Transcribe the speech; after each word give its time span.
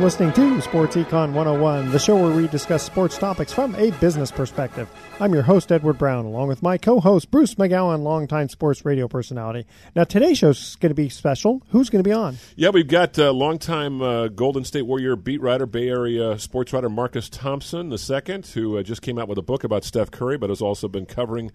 You're 0.00 0.06
listening 0.06 0.32
to 0.32 0.62
Sports 0.62 0.96
Econ 0.96 1.34
101, 1.34 1.90
the 1.90 1.98
show 1.98 2.16
where 2.16 2.34
we 2.34 2.48
discuss 2.48 2.82
sports 2.82 3.18
topics 3.18 3.52
from 3.52 3.74
a 3.74 3.90
business 4.00 4.30
perspective. 4.30 4.88
I'm 5.20 5.34
your 5.34 5.42
host, 5.42 5.70
Edward 5.70 5.98
Brown, 5.98 6.24
along 6.24 6.48
with 6.48 6.62
my 6.62 6.78
co 6.78 7.00
host, 7.00 7.30
Bruce 7.30 7.56
McGowan, 7.56 8.02
longtime 8.02 8.48
sports 8.48 8.82
radio 8.86 9.08
personality. 9.08 9.66
Now, 9.94 10.04
today's 10.04 10.38
show's 10.38 10.76
going 10.76 10.88
to 10.88 10.94
be 10.94 11.10
special. 11.10 11.60
Who's 11.68 11.90
going 11.90 12.02
to 12.02 12.08
be 12.08 12.14
on? 12.14 12.38
Yeah, 12.56 12.70
we've 12.70 12.88
got 12.88 13.18
uh, 13.18 13.30
longtime 13.30 14.00
uh, 14.00 14.28
Golden 14.28 14.64
State 14.64 14.86
Warrior 14.86 15.16
beat 15.16 15.42
writer, 15.42 15.66
Bay 15.66 15.90
Area 15.90 16.38
sports 16.38 16.72
writer 16.72 16.88
Marcus 16.88 17.28
Thompson 17.28 17.92
II, 17.92 18.42
who 18.54 18.78
uh, 18.78 18.82
just 18.82 19.02
came 19.02 19.18
out 19.18 19.28
with 19.28 19.36
a 19.36 19.42
book 19.42 19.64
about 19.64 19.84
Steph 19.84 20.10
Curry, 20.10 20.38
but 20.38 20.48
has 20.48 20.62
also 20.62 20.88
been 20.88 21.04
covering 21.04 21.52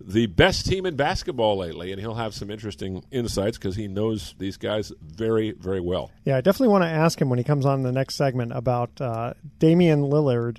the 0.00 0.26
best 0.26 0.66
team 0.66 0.86
in 0.86 0.96
basketball 0.96 1.56
lately, 1.56 1.92
and 1.92 2.00
he'll 2.00 2.14
have 2.14 2.34
some 2.34 2.50
interesting 2.50 3.04
insights 3.10 3.56
because 3.58 3.76
he 3.76 3.88
knows 3.88 4.34
these 4.38 4.56
guys 4.56 4.92
very, 5.02 5.52
very 5.52 5.80
well. 5.80 6.10
Yeah, 6.24 6.36
I 6.36 6.40
definitely 6.40 6.68
want 6.68 6.82
to 6.84 6.88
ask 6.88 7.20
him 7.20 7.30
when 7.30 7.38
he 7.38 7.44
comes 7.44 7.64
on 7.64 7.82
the 7.84 7.92
next 7.92 8.16
segment 8.16 8.52
about 8.52 9.00
uh, 9.00 9.34
Damian 9.60 10.02
Lillard 10.02 10.58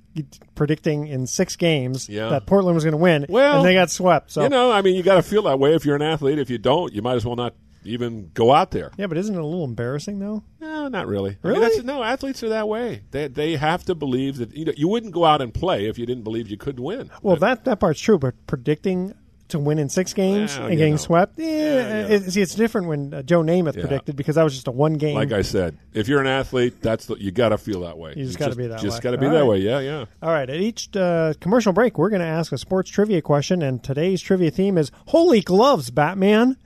predicting 0.56 1.08
in 1.08 1.28
six 1.28 1.56
games 1.56 2.10
Yeah. 2.10 2.30
that 2.30 2.46
Portland 2.46 2.76
was 2.76 2.84
going 2.84 2.94
to 2.94 2.98
win, 2.98 3.26
Well, 3.30 3.58
and 3.58 3.66
they 3.66 3.74
got 3.74 3.92
swept. 3.92 4.32
So 4.32 4.44
You 4.44 4.50
know, 4.50 4.72
I 4.72 4.82
mean, 4.82 4.96
you 4.96 5.04
got 5.04 5.16
to 5.16 5.24
feel 5.24 5.44
that 5.44 5.60
way 5.60 5.74
if 5.76 5.86
you're 5.86 5.96
an 5.96 6.02
athlete. 6.02 6.40
If 6.40 6.50
you 6.50 6.58
don't, 6.58 6.94
you 6.94 7.02
might 7.02 7.16
as 7.16 7.26
well 7.26 7.36
not 7.36 7.56
even 7.84 8.32
go 8.34 8.52
out 8.52 8.72
there. 8.72 8.92
yeah, 8.98 9.06
but 9.06 9.18
isn't 9.18 9.36
it 9.36 9.40
a 9.40 9.46
little 9.46 9.64
embarrassing 9.64 10.18
though? 10.20 10.44
No, 10.60 10.88
not 10.88 11.06
really. 11.08 11.38
I 11.44 11.48
mean, 11.48 11.58
Really? 11.60 11.76
that's, 11.76 11.84
no, 11.84 12.02
athletes 12.02 12.42
are 12.42 12.50
that 12.50 12.68
way. 12.68 13.04
They 13.12 13.28
they 13.28 13.56
have 13.58 13.84
to 13.86 13.94
believe 13.96 14.38
that 14.38 14.56
you 14.56 14.66
know 14.66 14.74
you 14.76 14.88
wouldn't 14.88 15.14
go 15.14 15.24
out 15.26 15.40
and 15.42 15.54
play 15.54 15.86
if 15.88 16.00
you 16.00 16.06
didn't 16.08 16.24
believe 16.24 16.50
you 16.50 16.58
could 16.58 16.80
win. 16.80 17.12
Well, 17.22 17.36
that 17.38 17.66
that 17.66 17.80
part's 17.80 18.00
true, 18.00 18.18
but 18.18 18.34
predicting 18.48 19.14
to 19.50 19.60
win 19.60 19.78
in 19.80 19.90
six 19.90 20.14
games 20.14 20.58
Well, 20.58 20.68
and 20.68 20.78
getting 20.78 20.94
know. 20.94 20.98
swept, 20.98 21.38
yeah, 21.38 21.48
Yeah, 21.48 21.74
yeah. 22.08 22.08
It, 22.16 22.32
see, 22.32 22.42
it's 22.42 22.56
different 22.56 22.88
when 22.88 23.14
uh, 23.14 23.22
Joe 23.22 23.42
Namath 23.44 23.80
predicted 23.80 24.16
because 24.16 24.36
that 24.36 24.44
was 24.44 24.54
just 24.54 24.68
a 24.68 24.72
one 24.72 24.94
game. 24.96 25.16
like 25.16 25.32
I 25.32 25.42
said, 25.44 25.78
if 25.94 26.08
you're 26.08 26.20
an 26.22 26.28
athlete, 26.28 26.82
that's 26.82 27.06
the, 27.06 27.16
you 27.16 27.32
got 27.32 27.50
to 27.50 27.58
feel 27.58 27.82
that 27.82 27.98
way. 27.98 28.14
You 28.18 28.26
just 28.26 28.40
gotta 28.40 28.56
be 28.56 28.68
that 28.68 28.80
Just 28.80 28.98
way. 28.98 29.02
got 29.04 29.12
to 29.12 29.18
be 29.18 29.28
All 29.28 29.34
that 29.34 29.40
right. 29.42 29.48
way. 29.48 29.58
Yeah, 29.60 29.80
yeah. 29.80 30.06
All 30.22 30.32
right, 30.32 30.50
at 30.50 30.56
each 30.60 30.96
uh, 30.96 31.34
commercial 31.40 31.74
break, 31.74 31.98
we're 31.98 32.10
going 32.10 32.22
to 32.22 32.28
ask 32.28 32.52
a 32.52 32.58
sports 32.58 32.90
trivia 32.90 33.22
question, 33.22 33.62
and 33.62 33.84
today's 33.84 34.22
trivia 34.22 34.50
theme 34.52 34.78
is 34.78 34.92
"Holy 35.08 35.42
gloves, 35.42 35.92
Batman." 35.92 36.58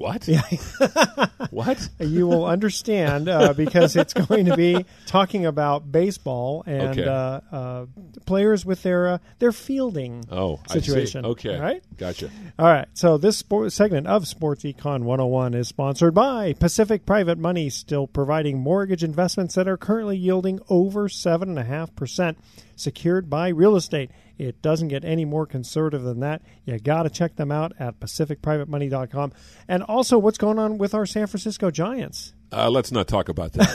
What? 0.00 0.26
what? 1.50 1.88
You 1.98 2.26
will 2.26 2.46
understand 2.46 3.28
uh, 3.28 3.52
because 3.52 3.96
it's 3.96 4.14
going 4.14 4.46
to 4.46 4.56
be 4.56 4.86
talking 5.06 5.44
about 5.44 5.92
baseball 5.92 6.62
and 6.66 6.98
Okay. 6.98 7.06
uh, 7.06 7.40
uh, 7.54 7.86
players 8.24 8.64
with 8.64 8.82
their 8.82 9.08
uh, 9.08 9.18
their 9.40 9.52
fielding 9.52 10.24
Oh, 10.30 10.58
situation. 10.68 11.24
I 11.26 11.28
see. 11.28 11.32
Okay, 11.32 11.54
All 11.56 11.60
right. 11.60 11.82
gotcha. 11.98 12.30
All 12.58 12.66
right. 12.66 12.88
So 12.94 13.18
this 13.18 13.36
sport 13.36 13.72
segment 13.72 14.06
of 14.06 14.26
Sports 14.26 14.64
Econ 14.64 15.02
101 15.02 15.52
is 15.52 15.68
sponsored 15.68 16.14
by 16.14 16.54
Pacific 16.54 17.04
Private 17.04 17.36
Money, 17.36 17.68
still 17.68 18.06
providing 18.06 18.58
mortgage 18.58 19.04
investments 19.04 19.54
that 19.56 19.68
are 19.68 19.76
currently 19.76 20.16
yielding 20.16 20.60
over 20.70 21.10
seven 21.10 21.50
and 21.50 21.58
a 21.58 21.64
half 21.64 21.94
percent, 21.94 22.38
secured 22.74 23.28
by 23.28 23.48
real 23.48 23.76
estate. 23.76 24.10
It 24.40 24.62
doesn't 24.62 24.88
get 24.88 25.04
any 25.04 25.26
more 25.26 25.44
conservative 25.44 26.02
than 26.02 26.20
that. 26.20 26.40
You 26.64 26.78
got 26.78 27.02
to 27.02 27.10
check 27.10 27.36
them 27.36 27.52
out 27.52 27.72
at 27.78 28.00
pacificprivatemoney.com. 28.00 29.32
And 29.68 29.82
also, 29.82 30.18
what's 30.18 30.38
going 30.38 30.58
on 30.58 30.78
with 30.78 30.94
our 30.94 31.04
San 31.04 31.26
Francisco 31.26 31.70
Giants? 31.70 32.32
Uh, 32.50 32.70
let's 32.70 32.90
not 32.90 33.06
talk 33.06 33.28
about 33.28 33.52
that. 33.52 33.68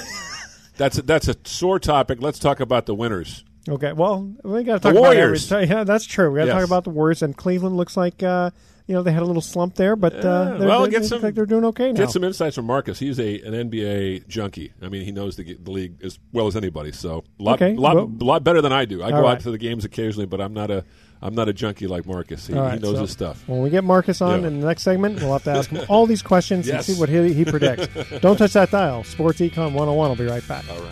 that's 0.78 0.98
a, 0.98 1.02
that's 1.04 1.28
a 1.28 1.36
sore 1.46 1.80
topic. 1.80 2.20
Let's 2.20 2.40
talk 2.40 2.60
about 2.60 2.88
the 2.88 2.96
winners. 2.96 3.44
Okay. 3.68 3.94
Well, 3.94 4.32
we 4.44 4.64
got 4.64 4.74
to 4.74 4.80
The 4.80 4.80
talk 4.80 4.92
about 4.92 5.02
Warriors. 5.02 5.52
every- 5.52 5.68
Yeah, 5.76 5.84
that's 5.84 6.06
true. 6.06 6.32
We 6.32 6.38
got 6.40 6.46
to 6.46 6.48
Yes. 6.52 6.56
talk 6.58 6.66
about 6.66 6.84
the 6.84 6.90
Warriors. 6.92 7.22
And 7.22 7.36
Cleveland 7.36 7.78
looks 7.78 7.98
like. 7.98 8.22
Uh, 8.24 8.52
you 8.88 8.94
know 8.94 9.02
they 9.02 9.12
had 9.12 9.24
a 9.24 9.26
little 9.26 9.42
slump 9.42 9.74
there, 9.74 9.96
but 9.96 10.14
uh, 10.14 10.18
Yeah, 10.52 10.58
they're- 10.60 10.68
well, 10.68 10.84
they, 10.84 10.92
get 10.92 11.02
they 11.02 11.08
some- 11.08 11.22
like 11.24 11.34
they're 11.34 11.48
doing 11.48 11.66
okay 11.66 11.92
now. 11.92 12.02
Get 12.02 12.12
some 12.12 12.24
insights 12.24 12.56
from 12.56 12.66
Marcus. 12.66 13.00
He's 13.00 13.20
a 13.20 13.42
an 13.42 13.54
NBA 13.72 14.28
junkie. 14.28 14.74
I 14.80 14.90
mean, 14.90 15.04
he 15.06 15.12
knows 15.12 15.38
the, 15.38 15.56
the 15.56 15.72
league 15.72 15.96
as 16.04 16.20
well 16.32 16.46
as 16.46 16.56
anybody. 16.56 16.92
So 16.92 17.24
a 17.40 17.44
lot, 17.44 17.60
Okay, 17.60 17.74
lot, 17.76 17.96
well- 17.96 18.12
lot 18.22 18.44
better 18.44 18.62
than 18.62 18.72
I 18.72 18.86
do. 18.86 19.02
I 19.04 19.10
go 19.10 19.22
right. 19.24 19.32
out 19.32 19.40
to 19.40 19.50
the 19.50 19.58
games 19.58 19.86
occasionally, 19.86 20.28
but 20.28 20.40
I'm 20.40 20.54
not 20.54 20.70
a 20.70 20.86
I'm 21.20 21.34
not 21.34 21.50
a 21.50 21.54
junkie 21.54 21.88
like 21.88 22.06
Marcus. 22.06 22.46
He, 22.46 22.54
All 22.54 22.70
he 22.70 22.78
knows 22.78 22.98
so 22.98 23.02
his 23.02 23.10
stuff. 23.12 23.44
When 23.48 23.64
we 23.64 23.72
get 23.72 23.84
Marcus 23.84 24.22
on 24.22 24.42
Yeah. 24.42 24.50
in 24.50 24.60
the 24.60 24.68
next 24.68 24.84
segment, 24.84 25.16
we'll 25.20 25.34
have 25.34 25.46
to 25.46 25.52
ask 25.52 25.72
him 25.72 25.84
all 25.90 26.06
these 26.06 26.22
questions 26.22 26.68
Yes. 26.68 26.88
and 26.88 26.96
see 26.96 27.00
what 27.00 27.10
he, 27.10 27.34
he 27.34 27.44
predicts. 27.44 27.88
Don't 28.22 28.38
touch 28.38 28.54
that 28.54 28.70
dial. 28.70 29.04
Sports 29.04 29.40
Econ 29.40 29.74
101 29.74 30.10
will 30.10 30.16
be 30.16 30.26
right 30.26 30.48
back. 30.48 30.64
All 30.70 30.78
right. 30.78 30.92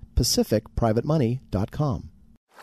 pacificprivatemoney.com. 0.21 2.09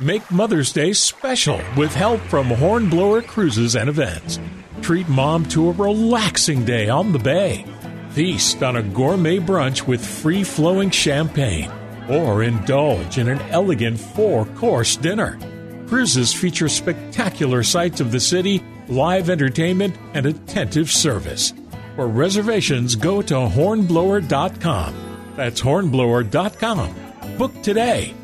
Make 0.00 0.30
Mother's 0.30 0.72
Day 0.72 0.92
special 0.92 1.60
with 1.76 1.92
help 1.92 2.20
from 2.20 2.46
Hornblower 2.46 3.22
Cruises 3.22 3.74
and 3.74 3.88
Events. 3.88 4.38
Treat 4.80 5.08
mom 5.08 5.44
to 5.46 5.68
a 5.68 5.72
relaxing 5.72 6.64
day 6.64 6.88
on 6.88 7.12
the 7.12 7.18
bay. 7.18 7.64
Feast 8.10 8.62
on 8.62 8.76
a 8.76 8.82
gourmet 8.82 9.38
brunch 9.38 9.88
with 9.88 10.04
free 10.04 10.44
flowing 10.44 10.90
champagne. 10.90 11.70
Or 12.08 12.44
indulge 12.44 13.18
in 13.18 13.28
an 13.28 13.40
elegant 13.50 13.98
four 13.98 14.46
course 14.46 14.96
dinner. 14.96 15.36
Cruises 15.88 16.32
feature 16.32 16.68
spectacular 16.68 17.64
sights 17.64 18.00
of 18.00 18.12
the 18.12 18.20
city, 18.20 18.62
live 18.86 19.30
entertainment, 19.30 19.96
and 20.14 20.26
attentive 20.26 20.92
service. 20.92 21.52
For 21.96 22.06
reservations, 22.06 22.94
go 22.94 23.20
to 23.22 23.34
hornblower.com. 23.34 25.32
That's 25.34 25.60
hornblower.com. 25.60 27.07
Book 27.36 27.62
today. 27.62 28.14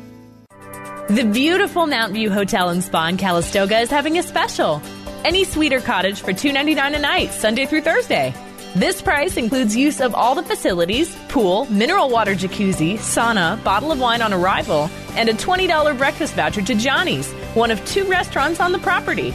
The 1.09 1.29
beautiful 1.31 1.85
Mount 1.85 2.13
View 2.13 2.31
Hotel 2.31 2.69
and 2.69 2.83
Spa 2.83 3.07
in 3.07 3.17
Calistoga 3.17 3.79
is 3.79 3.91
having 3.91 4.17
a 4.17 4.23
special. 4.23 4.81
Any 5.23 5.43
suite 5.43 5.73
or 5.73 5.81
cottage 5.81 6.21
for 6.21 6.31
$2.99 6.31 6.95
a 6.95 6.99
night, 6.99 7.31
Sunday 7.31 7.65
through 7.65 7.81
Thursday. 7.81 8.33
This 8.75 9.01
price 9.01 9.37
includes 9.37 9.75
use 9.75 10.01
of 10.01 10.15
all 10.15 10.35
the 10.35 10.43
facilities 10.43 11.15
pool, 11.29 11.65
mineral 11.71 12.09
water 12.09 12.33
jacuzzi, 12.33 12.95
sauna, 12.95 13.63
bottle 13.63 13.91
of 13.91 13.99
wine 13.99 14.21
on 14.21 14.33
arrival, 14.33 14.89
and 15.11 15.29
a 15.29 15.33
$20 15.33 15.97
breakfast 15.97 16.33
voucher 16.33 16.61
to 16.63 16.75
Johnny's, 16.75 17.31
one 17.53 17.71
of 17.71 17.85
two 17.85 18.05
restaurants 18.05 18.59
on 18.59 18.71
the 18.71 18.79
property. 18.79 19.33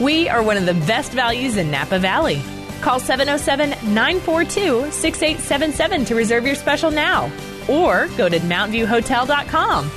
We 0.00 0.28
are 0.28 0.42
one 0.42 0.56
of 0.56 0.66
the 0.66 0.74
best 0.86 1.12
values 1.12 1.56
in 1.56 1.70
Napa 1.70 1.98
Valley. 1.98 2.42
Call 2.82 3.00
707 3.00 3.70
942 3.94 4.90
6877 4.92 6.04
to 6.04 6.14
reserve 6.14 6.44
your 6.44 6.54
special 6.54 6.90
now, 6.90 7.32
or 7.68 8.08
go 8.16 8.28
to 8.28 8.38
mountviewhotel.com. 8.40 9.90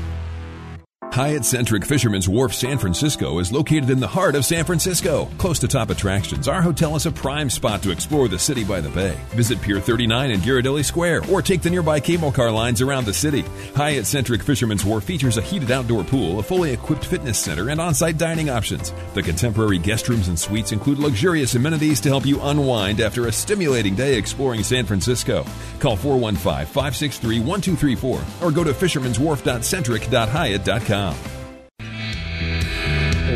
Hyatt 1.11 1.45
Centric 1.45 1.83
Fisherman's 1.83 2.29
Wharf 2.29 2.53
San 2.53 2.77
Francisco 2.77 3.39
is 3.39 3.51
located 3.51 3.89
in 3.89 3.99
the 3.99 4.07
heart 4.07 4.35
of 4.35 4.45
San 4.45 4.63
Francisco, 4.65 5.27
close 5.39 5.57
to 5.59 5.67
top 5.67 5.89
attractions. 5.89 6.47
Our 6.47 6.61
hotel 6.61 6.95
is 6.95 7.07
a 7.07 7.11
prime 7.11 7.49
spot 7.49 7.81
to 7.81 7.89
explore 7.89 8.27
the 8.27 8.37
city 8.37 8.63
by 8.63 8.81
the 8.81 8.89
bay. 8.89 9.17
Visit 9.29 9.59
Pier 9.59 9.79
39 9.79 10.29
and 10.29 10.43
Ghirardelli 10.43 10.85
Square 10.85 11.23
or 11.31 11.41
take 11.41 11.63
the 11.63 11.71
nearby 11.71 11.99
cable 11.99 12.31
car 12.31 12.51
lines 12.51 12.81
around 12.81 13.05
the 13.05 13.15
city. 13.15 13.43
Hyatt 13.75 14.05
Centric 14.05 14.43
Fisherman's 14.43 14.85
Wharf 14.85 15.05
features 15.05 15.37
a 15.37 15.41
heated 15.41 15.71
outdoor 15.71 16.03
pool, 16.03 16.37
a 16.37 16.43
fully 16.43 16.71
equipped 16.71 17.05
fitness 17.05 17.39
center, 17.39 17.69
and 17.69 17.81
on-site 17.81 18.19
dining 18.19 18.51
options. 18.51 18.93
The 19.15 19.23
contemporary 19.23 19.79
guest 19.79 20.07
rooms 20.09 20.27
and 20.27 20.37
suites 20.37 20.71
include 20.71 20.99
luxurious 20.99 21.55
amenities 21.55 21.99
to 22.01 22.09
help 22.09 22.27
you 22.27 22.39
unwind 22.41 23.01
after 23.01 23.25
a 23.25 23.31
stimulating 23.31 23.95
day 23.95 24.19
exploring 24.19 24.61
San 24.61 24.85
Francisco. 24.85 25.43
Call 25.79 25.97
415-563-1234 25.97 28.43
or 28.43 28.51
go 28.51 28.63
to 28.63 28.73
fishermanswharf.centric.hyatt.com. 28.73 31.06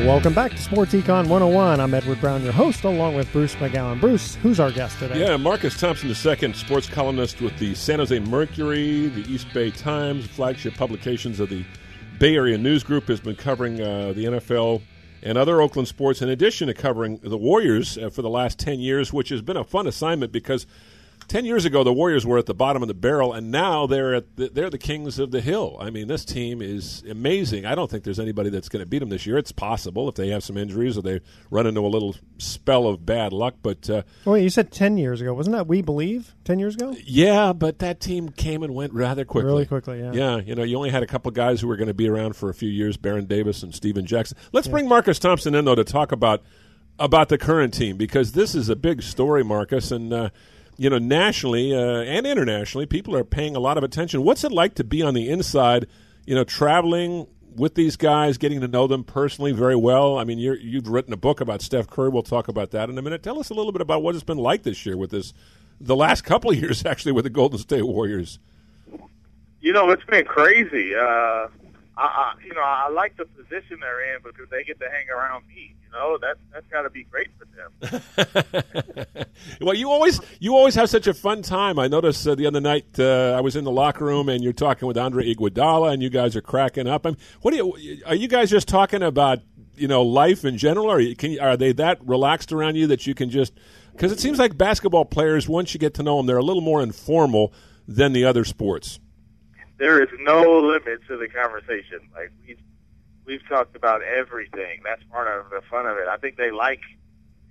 Welcome 0.06 0.34
back 0.34 0.52
to 0.52 0.58
Sports 0.58 0.94
Econ 0.94 1.28
101. 1.28 1.80
I'm 1.80 1.94
Edward 1.94 2.20
Brown, 2.20 2.44
your 2.44 2.54
host, 2.54 2.84
along 2.84 3.16
with 3.16 3.32
Bruce 3.32 3.56
McGowan. 3.56 4.00
Bruce, 4.00 4.36
who's 4.36 4.60
our 4.60 4.72
guest 4.72 4.98
today? 5.00 5.20
Yeah, 5.20 5.38
Marcus 5.38 5.80
Thompson 5.80 6.10
II, 6.10 6.54
sports 6.54 6.90
columnist 6.90 7.40
with 7.40 7.58
the 7.60 7.76
San 7.76 8.00
Jose 8.00 8.20
Mercury, 8.20 9.10
the 9.10 9.22
East 9.32 9.48
Bay 9.54 9.70
Times, 9.70 10.26
flagship 10.26 10.76
publications 10.76 11.40
of 11.40 11.50
the 11.50 11.64
Bay 12.20 12.36
Area 12.36 12.58
News 12.58 12.84
Group, 12.84 13.08
has 13.10 13.20
been 13.20 13.36
covering 13.36 13.80
uh, 13.80 14.14
the 14.14 14.26
NFL 14.26 14.82
and 15.22 15.38
other 15.38 15.62
Oakland 15.62 15.88
sports, 15.88 16.22
in 16.22 16.30
addition 16.30 16.68
to 16.68 16.74
covering 16.74 17.20
the 17.22 17.38
Warriors 17.38 17.98
uh, 17.98 18.10
for 18.10 18.22
the 18.22 18.30
last 18.30 18.58
10 18.58 18.80
years, 18.80 19.14
which 19.14 19.30
has 19.30 19.42
been 19.42 19.58
a 19.58 19.64
fun 19.64 19.88
assignment 19.88 20.32
because– 20.32 20.66
Ten 21.32 21.46
years 21.46 21.64
ago, 21.64 21.86
the 21.86 21.94
Warriors 21.94 22.26
were 22.26 22.38
at 22.38 22.46
the 22.46 22.54
bottom 22.54 22.82
of 22.82 22.90
the 22.90 22.94
barrel, 22.94 23.32
and 23.32 23.52
now 23.52 23.88
they're 23.88 24.16
at 24.16 24.36
the, 24.36 24.50
they're 24.50 24.70
the 24.70 24.78
kings 24.78 25.18
of 25.18 25.32
the 25.32 25.40
hill. 25.40 25.78
I 25.80 25.90
mean, 25.90 26.10
this 26.10 26.26
team 26.26 26.62
is 26.62 27.06
amazing. 27.10 27.66
I 27.66 27.74
don't 27.74 27.90
think 27.90 28.04
there's 28.04 28.20
anybody 28.20 28.50
that's 28.50 28.68
going 28.68 28.82
to 28.82 28.86
beat 28.86 29.00
them 29.00 29.08
this 29.08 29.26
year. 29.26 29.38
It's 29.38 29.54
possible 29.54 30.10
if 30.10 30.16
they 30.16 30.28
have 30.28 30.44
some 30.44 30.58
injuries 30.58 30.98
or 30.98 31.04
they 31.04 31.22
run 31.50 31.68
into 31.68 31.80
a 31.80 31.88
little 31.88 32.18
spell 32.38 32.86
of 32.86 33.06
bad 33.06 33.32
luck. 33.32 33.56
But 33.64 33.90
uh, 33.90 34.02
oh, 34.26 34.34
wait, 34.34 34.44
you 34.44 34.50
said 34.50 34.74
ten 34.74 34.98
years 34.98 35.22
ago, 35.22 35.34
wasn't 35.34 35.56
that 35.56 35.68
We 35.68 35.82
Believe? 35.82 36.36
Ten 36.44 36.60
years 36.60 36.76
ago? 36.76 36.94
Yeah, 37.06 37.54
but 37.54 37.80
that 37.80 38.02
team 38.02 38.28
came 38.28 38.62
and 38.62 38.76
went 38.76 38.92
rather 38.92 39.24
quickly. 39.24 39.46
Really 39.46 39.66
quickly, 39.66 40.02
yeah. 40.02 40.12
Yeah, 40.12 40.36
you 40.36 40.54
know, 40.54 40.64
you 40.64 40.76
only 40.76 40.90
had 40.90 41.02
a 41.02 41.08
couple 41.08 41.32
guys 41.32 41.62
who 41.62 41.70
were 41.70 41.78
going 41.78 41.88
to 41.88 41.94
be 41.94 42.10
around 42.10 42.36
for 42.36 42.50
a 42.50 42.54
few 42.54 42.68
years: 42.68 42.98
Baron 42.98 43.24
Davis 43.24 43.64
and 43.64 43.74
Stephen 43.74 44.06
Jackson. 44.06 44.38
Let's 44.52 44.68
yeah. 44.68 44.72
bring 44.72 44.90
Marcus 44.90 45.18
Thompson 45.18 45.56
in 45.56 45.64
though 45.64 45.76
to 45.76 45.86
talk 45.86 46.12
about 46.12 46.44
about 47.00 47.30
the 47.30 47.38
current 47.38 47.74
team 47.74 47.96
because 47.96 48.34
this 48.34 48.54
is 48.54 48.68
a 48.68 48.76
big 48.76 49.02
story, 49.02 49.46
Marcus, 49.46 49.92
and. 49.92 50.12
Uh, 50.12 50.30
you 50.82 50.90
know, 50.90 50.98
nationally 50.98 51.76
uh, 51.76 52.02
and 52.02 52.26
internationally, 52.26 52.88
people 52.88 53.16
are 53.16 53.24
paying 53.24 53.56
a 53.56 53.60
lot 53.60 53.78
of 53.78 53.84
attention. 53.84 54.24
What's 54.24 54.44
it 54.44 54.52
like 54.52 54.74
to 54.76 54.84
be 54.84 55.04
on 55.04 55.14
the 55.14 55.30
inside, 55.30 55.86
you 56.26 56.34
know, 56.34 56.44
traveling 56.44 57.28
with 57.56 57.76
these 57.76 57.96
guys, 57.96 58.40
getting 58.40 58.62
to 58.62 58.68
know 58.68 58.88
them 58.88 59.04
personally 59.04 59.52
very 59.52 59.76
well? 59.76 60.18
I 60.18 60.24
mean, 60.24 60.40
you 60.40 60.58
have 60.74 60.88
written 60.88 61.14
a 61.14 61.18
book 61.18 61.40
about 61.40 61.62
Steph 61.62 61.88
Curry. 61.88 62.10
We'll 62.10 62.24
talk 62.24 62.48
about 62.48 62.72
that 62.72 62.90
in 62.90 62.98
a 62.98 63.02
minute. 63.04 63.22
Tell 63.22 63.40
us 63.40 63.52
a 63.52 63.54
little 63.54 63.72
bit 63.72 63.84
about 63.84 64.02
what 64.02 64.16
it's 64.16 64.24
been 64.24 64.40
like 64.40 64.64
this 64.64 64.84
year 64.84 64.98
with 64.98 65.12
this, 65.12 65.36
the 65.80 65.96
last 65.96 66.24
couple 66.24 66.50
of 66.50 66.58
years 66.58 66.84
actually 66.88 67.12
with 67.12 67.26
the 67.26 67.30
Golden 67.30 67.60
State 67.60 67.84
Warriors. 67.84 68.40
You 69.60 69.74
know, 69.74 69.92
it's 69.92 70.06
been 70.06 70.26
crazy. 70.26 70.96
Uh, 70.96 71.00
I, 71.00 71.48
I, 71.96 72.34
you 72.44 72.56
know, 72.56 72.64
I 72.64 72.90
like 72.90 73.18
the 73.18 73.26
position 73.26 73.78
they're 73.82 74.16
in 74.16 74.24
because 74.24 74.50
they 74.50 74.64
get 74.64 74.80
to 74.80 74.90
hang 74.90 75.12
around 75.12 75.48
me. 75.48 75.76
You 75.92 76.00
know, 76.00 76.18
that 76.20 76.38
that's 76.54 76.68
got 76.68 76.84
to 76.84 76.90
be 76.90 77.04
great 77.04 77.30
for 77.38 77.46
them. 77.46 79.26
well, 79.62 79.76
you 79.76 79.90
always 79.90 80.22
you 80.40 80.56
always 80.56 80.76
have 80.76 80.90
such 80.90 81.08
a 81.08 81.14
fun 81.14 81.42
time. 81.42 81.80
I 81.80 81.88
noticed 81.88 82.26
uh, 82.28 82.36
the 82.36 82.48
other 82.48 82.62
night 82.62 83.00
uh, 83.00 83.36
I 83.38 83.42
was 83.42 83.56
in 83.56 83.64
the 83.64 83.72
locker 83.72 84.06
room 84.06 84.30
and 84.30 84.44
you're 84.44 84.54
talking 84.54 84.88
with 84.88 84.98
Andre 84.98 85.34
Iguodala 85.34 85.94
and 85.94 86.02
you 86.02 86.10
guys 86.10 86.36
are 86.36 86.42
cracking 86.42 86.88
up. 86.88 87.06
I 87.06 87.10
mean, 87.10 87.18
what 87.42 87.52
do 87.52 87.58
you 87.58 88.02
are 88.06 88.16
you 88.16 88.28
guys 88.28 88.50
just 88.50 88.68
talking 88.68 89.04
about? 89.04 89.40
You 89.74 89.88
know, 89.88 90.04
life 90.04 90.46
in 90.46 90.58
general, 90.58 90.92
or 90.92 91.16
can 91.16 91.32
you, 91.32 91.42
are 91.42 91.58
they 91.58 91.72
that 91.72 92.06
relaxed 92.06 92.52
around 92.52 92.76
you 92.76 92.88
that 92.88 93.08
you 93.08 93.16
can 93.16 93.32
just? 93.32 93.54
Because 93.94 94.12
it 94.12 94.20
seems 94.20 94.38
like 94.38 94.56
basketball 94.56 95.06
players, 95.06 95.50
once 95.50 95.74
you 95.74 95.80
get 95.80 95.96
to 95.96 96.04
know 96.04 96.18
them, 96.18 96.28
they're 96.28 96.38
a 96.38 96.44
little 96.44 96.62
more 96.62 96.84
informal 96.84 97.52
than 97.88 98.14
the 98.14 98.26
other 98.26 98.46
sports 98.46 99.00
there 99.82 100.00
is 100.04 100.10
no 100.20 100.60
limit 100.60 101.02
to 101.08 101.18
the 101.18 101.28
conversation. 101.28 102.00
Like 102.14 102.32
we've 102.46 102.60
we've 103.26 103.48
talked 103.48 103.76
about 103.76 104.02
everything. 104.04 104.82
That's 104.84 105.04
part 105.12 105.28
of 105.28 105.50
the 105.50 105.62
fun 105.70 105.86
of 105.86 105.98
it. 105.98 106.08
I 106.08 106.18
think 106.18 106.38
they 106.38 106.52
like, 106.52 106.82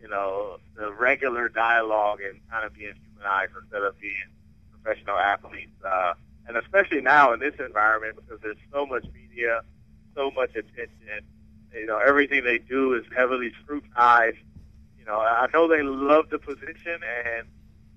you 0.00 0.08
know, 0.08 0.58
the 0.76 0.92
regular 0.92 1.48
dialogue 1.48 2.20
and 2.20 2.40
kind 2.50 2.64
of 2.64 2.74
being 2.74 2.94
humanized 3.14 3.52
instead 3.60 3.82
of 3.82 3.98
being 4.00 4.14
professional 4.72 5.18
athletes. 5.18 5.72
Uh, 5.84 6.14
and 6.46 6.56
especially 6.56 7.00
now 7.00 7.32
in 7.32 7.40
this 7.40 7.54
environment 7.58 8.16
because 8.16 8.40
there's 8.42 8.56
so 8.72 8.86
much 8.86 9.04
media, 9.14 9.62
so 10.14 10.30
much 10.30 10.50
attention. 10.50 11.24
You 11.72 11.86
know, 11.86 11.98
everything 11.98 12.44
they 12.44 12.58
do 12.58 12.94
is 12.94 13.04
heavily 13.16 13.52
scrutinized. 13.62 14.38
You 14.98 15.04
know, 15.04 15.20
I 15.20 15.46
know 15.52 15.68
they 15.68 15.82
love 15.82 16.30
the 16.30 16.38
position 16.38 16.98
and 17.26 17.46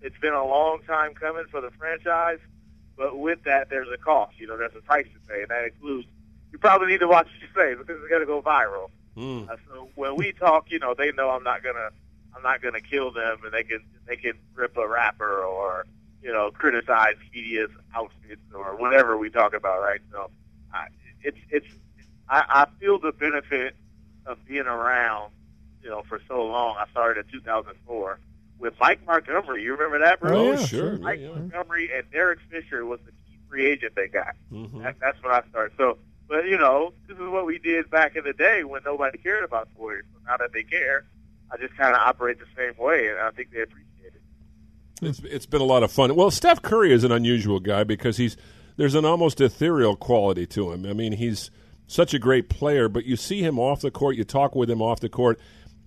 it's 0.01 0.17
been 0.19 0.33
a 0.33 0.45
long 0.45 0.79
time 0.85 1.13
coming 1.13 1.45
for 1.49 1.61
the 1.61 1.71
franchise 1.71 2.39
but 2.95 3.17
with 3.17 3.43
that, 3.45 3.69
there's 3.69 3.87
a 3.93 3.97
cost. 3.97 4.39
You 4.39 4.47
know, 4.47 4.57
there's 4.57 4.75
a 4.77 4.81
price 4.81 5.07
to 5.13 5.19
pay, 5.27 5.41
and 5.41 5.49
that 5.49 5.65
includes 5.65 6.07
you 6.53 6.59
probably 6.59 6.87
need 6.87 6.99
to 6.99 7.07
watch 7.07 7.25
what 7.25 7.41
you 7.41 7.47
say 7.55 7.75
because 7.75 7.99
it's 7.99 8.09
going 8.09 8.21
to 8.21 8.25
go 8.25 8.41
viral. 8.41 8.89
Mm. 9.17 9.49
Uh, 9.49 9.57
so 9.67 9.89
when 9.95 10.15
we 10.15 10.31
talk, 10.31 10.71
you 10.71 10.79
know, 10.79 10.95
they 10.97 11.11
know 11.11 11.29
I'm 11.29 11.43
not 11.43 11.61
gonna 11.61 11.89
I'm 12.35 12.41
not 12.41 12.61
gonna 12.61 12.81
kill 12.81 13.11
them, 13.11 13.39
and 13.43 13.53
they 13.53 13.63
can 13.63 13.83
they 14.07 14.15
can 14.15 14.33
rip 14.55 14.75
a 14.77 14.87
rapper 14.87 15.43
or 15.43 15.85
you 16.21 16.31
know 16.31 16.49
criticize 16.51 17.15
media's 17.33 17.69
outfits 17.95 18.41
or 18.55 18.75
whatever 18.77 19.17
we 19.17 19.29
talk 19.29 19.53
about, 19.53 19.81
right? 19.81 19.99
So 20.11 20.31
I, 20.73 20.87
it's 21.21 21.37
it's 21.51 21.67
I, 22.27 22.43
I 22.47 22.67
feel 22.79 22.99
the 22.99 23.11
benefit 23.11 23.75
of 24.25 24.43
being 24.45 24.65
around, 24.65 25.31
you 25.83 25.89
know, 25.89 26.03
for 26.07 26.19
so 26.27 26.43
long. 26.43 26.75
I 26.79 26.89
started 26.89 27.25
in 27.25 27.31
2004 27.31 28.19
with 28.57 28.73
Mike 28.79 29.05
Montgomery. 29.05 29.63
You 29.63 29.73
remember 29.73 29.99
that, 29.99 30.19
bro? 30.19 30.35
Oh, 30.35 30.51
yeah, 30.53 30.65
sure. 30.65 30.97
Mike 30.97 31.19
yeah. 31.19 31.29
Montgomery 31.29 31.89
and 31.95 32.09
Derek 32.11 32.39
Fisher 32.49 32.85
was 32.85 32.99
the 33.05 33.11
key 33.11 33.37
free 33.49 33.69
agent 33.69 33.93
they 33.95 34.07
got. 34.07 34.35
Mm-hmm. 34.51 34.81
That, 34.81 34.95
that's 34.99 35.21
when 35.21 35.33
I 35.33 35.41
started. 35.49 35.75
So, 35.77 35.97
but 36.27 36.45
you 36.45 36.57
know, 36.57 36.93
this 37.07 37.17
is 37.17 37.29
what 37.29 37.45
we 37.45 37.59
did 37.59 37.89
back 37.89 38.15
in 38.15 38.23
the 38.23 38.33
day 38.33 38.63
when 38.63 38.81
nobody 38.85 39.17
cared 39.17 39.43
about 39.43 39.69
the 39.73 39.79
Warriors. 39.79 40.05
So 40.13 40.19
now 40.25 40.37
that 40.37 40.51
they 40.53 40.63
care, 40.63 41.05
I 41.51 41.57
just 41.57 41.75
kind 41.77 41.95
of 41.95 42.01
operate 42.01 42.39
the 42.39 42.45
same 42.57 42.73
way, 42.83 43.09
and 43.09 43.19
I 43.19 43.31
think 43.31 43.51
they 43.51 43.61
appreciate 43.61 44.13
it. 44.13 44.21
It's 45.01 45.19
it's 45.19 45.45
been 45.45 45.61
a 45.61 45.65
lot 45.65 45.83
of 45.83 45.91
fun. 45.91 46.15
Well, 46.15 46.31
Steph 46.31 46.61
Curry 46.61 46.93
is 46.93 47.03
an 47.03 47.11
unusual 47.11 47.59
guy 47.59 47.83
because 47.83 48.17
he's 48.17 48.37
there's 48.77 48.95
an 48.95 49.05
almost 49.05 49.41
ethereal 49.41 49.95
quality 49.95 50.45
to 50.47 50.71
him. 50.71 50.85
I 50.85 50.93
mean, 50.93 51.13
he's 51.13 51.51
such 51.87 52.13
a 52.13 52.19
great 52.19 52.49
player, 52.49 52.89
but 52.89 53.05
you 53.05 53.15
see 53.15 53.41
him 53.43 53.59
off 53.59 53.81
the 53.81 53.91
court, 53.91 54.15
you 54.15 54.23
talk 54.23 54.55
with 54.55 54.69
him 54.69 54.81
off 54.81 54.99
the 54.99 55.09
court, 55.09 55.39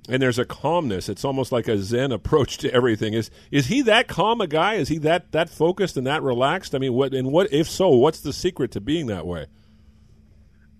and 0.09 0.23
there's 0.23 0.38
a 0.38 0.45
calmness. 0.45 1.09
It's 1.09 1.25
almost 1.25 1.50
like 1.50 1.69
a 1.69 1.78
Zen 1.78 2.12
approach 2.12 2.59
to 2.59 2.73
everything. 2.73 3.14
Is 3.14 3.31
is 3.50 3.66
he 3.66 3.83
that 3.83 4.09
calm 4.09 4.40
a 4.40 4.47
guy? 4.47 4.75
Is 4.75 4.88
he 4.88 4.99
that 4.99 5.33
that 5.33 5.50
focused 5.50 5.97
and 5.97 6.07
that 6.07 6.23
relaxed? 6.23 6.75
I 6.75 6.78
mean, 6.78 6.93
what 6.93 7.12
and 7.14 7.33
what 7.33 7.52
if 7.52 7.69
so? 7.69 7.88
What's 7.88 8.21
the 8.21 8.33
secret 8.33 8.71
to 8.73 8.81
being 8.81 9.07
that 9.07 9.26
way? 9.26 9.47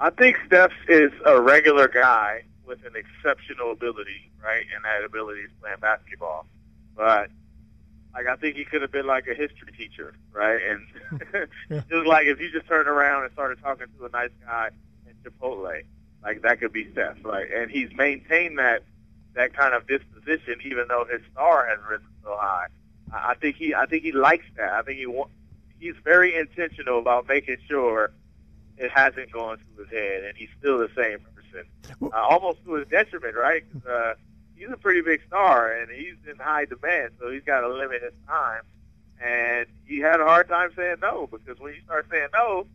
I 0.01 0.11
think 0.11 0.37
Steph 0.47 0.73
is 0.89 1.11
a 1.25 1.41
regular 1.41 1.89
guy 1.89 2.43
with 2.67 2.79
an 2.85 2.93
exceptional 2.97 3.73
ability, 3.73 4.31
right? 4.43 4.65
And 4.75 4.85
that 4.85 5.05
ability 5.05 5.41
is 5.41 5.51
playing 5.61 5.79
basketball. 5.81 6.47
But 6.95 7.31
like 8.13 8.27
I 8.27 8.37
think 8.37 8.57
he 8.57 8.65
could 8.65 8.83
have 8.83 8.93
been 8.93 9.07
like 9.07 9.27
a 9.27 9.35
history 9.35 9.73
teacher, 9.77 10.15
right? 10.33 10.61
And 10.69 11.49
just 11.91 12.07
like 12.07 12.27
if 12.27 12.41
you 12.41 12.51
just 12.51 12.67
turned 12.67 12.89
around 12.89 13.25
and 13.25 13.33
started 13.33 13.59
talking 13.63 13.87
to 13.99 14.05
a 14.07 14.11
nice 14.11 14.31
guy 14.45 14.71
in 15.07 15.15
Chipotle, 15.23 15.83
like 16.23 16.43
that 16.43 16.61
could 16.61 16.73
be 16.73 16.91
Steph, 16.93 17.17
right? 17.25 17.47
And 17.55 17.71
he's 17.71 17.91
maintained 17.97 18.59
that 18.59 18.83
that 19.35 19.55
kind 19.55 19.75
of 19.75 19.87
disposition, 19.87 20.57
even 20.65 20.87
though 20.89 21.07
his 21.11 21.21
star 21.33 21.67
has 21.69 21.79
risen 21.89 22.07
so 22.25 22.37
high. 22.39 22.67
I 23.13 23.35
think 23.35 23.57
he 23.57 23.75
I 23.75 23.87
think 23.87 24.03
he 24.03 24.13
likes 24.13 24.47
that. 24.57 24.73
I 24.73 24.83
think 24.83 24.99
he 24.99 25.07
wa- 25.07 25.29
he's 25.79 25.95
very 26.05 26.37
intentional 26.37 26.99
about 26.99 27.29
making 27.29 27.57
sure 27.69 28.13
it 28.79 28.91
hasn't 28.91 29.31
gone 29.33 29.59
to 29.59 29.83
his 29.83 29.91
head, 29.91 30.25
and 30.25 30.37
he's 30.37 30.49
still 30.59 30.79
the 30.79 30.89
same 30.97 31.19
person, 31.35 31.65
uh, 32.03 32.09
almost 32.17 32.63
to 32.65 32.75
his 32.75 32.89
detriment, 32.89 33.35
right? 33.37 33.65
'Cause, 33.73 33.87
uh, 33.87 34.15
he's 34.57 34.69
a 34.71 34.77
pretty 34.77 35.01
big 35.01 35.23
star, 35.27 35.73
and 35.73 35.91
he's 35.91 36.15
in 36.31 36.37
high 36.37 36.65
demand, 36.67 37.13
so 37.19 37.31
he's 37.31 37.43
got 37.45 37.61
to 37.61 37.69
limit 37.69 38.03
his 38.03 38.13
time. 38.27 38.63
And 39.21 39.67
he 39.87 39.99
had 40.01 40.21
a 40.21 40.25
hard 40.25 40.49
time 40.49 40.71
saying 40.77 40.97
no 41.01 41.27
because 41.27 41.59
when 41.59 41.75
you 41.75 41.81
start 41.83 42.07
saying 42.11 42.29
no, 42.35 42.67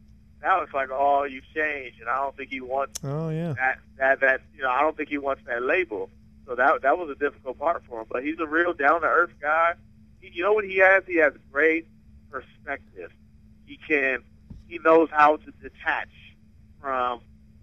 now 0.41 0.61
it's 0.61 0.73
like, 0.73 0.89
oh, 0.91 1.23
you've 1.23 1.47
changed, 1.53 1.99
and 1.99 2.09
I 2.09 2.17
don't 2.17 2.35
think 2.35 2.49
he 2.49 2.61
wants 2.61 2.99
Oh 3.03 3.29
yeah. 3.29 3.53
that 3.53 3.79
that 3.97 4.19
that 4.21 4.41
you 4.55 4.63
know 4.63 4.71
I 4.71 4.81
don't 4.81 4.97
think 4.97 5.09
he 5.09 5.19
wants 5.19 5.43
that 5.45 5.61
label. 5.61 6.09
So 6.47 6.55
that 6.55 6.81
that 6.81 6.97
was 6.97 7.11
a 7.11 7.15
difficult 7.15 7.59
part 7.59 7.83
for 7.87 8.01
him. 8.01 8.07
But 8.09 8.23
he's 8.23 8.39
a 8.39 8.47
real 8.47 8.73
down 8.73 9.01
to 9.01 9.07
earth 9.07 9.33
guy. 9.39 9.73
He, 10.19 10.29
you 10.29 10.41
know 10.43 10.53
what 10.53 10.65
he 10.65 10.77
has? 10.79 11.03
He 11.05 11.17
has 11.17 11.33
great 11.51 11.85
perspective. 12.31 13.11
He 13.67 13.77
can 13.77 14.23
he 14.71 14.79
knows 14.79 15.09
how 15.11 15.35
to 15.35 15.51
detach 15.61 16.07
from 16.79 17.19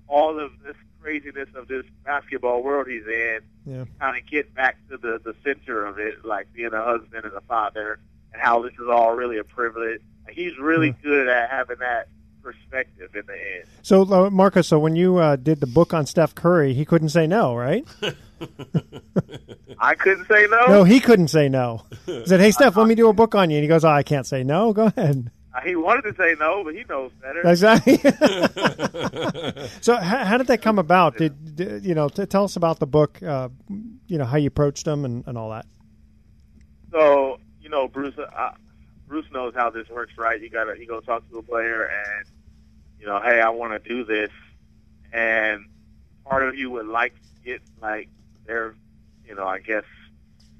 all 0.07 0.39
of 0.39 0.53
this 0.63 0.77
craziness 1.01 1.49
of 1.55 1.67
this 1.67 1.85
basketball 2.05 2.63
world 2.63 2.87
he's 2.87 3.07
in. 3.07 3.41
Yeah. 3.65 3.85
Kind 3.99 4.19
of 4.19 4.31
get 4.31 4.55
back 4.55 4.77
to 4.91 4.99
the 4.99 5.19
the 5.25 5.35
center 5.43 5.87
of 5.87 5.99
it, 5.99 6.25
like 6.25 6.53
being 6.53 6.75
a 6.75 6.83
husband 6.85 7.25
and 7.25 7.35
a 7.35 7.41
father, 7.41 7.99
and 8.33 8.43
how 8.43 8.63
this 8.63 8.75
is 8.75 8.89
all 8.91 9.15
really 9.15 9.39
a 9.39 9.45
privilege. 9.45 10.03
He's 10.29 10.59
really 10.59 10.91
good 11.03 11.29
at 11.29 11.51
having 11.51 11.79
that 11.79 12.09
perspective 12.43 13.11
in 13.15 13.23
the 13.27 13.33
end. 13.33 13.65
So, 13.83 14.03
uh, 14.03 14.31
Marcus, 14.31 14.69
so 14.69 14.79
when 14.79 14.95
you 14.95 15.17
uh, 15.17 15.37
did 15.37 15.61
the 15.61 15.67
book 15.67 15.95
on 15.95 16.05
Steph 16.05 16.35
Curry, 16.35 16.75
he 16.75 16.85
couldn't 16.85 17.09
say 17.09 17.27
no, 17.27 17.55
right? 17.57 17.87
I 19.79 19.95
couldn't 19.95 20.29
say 20.29 20.47
no. 20.51 20.67
No, 20.67 20.85
he 20.85 21.01
couldn't 21.01 21.29
say 21.29 21.49
no. 21.49 21.85
He 22.05 22.27
said, 22.27 22.41
"Hey, 22.41 22.51
Steph, 22.51 22.77
let 22.77 22.87
me 22.87 22.95
do 22.95 23.09
a 23.09 23.15
book 23.15 23.35
on 23.35 23.49
you." 23.49 23.57
And 23.57 23.65
he 23.65 23.69
goes, 23.69 23.85
"Oh, 23.85 23.89
I 23.89 24.03
can't 24.03 24.27
say 24.27 24.45
no. 24.45 24.75
Go 24.75 24.87
ahead." 24.87 25.31
He 25.65 25.77
wanted 25.77 26.03
to 26.03 26.15
say 26.15 26.35
no, 26.39 26.65
but 26.65 26.75
he 26.75 26.85
knows 26.89 27.11
better. 27.21 27.43
Exactly. 27.49 27.97
so, 29.81 29.97
how, 29.97 30.25
how 30.25 30.39
did 30.39 30.47
that 30.49 30.61
come 30.63 30.79
about? 30.79 31.17
Did, 31.17 31.57
did 31.57 31.85
you 31.85 31.95
know? 31.95 32.09
T- 32.09 32.27
tell 32.27 32.45
us 32.45 32.57
about 32.57 32.79
the 32.79 32.87
book. 32.87 33.23
Uh, 33.23 33.49
you 34.07 34.19
know 34.19 34.25
how 34.25 34.37
you 34.37 34.49
approached 34.49 34.85
them 34.85 35.05
and, 35.05 35.25
and 35.27 35.39
all 35.39 35.51
that. 35.51 35.67
So 36.91 37.41
you 37.61 37.69
know, 37.69 37.89
Bruce. 37.89 38.19
Uh, 38.19 38.51
Bruce 39.09 39.27
knows 39.33 39.55
how 39.55 39.71
this 39.71 39.89
works, 39.89 40.13
right? 40.19 40.41
You 40.41 40.51
gotta 40.51 40.79
you 40.79 40.87
go 40.87 41.01
talk 41.01 41.29
to 41.31 41.39
a 41.39 41.43
player, 41.43 41.85
and 41.85 42.27
you 43.01 43.07
know, 43.07 43.21
hey, 43.21 43.41
I 43.41 43.49
want 43.51 43.83
to 43.83 43.89
do 43.89 44.05
this, 44.05 44.31
and 45.13 45.65
part 46.25 46.43
of 46.43 46.55
you 46.57 46.71
would 46.71 46.87
like 46.87 47.15
to 47.15 47.45
get 47.45 47.63
like 47.81 48.09
their, 48.47 48.75
you 49.27 49.35
know, 49.35 49.47
I 49.47 49.61
guess 49.61 49.85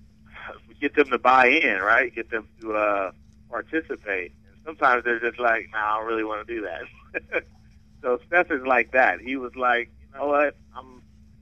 get 0.81 0.95
them 0.95 1.09
to 1.09 1.19
buy 1.19 1.49
in, 1.49 1.81
right? 1.81 2.15
Get 2.15 2.31
them 2.31 2.49
to 2.61 2.75
uh, 2.75 3.11
participate. 3.51 4.33
Sometimes 4.69 5.03
they're 5.03 5.19
just 5.19 5.41
like, 5.41 5.71
nah, 5.73 5.79
I 5.79 5.99
don't 5.99 6.07
really 6.07 6.25
want 6.25 6.47
to 6.47 6.55
do 6.55 6.61
that. 6.61 7.43
so 8.03 8.21
Steph 8.27 8.51
is 8.51 8.61
like 8.67 8.91
that. 8.91 9.19
He 9.19 9.37
was 9.37 9.57
like, 9.57 9.91
you 10.03 10.19
know 10.19 10.27
what? 10.27 10.57
I'm 10.77 11.01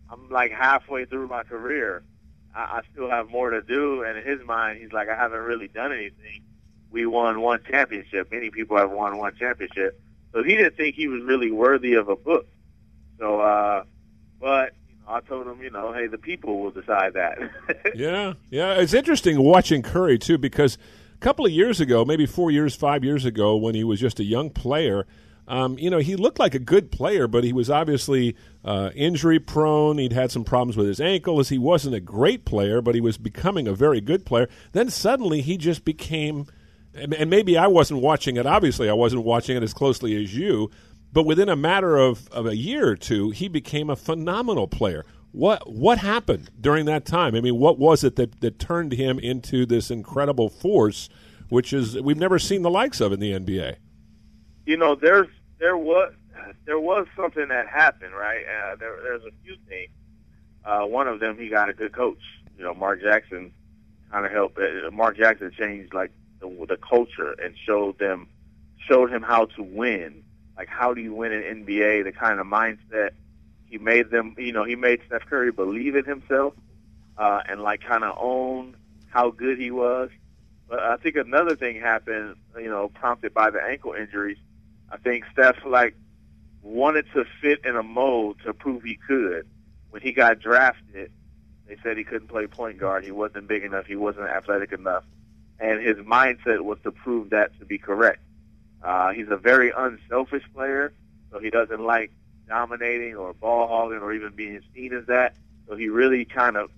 I'm 0.09 0.30
like 0.30 0.52
halfway 0.52 1.06
through 1.06 1.26
my 1.26 1.42
career. 1.42 2.04
I, 2.54 2.61
I 2.61 2.80
still 2.92 3.11
have 3.11 3.28
more 3.28 3.50
to 3.50 3.62
do. 3.62 4.04
And 4.04 4.16
in 4.16 4.25
his 4.25 4.47
mind, 4.47 4.78
he's 4.80 4.92
like, 4.92 5.09
I 5.09 5.16
haven't 5.16 5.40
really 5.40 5.66
done 5.66 5.92
anything. 5.92 6.45
We 6.92 7.04
won 7.04 7.40
one 7.40 7.64
championship. 7.68 8.30
Many 8.30 8.50
people 8.50 8.76
have 8.76 8.92
won 8.92 9.18
one 9.18 9.35
championship. 9.35 10.00
So 10.33 10.45
he 10.45 10.54
didn't 10.54 10.76
think 10.76 10.95
he 10.95 11.09
was 11.09 11.25
really 11.25 11.50
worthy 11.50 11.95
of 11.95 12.09
a 12.09 12.14
book. 12.14 12.47
So, 13.18 13.40
uh, 13.40 13.83
but 14.40 14.73
I 15.09 15.18
told 15.18 15.49
him, 15.49 15.61
you 15.61 15.71
know, 15.71 15.92
hey, 15.92 16.06
the 16.06 16.18
people 16.18 16.61
will 16.61 16.71
decide 16.71 17.14
that. 17.14 17.38
yeah, 17.97 18.35
yeah. 18.50 18.75
It's 18.75 18.95
interesting 18.95 19.42
watching 19.42 19.83
Curry 19.83 20.16
too 20.16 20.38
because 20.38 20.78
a 21.16 21.18
couple 21.18 21.46
of 21.46 21.52
years 21.52 21.80
ago, 21.80 22.04
maybe 22.04 22.26
four 22.26 22.50
years, 22.50 22.75
five 22.75 23.02
years 23.02 23.25
ago, 23.25 23.56
when 23.56 23.75
he 23.75 23.85
was 23.85 23.99
just 23.99 24.20
a 24.20 24.25
young 24.25 24.50
player, 24.50 25.06
um, 25.49 25.78
you 25.78 25.88
know, 25.88 25.99
he 25.99 26.14
looked 26.14 26.38
like 26.38 26.54
a 26.54 26.58
good 26.58 26.90
player, 26.90 27.26
but 27.26 27.42
he 27.42 27.52
was 27.52 27.70
obviously 27.70 28.37
uh, 28.64 28.90
injury 28.94 29.38
prone. 29.38 29.96
He'd 29.96 30.12
had 30.12 30.30
some 30.30 30.44
problems 30.44 30.76
with 30.76 30.88
his 30.88 31.00
ankle. 31.00 31.38
As 31.40 31.49
he 31.49 31.56
wasn't 31.56 31.94
a 31.94 32.00
great 32.00 32.44
player, 32.44 32.82
but 32.82 32.94
he 32.94 33.00
was 33.00 33.16
becoming 33.16 33.66
a 33.66 33.73
very 33.73 34.00
good 34.00 34.26
player. 34.26 34.49
Then 34.73 34.90
suddenly 34.90 35.40
he 35.40 35.56
just 35.56 35.85
became, 35.85 36.46
and 36.94 37.30
maybe 37.30 37.56
I 37.56 37.68
wasn't 37.68 38.02
watching 38.02 38.37
it. 38.37 38.46
Obviously, 38.46 38.90
I 38.90 38.94
wasn't 38.94 39.25
watching 39.25 39.56
it 39.56 39.62
as 39.62 39.73
closely 39.73 40.20
as 40.23 40.37
you. 40.37 40.70
But 41.12 41.25
within 41.25 41.49
a 41.49 41.56
matter 41.56 41.96
of, 41.96 42.28
of 42.28 42.46
a 42.46 42.56
year 42.56 42.88
or 42.88 42.96
two, 42.96 43.30
he 43.30 43.49
became 43.49 43.88
a 43.88 43.96
phenomenal 43.96 44.66
player. 44.66 45.04
What 45.36 45.70
what 45.70 45.98
happened 45.98 46.50
during 46.58 46.86
that 46.86 47.04
time? 47.04 47.34
I 47.34 47.40
mean, 47.42 47.58
what 47.58 47.78
was 47.78 48.02
it 48.02 48.16
that, 48.16 48.40
that 48.40 48.58
turned 48.58 48.92
him 48.92 49.18
into 49.18 49.66
this 49.66 49.90
incredible 49.90 50.48
force, 50.48 51.10
which 51.50 51.72
is 51.72 52.00
we've 52.00 52.16
never 52.16 52.38
seen 52.38 52.62
the 52.62 52.70
likes 52.70 53.00
of 53.00 53.12
in 53.12 53.20
the 53.20 53.32
NBA? 53.32 53.76
you 54.66 54.76
know, 54.76 54.96
there's 54.96 55.28
there 55.58 55.76
was 55.76 56.12
there 56.66 56.78
was 56.78 57.06
something 57.16 57.48
that 57.48 57.68
happened, 57.68 58.12
right? 58.12 58.44
Uh, 58.44 58.76
there, 58.76 58.98
there's 59.02 59.22
a 59.22 59.30
few 59.42 59.56
things. 59.68 59.90
Uh, 60.64 60.80
one 60.84 61.06
of 61.08 61.20
them, 61.20 61.38
he 61.38 61.48
got 61.48 61.70
a 61.70 61.72
good 61.72 61.92
coach. 61.92 62.18
You 62.58 62.64
know, 62.64 62.74
Mark 62.74 63.00
Jackson 63.00 63.52
kind 64.10 64.26
of 64.26 64.32
helped. 64.32 64.58
Uh, 64.58 64.90
Mark 64.90 65.16
Jackson 65.16 65.52
changed 65.56 65.94
like 65.94 66.10
the, 66.40 66.48
the 66.68 66.76
culture 66.76 67.32
and 67.42 67.54
showed 67.64 67.98
them 67.98 68.28
showed 68.88 69.10
him 69.10 69.22
how 69.22 69.46
to 69.46 69.62
win. 69.62 70.24
Like, 70.56 70.68
how 70.68 70.94
do 70.94 71.00
you 71.00 71.14
win 71.14 71.32
in 71.32 71.64
NBA? 71.64 72.04
The 72.04 72.12
kind 72.12 72.40
of 72.40 72.46
mindset 72.46 73.10
he 73.68 73.78
made 73.78 74.11
them. 74.11 74.35
You 74.38 74.52
know, 74.52 74.64
he 74.64 74.76
made 74.76 75.00
Steph 75.06 75.26
Curry 75.26 75.52
believe 75.52 75.96
in 75.96 76.04
himself 76.04 76.54
uh, 77.18 77.40
and 77.49 77.61
like 77.61 77.82
kind 77.82 78.04
of 78.04 78.16
own 78.18 78.76
how 79.08 79.30
good 79.30 79.58
he 79.58 79.70
was. 79.70 80.11
But 80.68 80.80
I 80.80 80.96
think 80.96 81.16
another 81.16 81.56
thing 81.56 81.80
happened. 81.80 82.37
You 82.56 82.70
know, 82.70 82.88
prompted 82.88 83.35
by 83.35 83.50
the 83.50 83.62
ankle 83.62 83.92
injuries. 83.92 84.38
I 84.90 84.96
think 84.99 85.25
Steph 85.32 85.56
like 85.66 85.94
wanted 86.62 87.06
to 87.14 87.25
fit 87.40 87.64
in 87.64 87.76
a 87.76 87.82
mold 87.82 88.38
to 88.44 88.52
prove 88.52 88.82
he 88.82 88.96
could. 88.96 89.46
When 89.90 90.02
he 90.02 90.12
got 90.12 90.40
drafted, 90.40 91.12
they 91.66 91.76
said 91.82 91.96
he 91.96 92.04
couldn't 92.04 92.28
play 92.28 92.46
point 92.46 92.78
guard. 92.78 93.04
He 93.04 93.12
wasn't 93.12 93.49
big 93.49 93.64
enough. 93.64 93.87
He 93.87 93.96
wasn't 93.96 94.28
athletic 94.28 94.73
enough. 94.73 95.04
And 95.58 95.80
his 95.85 95.96
mindset 95.96 96.61
was 96.61 96.78
to 96.82 96.90
prove 96.90 97.30
that 97.30 97.58
to 97.58 97.64
be 97.64 97.78
correct. 97.78 98.20
Uh, 98.82 99.12
he's 99.12 99.28
a 99.30 99.37
very 99.37 99.73
unselfish 99.76 100.42
player, 100.54 100.92
so 101.30 101.38
he 101.38 101.50
doesn't 101.50 101.80
like 101.80 102.12
dominating 102.48 103.16
or 103.16 103.32
ball 103.32 103.68
hogging 103.68 103.98
or 103.98 104.12
even 104.12 104.32
being 104.34 104.60
seen 104.74 104.92
as 104.92 105.06
that. 105.06 105.34
So 105.68 105.76
he 105.76 105.88
really 105.88 106.24
kind 106.24 106.56
of 106.56 106.70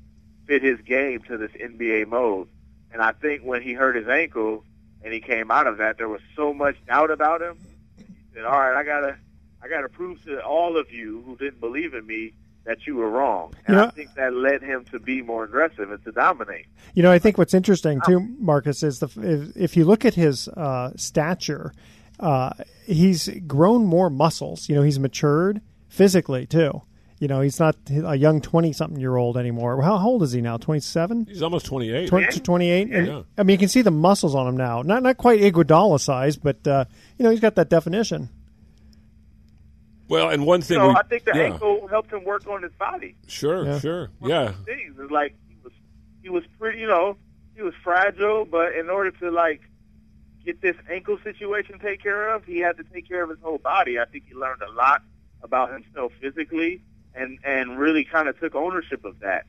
fit 0.47 0.63
his 0.63 0.81
game 0.81 1.21
to 1.23 1.37
this 1.37 1.51
NBA 1.53 2.09
mode. 2.09 2.49
And 2.93 3.03
I 3.03 3.13
think 3.13 3.43
when 3.43 3.63
he 3.63 3.75
hurt 3.75 3.97
his 3.97 4.09
ankle 4.09 4.65
and 5.05 5.13
he 5.13 5.21
came 5.21 5.51
out 5.51 5.67
of 5.67 5.79
that, 5.79 5.99
there 5.99 6.09
was 6.09 6.23
so 6.35 6.55
much 6.55 6.77
doubt 6.87 7.11
about 7.11 7.43
him. 7.43 7.59
He 7.99 8.05
said, 8.35 8.45
"All 8.45 8.59
right, 8.59 8.75
I 8.75 8.83
gotta, 8.83 9.17
I 9.63 9.69
gotta 9.69 9.89
prove 9.89 10.25
to 10.25 10.43
all 10.43 10.77
of 10.77 10.91
you 10.91 11.23
who 11.27 11.37
didn't 11.37 11.61
believe 11.61 11.95
in 11.95 12.07
me 12.07 12.33
that 12.65 12.87
you 12.87 12.97
were 12.97 13.11
wrong." 13.11 13.55
And 13.67 13.77
You 13.77 13.83
I 13.85 13.91
think 13.91 14.15
that 14.15 14.33
led 14.33 14.63
him 14.63 14.87
to 14.87 14.99
be 14.99 15.21
more 15.21 15.45
aggressive 15.45 15.91
and 15.91 16.03
to 16.05 16.13
dominate. 16.13 16.67
You 16.95 17.03
know, 17.03 17.13
I 17.13 17.19
think 17.19 17.37
what's 17.37 17.55
interesting 17.55 18.01
too, 18.07 18.21
Marcus, 18.41 18.83
is 18.83 19.01
the 19.01 19.09
if, 19.19 19.57
if 19.57 19.77
you 19.77 19.85
look 19.85 20.07
at 20.07 20.15
his 20.15 20.49
uh, 20.49 20.93
stature, 20.97 21.75
uh, 22.21 22.51
he's 22.87 23.29
grown 23.47 23.85
more 23.85 24.11
muscles. 24.11 24.69
You 24.69 24.75
know, 24.77 24.83
he's 24.83 24.99
matured 24.99 25.61
physically 25.89 26.47
too. 26.47 26.83
You 27.21 27.27
know, 27.27 27.41
he's 27.41 27.59
not 27.59 27.75
a 27.91 28.15
young 28.17 28.41
twenty-something-year-old 28.41 29.37
anymore. 29.37 29.83
How 29.83 29.99
old 29.99 30.23
is 30.23 30.31
he 30.33 30.41
now? 30.41 30.57
Twenty-seven. 30.57 31.27
He's 31.27 31.43
almost 31.43 31.67
twenty 31.67 31.91
eight. 31.91 32.09
20, 32.09 32.39
28 32.41 32.91
and, 32.93 33.07
Yeah. 33.09 33.23
I 33.37 33.43
mean 33.43 33.55
you 33.55 33.59
can 33.59 33.69
see 33.69 33.83
the 33.83 33.91
muscles 33.91 34.37
on 34.37 34.47
him 34.47 34.57
now 34.57 34.83
not 34.83 35.03
not 35.03 35.17
quite 35.17 35.41
Iguodala 35.41 35.99
size 36.01 36.37
but 36.37 36.65
uh, 36.67 36.85
you 37.19 37.25
know 37.25 37.31
he's 37.31 37.41
got 37.41 37.57
that 37.57 37.69
definition 37.71 38.29
Well, 40.09 40.31
and 40.31 40.47
one 40.47 40.63
thing 40.63 40.79
So 40.79 40.89
we, 40.89 40.95
I 40.95 41.03
think 41.03 41.25
the 41.25 41.33
yeah, 41.35 41.43
ankle 41.43 41.89
helped 41.89 42.13
him 42.13 42.25
work 42.25 42.47
on 42.47 42.63
his 42.63 42.73
body. 42.79 43.17
Sure, 43.27 43.65
Yeah. 43.67 43.79
sure, 43.81 44.11
One 44.21 44.31
yeah. 44.31 44.43
of 44.51 44.65
the 44.65 44.75
things 44.75 44.99
is 44.99 45.11
like 45.11 45.35
he 45.49 45.57
was, 45.65 45.73
he 46.23 46.29
was 46.31 46.45
pretty, 46.59 46.79
you 46.79 46.87
know, 46.87 47.17
he 47.57 47.63
was 47.63 47.75
fragile, 47.83 48.45
but 48.45 48.75
in 48.75 48.89
order 48.89 49.11
to 49.11 49.31
like 49.31 49.61
get 50.45 50.61
this 50.61 50.77
ankle 50.91 51.19
situation 51.23 51.79
taken 51.79 52.03
care 52.03 52.35
of, 52.35 52.45
he 52.45 52.59
had 52.59 52.77
to 52.77 52.85
take 52.85 53.09
care 53.09 53.23
of 53.23 53.31
his 53.31 53.39
whole 53.41 53.59
body. 53.59 53.99
I 53.99 54.05
think 54.05 54.25
he 54.29 54.35
learned 54.35 54.63
a 54.63 54.71
lot 54.73 55.03
about 55.43 55.73
himself 55.73 56.13
physically, 56.21 56.83
and 57.15 57.39
and 57.45 57.79
really 57.79 58.05
kind 58.05 58.29
of 58.29 58.39
took 58.41 58.55
ownership 58.55 59.05
of 59.05 59.21
that 59.21 59.47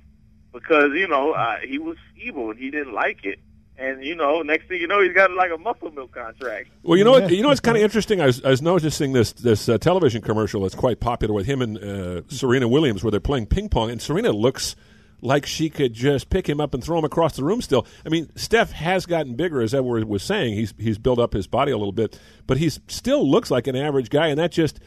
because 0.54 0.92
you 0.94 1.08
know 1.08 1.32
uh, 1.32 1.58
he 1.68 1.78
was 1.78 1.98
feeble 2.16 2.52
and 2.52 2.60
he 2.60 2.72
didn't 2.72 2.94
like 2.94 3.26
it. 3.26 3.40
And 3.78 4.04
you 4.04 4.14
know, 4.14 4.42
next 4.42 4.68
thing 4.68 4.82
you 4.82 4.88
know, 4.88 5.02
he's 5.02 5.14
got 5.14 5.32
like 5.32 5.52
a 5.52 5.58
muscle 5.58 5.90
milk 5.92 6.12
contract. 6.14 6.68
Well, 6.84 6.98
you 6.98 7.06
know 7.06 7.12
what? 7.12 7.32
You 7.32 7.42
know 7.42 7.52
it's 7.52 7.62
kind 7.62 7.78
of 7.78 7.84
interesting. 7.84 8.20
I 8.20 8.26
was, 8.26 8.44
I 8.44 8.50
was 8.50 8.62
noticing 8.62 9.14
this 9.14 9.32
this 9.32 9.70
uh, 9.70 9.78
television 9.78 10.22
commercial 10.22 10.64
that's 10.64 10.76
quite 10.76 11.00
popular 11.00 11.34
with 11.34 11.46
him 11.46 11.62
and 11.62 11.78
uh, 11.78 12.22
Serena 12.28 12.68
Williams, 12.68 13.04
where 13.04 13.12
they're 13.12 13.22
playing 13.22 13.46
ping 13.46 13.70
pong, 13.70 13.90
and 13.90 14.02
Serena 14.02 14.32
looks 14.34 14.76
like 15.22 15.46
she 15.46 15.70
could 15.70 15.94
just 15.94 16.30
pick 16.30 16.48
him 16.48 16.62
up 16.62 16.74
and 16.74 16.84
throw 16.84 16.98
him 16.98 17.06
across 17.06 17.36
the 17.36 17.44
room. 17.44 17.62
Still, 17.62 17.86
I 18.06 18.10
mean, 18.10 18.30
Steph 18.36 18.72
has 18.72 19.06
gotten 19.06 19.36
bigger, 19.36 19.62
as 19.62 19.74
Edward 19.74 20.06
was 20.06 20.24
saying. 20.24 20.54
He's 20.54 20.74
he's 20.78 20.98
built 20.98 21.20
up 21.20 21.34
his 21.34 21.48
body 21.48 21.72
a 21.72 21.78
little 21.78 21.92
bit, 21.92 22.20
but 22.48 22.58
he 22.58 22.70
still 22.70 23.30
looks 23.30 23.52
like 23.52 23.68
an 23.68 23.76
average 23.76 24.10
guy, 24.10 24.28
and 24.28 24.40
that 24.40 24.52
just 24.52 24.80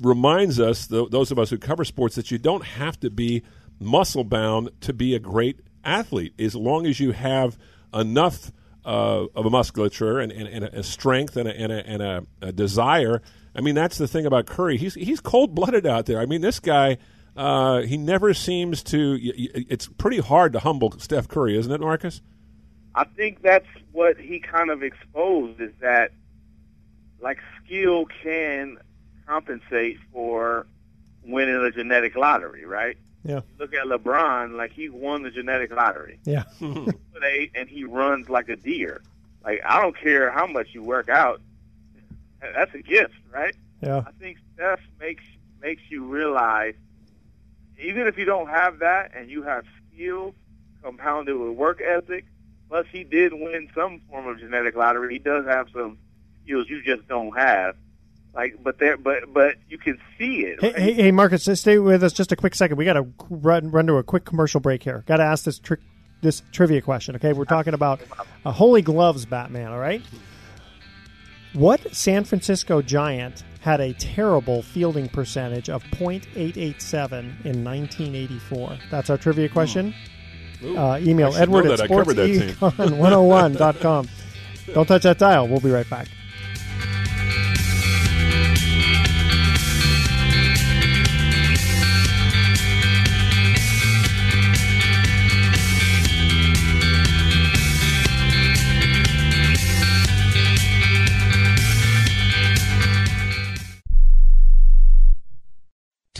reminds 0.00 0.58
us, 0.60 0.88
th- 0.88 1.10
those 1.10 1.30
of 1.30 1.38
us 1.38 1.50
who 1.50 1.58
cover 1.58 1.84
sports, 1.84 2.16
that 2.16 2.30
you 2.30 2.38
don't 2.38 2.64
have 2.64 2.98
to 3.00 3.10
be 3.10 3.42
muscle 3.80 4.24
bound 4.24 4.70
to 4.80 4.92
be 4.92 5.14
a 5.14 5.18
great 5.18 5.60
athlete 5.84 6.32
as 6.38 6.54
long 6.54 6.86
as 6.86 7.00
you 7.00 7.12
have 7.12 7.58
enough 7.92 8.52
uh, 8.84 9.26
of 9.34 9.46
a 9.46 9.50
musculature 9.50 10.18
and, 10.18 10.32
and, 10.32 10.48
and 10.48 10.64
a 10.64 10.82
strength 10.82 11.36
and, 11.36 11.48
a, 11.48 11.56
and, 11.56 11.72
a, 11.72 11.86
and 11.86 12.02
a, 12.02 12.26
a, 12.40 12.52
desire. 12.52 13.22
I 13.54 13.60
mean, 13.60 13.74
that's 13.74 13.98
the 13.98 14.08
thing 14.08 14.26
about 14.26 14.46
Curry. 14.46 14.76
He's 14.76 14.94
he's 14.94 15.20
cold 15.20 15.54
blooded 15.54 15.86
out 15.86 16.06
there. 16.06 16.20
I 16.20 16.26
mean, 16.26 16.40
this 16.40 16.60
guy. 16.60 16.98
Uh, 17.36 17.80
he 17.80 17.96
never 17.96 18.34
seems 18.34 18.82
to. 18.84 19.18
It's 19.20 19.86
pretty 19.86 20.18
hard 20.18 20.52
to 20.52 20.58
humble 20.58 20.92
Steph 20.98 21.28
Curry, 21.28 21.56
isn't 21.56 21.72
it, 21.72 21.80
Marcus? 21.80 22.20
I 22.94 23.04
think 23.04 23.40
that's 23.42 23.66
what 23.92 24.18
he 24.18 24.38
kind 24.38 24.70
of 24.70 24.82
exposed 24.82 25.60
is 25.60 25.72
that, 25.80 26.12
like, 27.22 27.38
skill 27.64 28.06
can 28.22 28.76
compensate 29.26 29.98
for 30.12 30.66
winning 31.24 31.54
a 31.54 31.70
genetic 31.70 32.16
lottery, 32.16 32.66
right? 32.66 32.98
Yeah. 33.24 33.40
Look 33.58 33.72
at 33.74 33.86
LeBron, 33.86 34.56
like 34.56 34.72
he 34.72 34.88
won 34.88 35.22
the 35.22 35.30
genetic 35.30 35.72
lottery. 35.72 36.18
Yeah. 36.24 36.44
and 36.60 37.68
he 37.68 37.84
runs 37.84 38.28
like 38.28 38.48
a 38.48 38.56
deer. 38.56 39.00
Like 39.44 39.60
I 39.64 39.80
don't 39.80 39.96
care 39.96 40.30
how 40.30 40.46
much 40.46 40.68
you 40.72 40.82
work 40.82 41.08
out, 41.08 41.40
that's 42.40 42.74
a 42.74 42.82
gift, 42.82 43.14
right? 43.32 43.54
Yeah. 43.80 44.02
I 44.06 44.10
think 44.20 44.38
Steph 44.54 44.80
makes 45.00 45.24
makes 45.60 45.82
you 45.88 46.04
realize, 46.04 46.74
even 47.82 48.06
if 48.06 48.18
you 48.18 48.24
don't 48.24 48.48
have 48.48 48.80
that 48.80 49.12
and 49.16 49.30
you 49.30 49.42
have 49.42 49.64
skill 49.92 50.34
compounded 50.82 51.36
with 51.36 51.56
work 51.56 51.80
ethic, 51.80 52.24
plus 52.68 52.86
he 52.90 53.04
did 53.04 53.32
win 53.32 53.68
some 53.74 54.00
form 54.08 54.26
of 54.26 54.38
genetic 54.38 54.74
lottery. 54.74 55.14
He 55.14 55.18
does 55.18 55.46
have 55.46 55.68
some 55.72 55.98
skills 56.44 56.68
you 56.68 56.82
just 56.82 57.06
don't 57.08 57.36
have. 57.36 57.76
Like, 58.34 58.62
but 58.62 58.78
there, 58.78 58.96
but 58.96 59.32
but 59.32 59.56
you 59.68 59.76
can 59.76 59.98
see 60.18 60.40
it. 60.40 60.62
Right? 60.62 60.78
Hey, 60.78 60.92
hey, 60.94 61.10
Marcus, 61.10 61.44
stay 61.60 61.78
with 61.78 62.02
us 62.02 62.14
just 62.14 62.32
a 62.32 62.36
quick 62.36 62.54
second. 62.54 62.78
We 62.78 62.86
got 62.86 62.94
to 62.94 63.06
run 63.28 63.70
run 63.70 63.86
to 63.88 63.96
a 63.96 64.02
quick 64.02 64.24
commercial 64.24 64.58
break 64.58 64.82
here. 64.82 65.04
Got 65.06 65.18
to 65.18 65.24
ask 65.24 65.44
this 65.44 65.58
trick 65.58 65.80
this 66.22 66.42
trivia 66.50 66.80
question. 66.80 67.14
Okay, 67.16 67.34
we're 67.34 67.44
talking 67.44 67.74
about 67.74 68.00
a 68.46 68.52
Holy 68.52 68.80
Gloves 68.80 69.26
Batman. 69.26 69.70
All 69.70 69.78
right, 69.78 70.00
what 71.52 71.94
San 71.94 72.24
Francisco 72.24 72.80
Giant 72.80 73.44
had 73.62 73.80
a 73.80 73.94
terrible 73.94 74.60
fielding 74.62 75.08
percentage 75.08 75.70
of 75.70 75.82
.887 75.84 77.12
in 77.44 77.64
1984? 77.64 78.78
That's 78.90 79.08
our 79.08 79.16
trivia 79.16 79.48
question. 79.48 79.94
Ooh, 80.64 80.76
uh, 80.76 80.98
email 81.00 81.34
Edward 81.34 81.64
at 81.66 81.78
sportsecon101.com. 81.78 84.08
Don't 84.74 84.86
touch 84.86 85.02
that 85.02 85.18
dial. 85.18 85.48
We'll 85.48 85.60
be 85.60 85.70
right 85.70 85.88
back. 85.88 86.08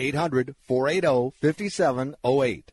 800 0.00 0.54
480 0.66 1.32
5708. 1.40 2.72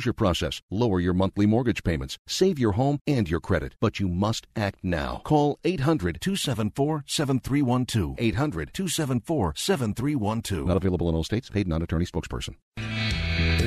process, 0.09 0.61
lower 0.71 0.99
your 0.99 1.13
monthly 1.13 1.45
mortgage 1.45 1.83
payments, 1.83 2.17
save 2.27 2.57
your 2.57 2.71
home 2.71 2.99
and 3.05 3.29
your 3.29 3.39
credit, 3.39 3.75
but 3.79 3.99
you 3.99 4.07
must 4.07 4.47
act 4.55 4.79
now. 4.83 5.21
Call 5.23 5.59
800 5.63 6.19
274 6.19 7.03
7312. 7.05 8.15
800 8.17 8.73
274 8.73 9.53
7312. 9.55 10.67
Not 10.67 10.77
available 10.77 11.09
in 11.09 11.15
all 11.15 11.23
states. 11.23 11.49
Paid 11.49 11.67
non 11.67 11.81
attorney 11.81 12.05
spokesperson. 12.05 12.55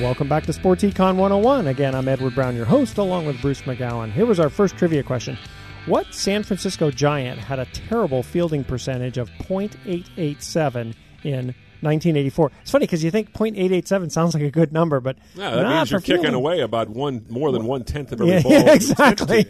Welcome 0.01 0.27
back 0.27 0.45
to 0.45 0.53
Sports 0.53 0.83
Econ 0.83 1.15
101. 1.15 1.67
Again, 1.67 1.95
I'm 1.95 2.09
Edward 2.09 2.35
Brown, 2.35 2.55
your 2.55 2.65
host, 2.65 2.97
along 2.97 3.25
with 3.25 3.41
Bruce 3.41 3.61
McGowan. 3.61 4.11
Here 4.11 4.25
was 4.25 4.41
our 4.41 4.49
first 4.49 4.77
trivia 4.77 5.03
question. 5.03 5.37
What 5.85 6.13
San 6.13 6.43
Francisco 6.43 6.91
Giant 6.91 7.39
had 7.39 7.59
a 7.59 7.65
terrible 7.67 8.21
fielding 8.21 8.63
percentage 8.63 9.17
of 9.17 9.29
.887 9.39 10.95
in 11.23 11.55
1984. 11.85 12.51
It's 12.63 12.71
funny 12.71 12.83
because 12.85 13.03
you 13.03 13.11
think 13.11 13.31
.887 13.33 14.11
sounds 14.11 14.33
like 14.33 14.43
a 14.43 14.51
good 14.51 14.73
number, 14.73 14.99
but 14.99 15.17
Yeah, 15.35 15.51
that 15.51 15.67
means 15.67 15.91
you're 15.91 15.99
kicking 16.01 16.15
fielding. 16.23 16.33
away 16.35 16.59
about 16.61 16.89
one 16.89 17.25
more 17.29 17.51
than 17.51 17.65
one 17.65 17.83
tenth 17.83 18.11
of 18.11 18.19
every 18.21 18.33
Yeah, 18.33 18.41
ball. 18.43 18.51
yeah, 18.51 18.73
exactly. 18.73 19.45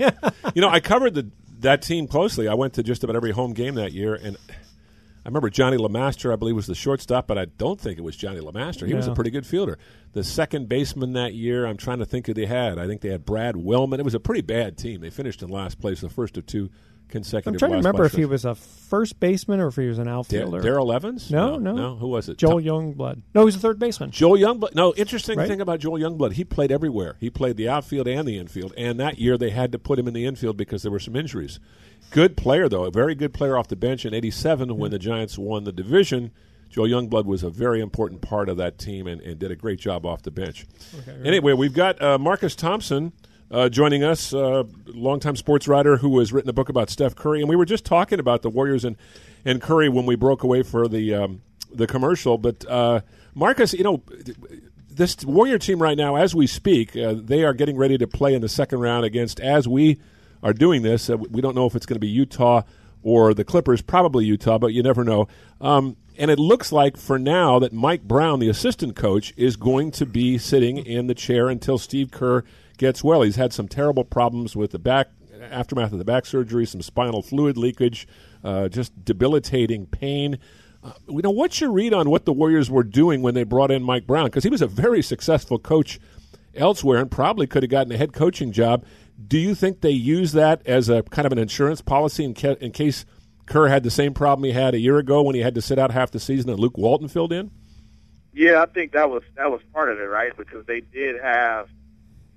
you 0.53 0.61
know, 0.61 0.69
I 0.69 0.79
covered 0.79 1.13
the, 1.15 1.27
that 1.61 1.81
team 1.81 2.07
closely. 2.07 2.47
I 2.47 2.53
went 2.53 2.73
to 2.73 2.83
just 2.83 3.03
about 3.03 3.15
every 3.15 3.31
home 3.31 3.53
game 3.53 3.75
that 3.75 3.91
year, 3.93 4.13
and 4.15 4.37
I 4.49 5.27
remember 5.29 5.49
Johnnie 5.49 5.77
LeMaster, 5.77 6.31
I 6.31 6.35
believe, 6.35 6.55
was 6.55 6.67
the 6.67 6.75
shortstop, 6.75 7.25
but 7.25 7.37
I 7.39 7.45
don't 7.45 7.81
think 7.81 7.97
it 7.97 8.01
was 8.03 8.15
Johnnie 8.15 8.41
LeMaster. 8.41 8.85
He 8.87 8.93
was 8.93 9.07
a 9.07 9.13
pretty 9.15 9.31
good 9.31 9.45
fielder. 9.47 9.79
The 10.13 10.23
second 10.23 10.69
baseman 10.69 11.13
that 11.13 11.33
year, 11.33 11.65
I'm 11.65 11.77
trying 11.77 11.97
to 11.97 12.05
think 12.05 12.27
who 12.27 12.35
they 12.35 12.45
had. 12.45 12.77
I 12.77 12.85
think 12.85 13.01
they 13.01 13.09
had 13.09 13.25
Brad 13.25 13.55
Wellman. 13.57 13.99
It 13.99 14.03
was 14.03 14.13
a 14.13 14.19
pretty 14.19 14.41
bad 14.41 14.77
team. 14.77 15.01
They 15.01 15.09
finished 15.09 15.41
in 15.41 15.49
last 15.49 15.79
place, 15.81 16.01
the 16.01 16.09
first 16.09 16.37
of 16.37 16.45
two 16.45 16.69
consecutive. 17.09 17.53
I'm 17.53 17.59
trying 17.59 17.71
to 17.71 17.77
remember 17.77 18.05
if 18.05 18.13
he 18.13 18.25
was 18.25 18.45
a 18.45 18.55
first 18.55 19.19
baseman 19.19 19.59
or 19.59 19.67
if 19.67 19.75
he 19.75 19.87
was 19.87 19.97
an 19.99 20.07
outfielder. 20.07 20.61
Darrell 20.61 20.91
Evans? 20.93 21.31
No, 21.31 21.57
no, 21.57 21.73
no, 21.73 21.95
Who 21.95 22.07
was 22.07 22.29
it? 22.29 22.37
Joel 22.37 22.61
Youngblood. 22.61 23.21
No, 23.33 23.41
he 23.41 23.45
was 23.45 23.55
a 23.55 23.59
third 23.59 23.79
baseman. 23.79 24.11
Joel 24.11 24.37
Youngblood. 24.37 24.75
No, 24.75 24.93
interesting 24.95 25.37
Right? 25.37 25.47
thing 25.47 25.61
about 25.61 25.79
Joel 25.79 25.99
Youngblood, 25.99 26.33
he 26.33 26.43
played 26.43 26.71
everywhere. 26.71 27.15
He 27.19 27.29
played 27.29 27.57
the 27.57 27.69
outfield 27.69 28.07
and 28.07 28.27
the 28.27 28.37
infield, 28.37 28.73
and 28.77 28.99
that 28.99 29.19
year 29.19 29.37
they 29.37 29.49
had 29.51 29.71
to 29.71 29.79
put 29.79 29.97
him 29.99 30.07
in 30.07 30.13
the 30.13 30.25
infield 30.25 30.57
because 30.57 30.83
there 30.83 30.91
were 30.91 30.99
some 30.99 31.15
injuries. 31.15 31.59
Good 32.11 32.37
player 32.37 32.69
though, 32.69 32.83
a 32.85 32.91
very 32.91 33.15
good 33.15 33.33
player 33.33 33.57
off 33.57 33.67
the 33.67 33.75
bench 33.75 34.05
in 34.05 34.13
'87 34.13 34.77
when 34.77 34.91
the 34.91 34.99
Giants 34.99 35.37
won 35.37 35.63
the 35.63 35.71
division. 35.71 36.31
Joel 36.69 36.87
Youngblood 36.87 37.25
was 37.25 37.41
a 37.43 37.49
very 37.49 37.79
important 37.79 38.21
part 38.21 38.49
of 38.49 38.57
that 38.57 38.77
team 38.77 39.07
and, 39.07 39.21
and 39.21 39.39
did 39.39 39.49
a 39.49 39.55
great 39.55 39.79
job 39.79 40.05
off 40.05 40.23
the 40.23 40.31
bench. 40.31 40.65
Anyway, 41.23 41.53
we've 41.53 41.73
got 41.73 42.01
uh, 42.01 42.17
Marcus 42.17 42.53
Thompson 42.55 43.13
uh, 43.51 43.69
joining 43.69 44.03
us, 44.03 44.33
uh, 44.33 44.63
longtime 44.87 45.35
sports 45.35 45.67
writer 45.67 45.97
who 45.97 46.17
has 46.19 46.33
written 46.33 46.49
a 46.49 46.53
book 46.53 46.69
about 46.69 46.89
Steph 46.89 47.15
Curry, 47.15 47.41
and 47.41 47.49
we 47.49 47.55
were 47.55 47.65
just 47.65 47.85
talking 47.85 48.19
about 48.19 48.41
the 48.41 48.49
Warriors 48.49 48.83
and, 48.83 48.97
and 49.43 49.61
Curry 49.61 49.89
when 49.89 50.05
we 50.05 50.15
broke 50.15 50.43
away 50.43 50.63
for 50.63 50.87
the 50.87 51.13
um, 51.13 51.41
the 51.71 51.87
commercial. 51.87 52.37
But 52.37 52.65
uh, 52.69 53.01
Marcus, 53.33 53.73
you 53.73 53.83
know, 53.83 54.01
this 54.89 55.23
Warrior 55.23 55.59
team 55.59 55.81
right 55.81 55.97
now, 55.97 56.15
as 56.15 56.33
we 56.33 56.47
speak, 56.47 56.95
uh, 56.95 57.15
they 57.15 57.43
are 57.43 57.53
getting 57.53 57.77
ready 57.77 57.97
to 57.97 58.07
play 58.07 58.33
in 58.33 58.41
the 58.41 58.49
second 58.49 58.79
round 58.79 59.05
against. 59.05 59.39
As 59.39 59.67
we 59.67 59.99
are 60.41 60.53
doing 60.53 60.81
this, 60.81 61.09
uh, 61.09 61.17
we 61.17 61.41
don't 61.41 61.55
know 61.55 61.65
if 61.65 61.75
it's 61.75 61.85
going 61.85 61.97
to 61.97 61.99
be 61.99 62.07
Utah 62.07 62.63
or 63.03 63.33
the 63.33 63.43
Clippers. 63.43 63.81
Probably 63.81 64.25
Utah, 64.25 64.57
but 64.57 64.73
you 64.73 64.81
never 64.81 65.03
know. 65.03 65.27
Um, 65.61 65.97
and 66.17 66.31
it 66.31 66.39
looks 66.39 66.71
like 66.71 66.97
for 66.97 67.19
now 67.19 67.59
that 67.59 67.73
Mike 67.73 68.03
Brown, 68.03 68.39
the 68.39 68.49
assistant 68.49 68.95
coach, 68.95 69.33
is 69.35 69.55
going 69.57 69.91
to 69.91 70.05
be 70.05 70.37
sitting 70.37 70.77
in 70.77 71.07
the 71.07 71.13
chair 71.13 71.49
until 71.49 71.77
Steve 71.77 72.09
Kerr 72.09 72.43
gets 72.75 73.03
well. 73.03 73.21
He's 73.21 73.35
had 73.35 73.53
some 73.53 73.67
terrible 73.67 74.03
problems 74.03 74.55
with 74.55 74.71
the 74.71 74.79
back 74.79 75.07
aftermath 75.41 75.91
of 75.91 75.99
the 75.99 76.05
back 76.05 76.25
surgery, 76.25 76.65
some 76.65 76.81
spinal 76.81 77.21
fluid 77.21 77.57
leakage, 77.57 78.07
uh, 78.43 78.67
just 78.67 79.03
debilitating 79.03 79.85
pain. 79.85 80.39
Uh, 80.83 80.93
you 81.09 81.21
know, 81.21 81.31
what's 81.31 81.59
your 81.61 81.71
read 81.71 81.93
on 81.93 82.09
what 82.09 82.25
the 82.25 82.33
Warriors 82.33 82.69
were 82.69 82.83
doing 82.83 83.21
when 83.21 83.33
they 83.33 83.43
brought 83.43 83.71
in 83.71 83.83
Mike 83.83 84.07
Brown? 84.07 84.25
Because 84.25 84.43
he 84.43 84.49
was 84.49 84.61
a 84.61 84.67
very 84.67 85.01
successful 85.01 85.57
coach 85.57 85.99
elsewhere 86.55 86.99
and 86.99 87.11
probably 87.11 87.47
could 87.47 87.63
have 87.63 87.69
gotten 87.69 87.91
a 87.91 87.97
head 87.97 88.13
coaching 88.13 88.51
job. 88.51 88.85
Do 89.27 89.37
you 89.37 89.55
think 89.55 89.81
they 89.81 89.91
use 89.91 90.33
that 90.33 90.65
as 90.65 90.89
a 90.89 91.03
kind 91.03 91.25
of 91.25 91.31
an 91.31 91.39
insurance 91.39 91.81
policy 91.81 92.23
in, 92.23 92.33
ca- 92.33 92.57
in 92.59 92.71
case 92.71 93.05
Kerr 93.45 93.67
had 93.67 93.83
the 93.83 93.91
same 93.91 94.13
problem 94.13 94.45
he 94.45 94.51
had 94.51 94.73
a 94.73 94.79
year 94.79 94.97
ago 94.97 95.21
when 95.21 95.35
he 95.35 95.41
had 95.41 95.55
to 95.55 95.61
sit 95.61 95.79
out 95.79 95.91
half 95.91 96.11
the 96.11 96.19
season 96.19 96.49
and 96.49 96.59
Luke 96.59 96.77
Walton 96.77 97.07
filled 97.07 97.31
in? 97.31 97.51
Yeah, 98.33 98.61
I 98.61 98.65
think 98.65 98.91
that 98.91 99.09
was 99.09 99.23
that 99.37 99.49
was 99.49 99.61
part 99.73 99.89
of 99.89 99.97
it, 99.97 100.03
right? 100.03 100.35
Because 100.35 100.65
they 100.65 100.81
did 100.81 101.21
have 101.21 101.69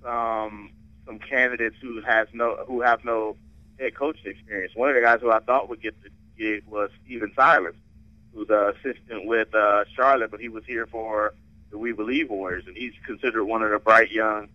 some 0.02 0.70
some 1.06 1.18
candidates 1.18 1.76
who 1.80 2.00
has 2.02 2.28
no 2.32 2.64
who 2.66 2.80
have 2.82 3.04
no 3.04 3.36
head 3.78 3.94
coaching 3.94 4.32
experience. 4.32 4.72
One 4.74 4.90
of 4.90 4.94
the 4.94 5.00
guys 5.00 5.20
who 5.20 5.30
I 5.30 5.40
thought 5.40 5.68
would 5.68 5.82
get 5.82 5.94
the 6.02 6.10
gig 6.36 6.64
was 6.66 6.90
Stephen 7.04 7.32
Silas, 7.34 7.74
who's 8.34 8.48
an 8.50 8.74
assistant 8.76 9.26
with 9.26 9.54
uh, 9.54 9.84
Charlotte, 9.94 10.30
but 10.30 10.40
he 10.40 10.48
was 10.48 10.64
here 10.66 10.86
for 10.86 11.34
the 11.70 11.78
We 11.78 11.92
Believe 11.92 12.30
Warriors, 12.30 12.64
and 12.66 12.76
he's 12.76 12.94
considered 13.06 13.44
one 13.44 13.62
of 13.62 13.70
the 13.70 13.78
bright 13.78 14.10
young 14.10 14.48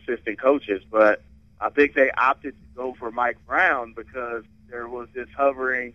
assistant 0.00 0.40
coaches. 0.40 0.82
But 0.90 1.22
I 1.60 1.70
think 1.70 1.94
they 1.94 2.10
opted 2.10 2.54
to 2.54 2.76
go 2.76 2.94
for 2.98 3.10
Mike 3.10 3.38
Brown 3.46 3.94
because 3.94 4.44
there 4.68 4.88
was 4.88 5.08
this 5.14 5.28
hovering 5.36 5.92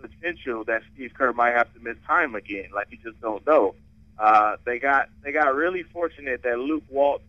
potential 0.00 0.64
that 0.64 0.82
Steve 0.94 1.12
Kerr 1.14 1.32
might 1.32 1.52
have 1.52 1.72
to 1.74 1.80
miss 1.80 1.96
time 2.06 2.34
again. 2.34 2.70
Like 2.74 2.88
you 2.90 2.98
just 3.02 3.20
don't 3.20 3.46
know. 3.46 3.74
Uh, 4.18 4.56
they 4.64 4.78
got 4.78 5.08
they 5.22 5.32
got 5.32 5.54
really 5.54 5.82
fortunate 5.82 6.42
that 6.42 6.58
Luke 6.58 6.84
Walt 6.88 7.22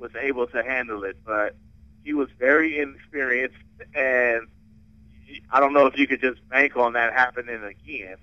was 0.00 0.10
able 0.20 0.46
to 0.48 0.62
handle 0.62 1.04
it, 1.04 1.18
but 1.24 1.54
he 2.02 2.14
was 2.14 2.28
very 2.38 2.80
inexperienced, 2.80 3.56
and 3.94 4.48
I 5.52 5.60
don't 5.60 5.72
know 5.72 5.86
if 5.86 5.98
you 5.98 6.06
could 6.06 6.20
just 6.20 6.46
bank 6.48 6.76
on 6.76 6.94
that 6.94 7.12
happening 7.12 7.62
again. 7.62 8.16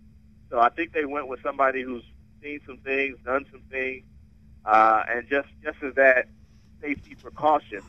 So 0.50 0.60
I 0.60 0.70
think 0.70 0.94
they 0.94 1.06
went 1.06 1.28
with 1.28 1.42
somebody 1.44 1.84
who's 1.84 2.04
seen 2.42 2.60
some 2.66 2.78
things, 2.78 3.18
done 3.24 3.46
some 3.52 3.62
things, 3.70 4.04
uh, 4.66 5.04
and 5.08 5.28
just 5.30 5.50
just 5.64 5.78
as 5.84 5.94
that 5.96 6.28
safety 6.82 7.16
precaution. 7.16 7.82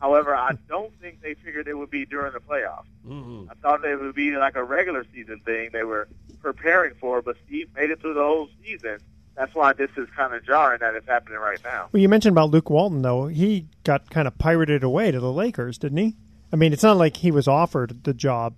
However, 0.00 0.34
I 0.34 0.52
don't 0.68 0.92
think 1.00 1.22
they 1.22 1.34
figured 1.34 1.66
it 1.66 1.76
would 1.76 1.90
be 1.90 2.04
during 2.04 2.32
the 2.32 2.40
playoffs. 2.40 2.84
Mm-hmm. 3.06 3.50
I 3.50 3.54
thought 3.54 3.84
it 3.84 4.00
would 4.00 4.14
be 4.14 4.36
like 4.36 4.56
a 4.56 4.62
regular 4.62 5.04
season 5.12 5.40
thing 5.44 5.70
they 5.72 5.84
were 5.84 6.08
preparing 6.40 6.94
for, 7.00 7.22
but 7.22 7.36
Steve 7.46 7.70
made 7.74 7.90
it 7.90 8.00
through 8.00 8.14
the 8.14 8.22
whole 8.22 8.48
season. 8.62 8.98
That's 9.36 9.54
why 9.54 9.72
this 9.72 9.90
is 9.96 10.08
kind 10.16 10.32
of 10.32 10.44
jarring 10.44 10.78
that 10.80 10.94
it's 10.94 11.08
happening 11.08 11.38
right 11.38 11.58
now. 11.64 11.88
Well, 11.92 12.00
you 12.00 12.08
mentioned 12.08 12.34
about 12.34 12.50
Luke 12.50 12.70
Walton, 12.70 13.02
though. 13.02 13.26
He 13.26 13.66
got 13.82 14.10
kind 14.10 14.28
of 14.28 14.38
pirated 14.38 14.84
away 14.84 15.10
to 15.10 15.18
the 15.18 15.32
Lakers, 15.32 15.78
didn't 15.78 15.98
he? 15.98 16.16
I 16.52 16.56
mean, 16.56 16.72
it's 16.72 16.84
not 16.84 16.96
like 16.96 17.16
he 17.16 17.32
was 17.32 17.48
offered 17.48 18.04
the 18.04 18.14
job. 18.14 18.54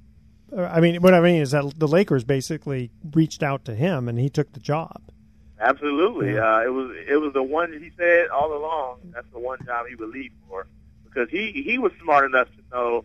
Uh, 0.55 0.65
I 0.65 0.81
mean, 0.81 1.01
what 1.01 1.15
I 1.15 1.21
mean 1.21 1.41
is 1.41 1.53
that 1.53 1.79
the 1.79 1.89
Lakers 1.89 2.25
basically 2.25 2.91
reached 3.15 3.43
out 3.43 3.65
to 3.65 3.75
him 3.75 4.09
and 4.09 4.19
he 4.19 4.29
took 4.29 4.53
the 4.53 4.61
job. 4.61 5.01
Absolutely, 5.59 6.39
uh, 6.39 6.61
it 6.61 6.69
was 6.69 6.95
it 7.09 7.17
was 7.17 7.33
the 7.33 7.43
one 7.43 7.73
he 7.73 7.91
said 7.97 8.29
all 8.29 8.55
along. 8.55 8.99
That's 9.15 9.27
the 9.33 9.39
one 9.39 9.59
job 9.65 9.87
he 9.89 9.95
would 9.95 10.11
leave 10.11 10.31
for 10.47 10.67
because 11.05 11.31
he 11.31 11.63
he 11.65 11.79
was 11.79 11.93
smart 12.03 12.27
enough 12.27 12.49
to 12.49 12.63
know 12.71 13.05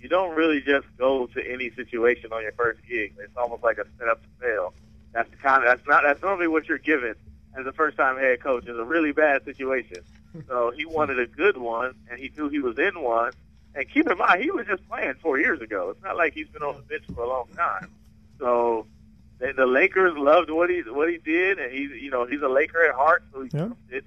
you 0.00 0.08
don't 0.08 0.34
really 0.34 0.60
just 0.60 0.86
go 0.98 1.28
to 1.28 1.40
any 1.48 1.70
situation 1.70 2.32
on 2.32 2.42
your 2.42 2.50
first 2.52 2.80
gig. 2.88 3.14
It's 3.20 3.36
almost 3.36 3.62
like 3.62 3.78
a 3.78 3.84
setup 3.98 4.20
to 4.20 4.28
fail. 4.40 4.74
That's 5.12 5.30
the 5.30 5.36
kind 5.36 5.62
of 5.64 5.68
that's 5.68 5.86
not 5.86 6.02
that's 6.04 6.22
normally 6.22 6.48
what 6.48 6.68
you're 6.68 6.78
given 6.78 7.14
as 7.58 7.66
a 7.66 7.72
first 7.72 7.96
time 7.96 8.16
head 8.18 8.40
coach 8.40 8.66
is 8.66 8.78
a 8.78 8.84
really 8.84 9.12
bad 9.12 9.44
situation. 9.44 9.98
So 10.48 10.70
he 10.74 10.86
wanted 10.86 11.18
a 11.20 11.26
good 11.26 11.58
one, 11.58 11.94
and 12.10 12.18
he 12.18 12.30
knew 12.36 12.48
he 12.48 12.60
was 12.60 12.78
in 12.78 13.02
one. 13.02 13.32
And 13.74 13.86
keep 13.90 14.08
in 14.10 14.16
mind, 14.16 14.42
he 14.42 14.50
was 14.50 14.66
just 14.66 14.86
playing 14.88 15.14
four 15.20 15.38
years 15.38 15.60
ago. 15.60 15.90
It's 15.90 16.02
not 16.02 16.16
like 16.16 16.32
he's 16.32 16.48
been 16.48 16.62
on 16.62 16.76
the 16.76 16.82
bench 16.82 17.04
for 17.14 17.22
a 17.22 17.28
long 17.28 17.48
time. 17.54 17.90
So 18.38 18.86
the, 19.38 19.52
the 19.54 19.66
Lakers 19.66 20.16
loved 20.16 20.50
what 20.50 20.70
he 20.70 20.80
what 20.88 21.10
he 21.10 21.18
did, 21.18 21.58
and 21.58 21.70
he's 21.72 21.90
you 22.02 22.10
know 22.10 22.24
he's 22.26 22.40
a 22.42 22.48
Laker 22.48 22.82
at 22.82 22.94
heart, 22.94 23.22
so 23.32 23.42
he 23.42 23.50
Yeah. 23.52 23.68
it, 23.90 24.04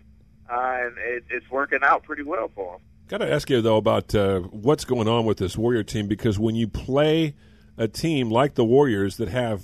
uh, 0.49 0.77
and 0.79 0.97
it, 0.97 1.23
it's 1.29 1.49
working 1.51 1.79
out 1.83 2.03
pretty 2.03 2.23
well 2.23 2.49
for 2.55 2.75
him. 2.75 2.81
Got 3.07 3.19
to 3.19 3.31
ask 3.31 3.49
you 3.51 3.61
though 3.61 3.77
about 3.77 4.15
uh, 4.15 4.39
what's 4.39 4.85
going 4.85 5.07
on 5.07 5.25
with 5.25 5.37
this 5.37 5.55
Warrior 5.55 5.83
team 5.83 6.07
because 6.07 6.39
when 6.39 6.55
you 6.55 6.67
play 6.67 7.35
a 7.77 7.87
team 7.87 8.31
like 8.31 8.55
the 8.55 8.65
Warriors 8.65 9.17
that 9.17 9.27
have 9.29 9.63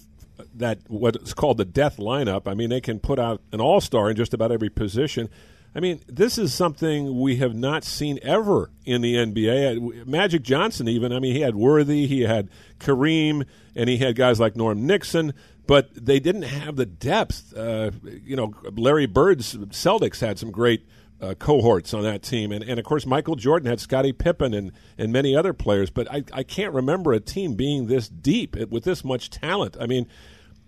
that 0.55 0.79
what's 0.87 1.33
called 1.33 1.57
the 1.57 1.65
death 1.65 1.97
lineup, 1.97 2.47
I 2.47 2.53
mean 2.53 2.69
they 2.69 2.81
can 2.81 2.99
put 2.99 3.19
out 3.19 3.41
an 3.51 3.61
all 3.61 3.81
star 3.81 4.09
in 4.09 4.15
just 4.15 4.33
about 4.33 4.51
every 4.51 4.69
position. 4.69 5.29
I 5.73 5.79
mean, 5.79 6.01
this 6.05 6.37
is 6.37 6.53
something 6.53 7.19
we 7.21 7.37
have 7.37 7.55
not 7.55 7.85
seen 7.85 8.19
ever 8.23 8.71
in 8.85 9.01
the 9.01 9.15
NBA. 9.15 10.05
Magic 10.05 10.41
Johnson, 10.41 10.89
even, 10.89 11.13
I 11.13 11.19
mean, 11.19 11.33
he 11.33 11.41
had 11.41 11.55
Worthy, 11.55 12.07
he 12.07 12.21
had 12.21 12.49
Kareem, 12.79 13.45
and 13.73 13.89
he 13.89 13.97
had 13.97 14.17
guys 14.17 14.37
like 14.37 14.57
Norm 14.57 14.85
Nixon, 14.85 15.33
but 15.67 15.89
they 15.93 16.19
didn't 16.19 16.41
have 16.41 16.75
the 16.75 16.85
depth. 16.85 17.55
Uh, 17.55 17.91
you 18.03 18.35
know, 18.35 18.53
Larry 18.75 19.05
Bird's 19.05 19.55
Celtics 19.55 20.19
had 20.19 20.37
some 20.37 20.51
great 20.51 20.85
uh, 21.21 21.33
cohorts 21.35 21.93
on 21.93 22.03
that 22.03 22.23
team, 22.23 22.51
and, 22.51 22.63
and 22.63 22.79
of 22.79 22.85
course, 22.85 23.05
Michael 23.05 23.35
Jordan 23.35 23.69
had 23.69 23.79
Scottie 23.79 24.11
Pippen 24.13 24.53
and, 24.53 24.71
and 24.97 25.11
many 25.13 25.35
other 25.35 25.53
players, 25.53 25.89
but 25.89 26.11
I, 26.11 26.23
I 26.33 26.43
can't 26.43 26.73
remember 26.73 27.13
a 27.13 27.19
team 27.19 27.53
being 27.53 27.87
this 27.87 28.09
deep 28.09 28.55
with 28.69 28.83
this 28.83 29.03
much 29.03 29.29
talent. 29.29 29.77
I 29.79 29.85
mean, 29.85 30.07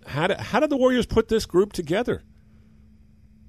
how 0.06 0.28
did, 0.28 0.38
how 0.38 0.60
did 0.60 0.70
the 0.70 0.76
Warriors 0.76 1.06
put 1.06 1.28
this 1.28 1.44
group 1.46 1.72
together? 1.72 2.22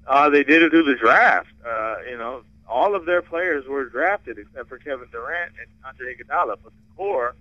Uh, 0.06 0.30
they 0.30 0.44
did 0.44 0.62
it 0.62 0.70
through 0.70 0.84
the 0.84 0.94
draft. 0.96 1.48
Uh, 1.66 1.96
you 2.08 2.16
know, 2.16 2.42
all 2.68 2.94
of 2.94 3.06
their 3.06 3.22
players 3.22 3.66
were 3.66 3.88
drafted 3.88 4.38
except 4.38 4.68
for 4.68 4.78
Kevin 4.78 5.06
Durant 5.10 5.52
and 5.60 5.68
Andre 5.84 6.14
Iguodala. 6.14 6.56
But 6.62 6.72
the 6.72 6.96
core, 6.96 7.34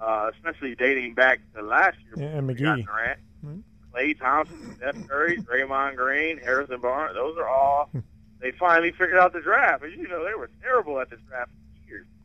uh, 0.00 0.30
especially 0.34 0.74
dating 0.74 1.14
back 1.14 1.40
to 1.54 1.62
last 1.62 1.96
year, 2.04 2.26
Yeah, 2.28 2.38
and 2.38 2.46
we 2.46 2.54
got 2.54 2.78
McGee. 2.78 2.84
Durant, 2.86 3.20
Mhm. 3.46 3.62
Klay 3.94 4.18
Thompson, 4.18 4.74
Steph 4.76 5.08
Curry, 5.08 5.36
Draymond 5.38 5.96
Green, 5.96 6.38
Harrison 6.38 6.80
Barnes. 6.80 7.14
Those 7.14 7.36
are 7.38 7.48
all. 7.48 7.90
They 8.42 8.50
finally 8.52 8.90
figured 8.90 9.16
out 9.18 9.32
the 9.32 9.40
draft. 9.40 9.84
And, 9.84 9.92
you 9.94 10.08
know, 10.08 10.24
they 10.24 10.34
were 10.34 10.50
terrible 10.60 11.00
at 11.00 11.08
the 11.10 11.16
draft. 11.28 11.50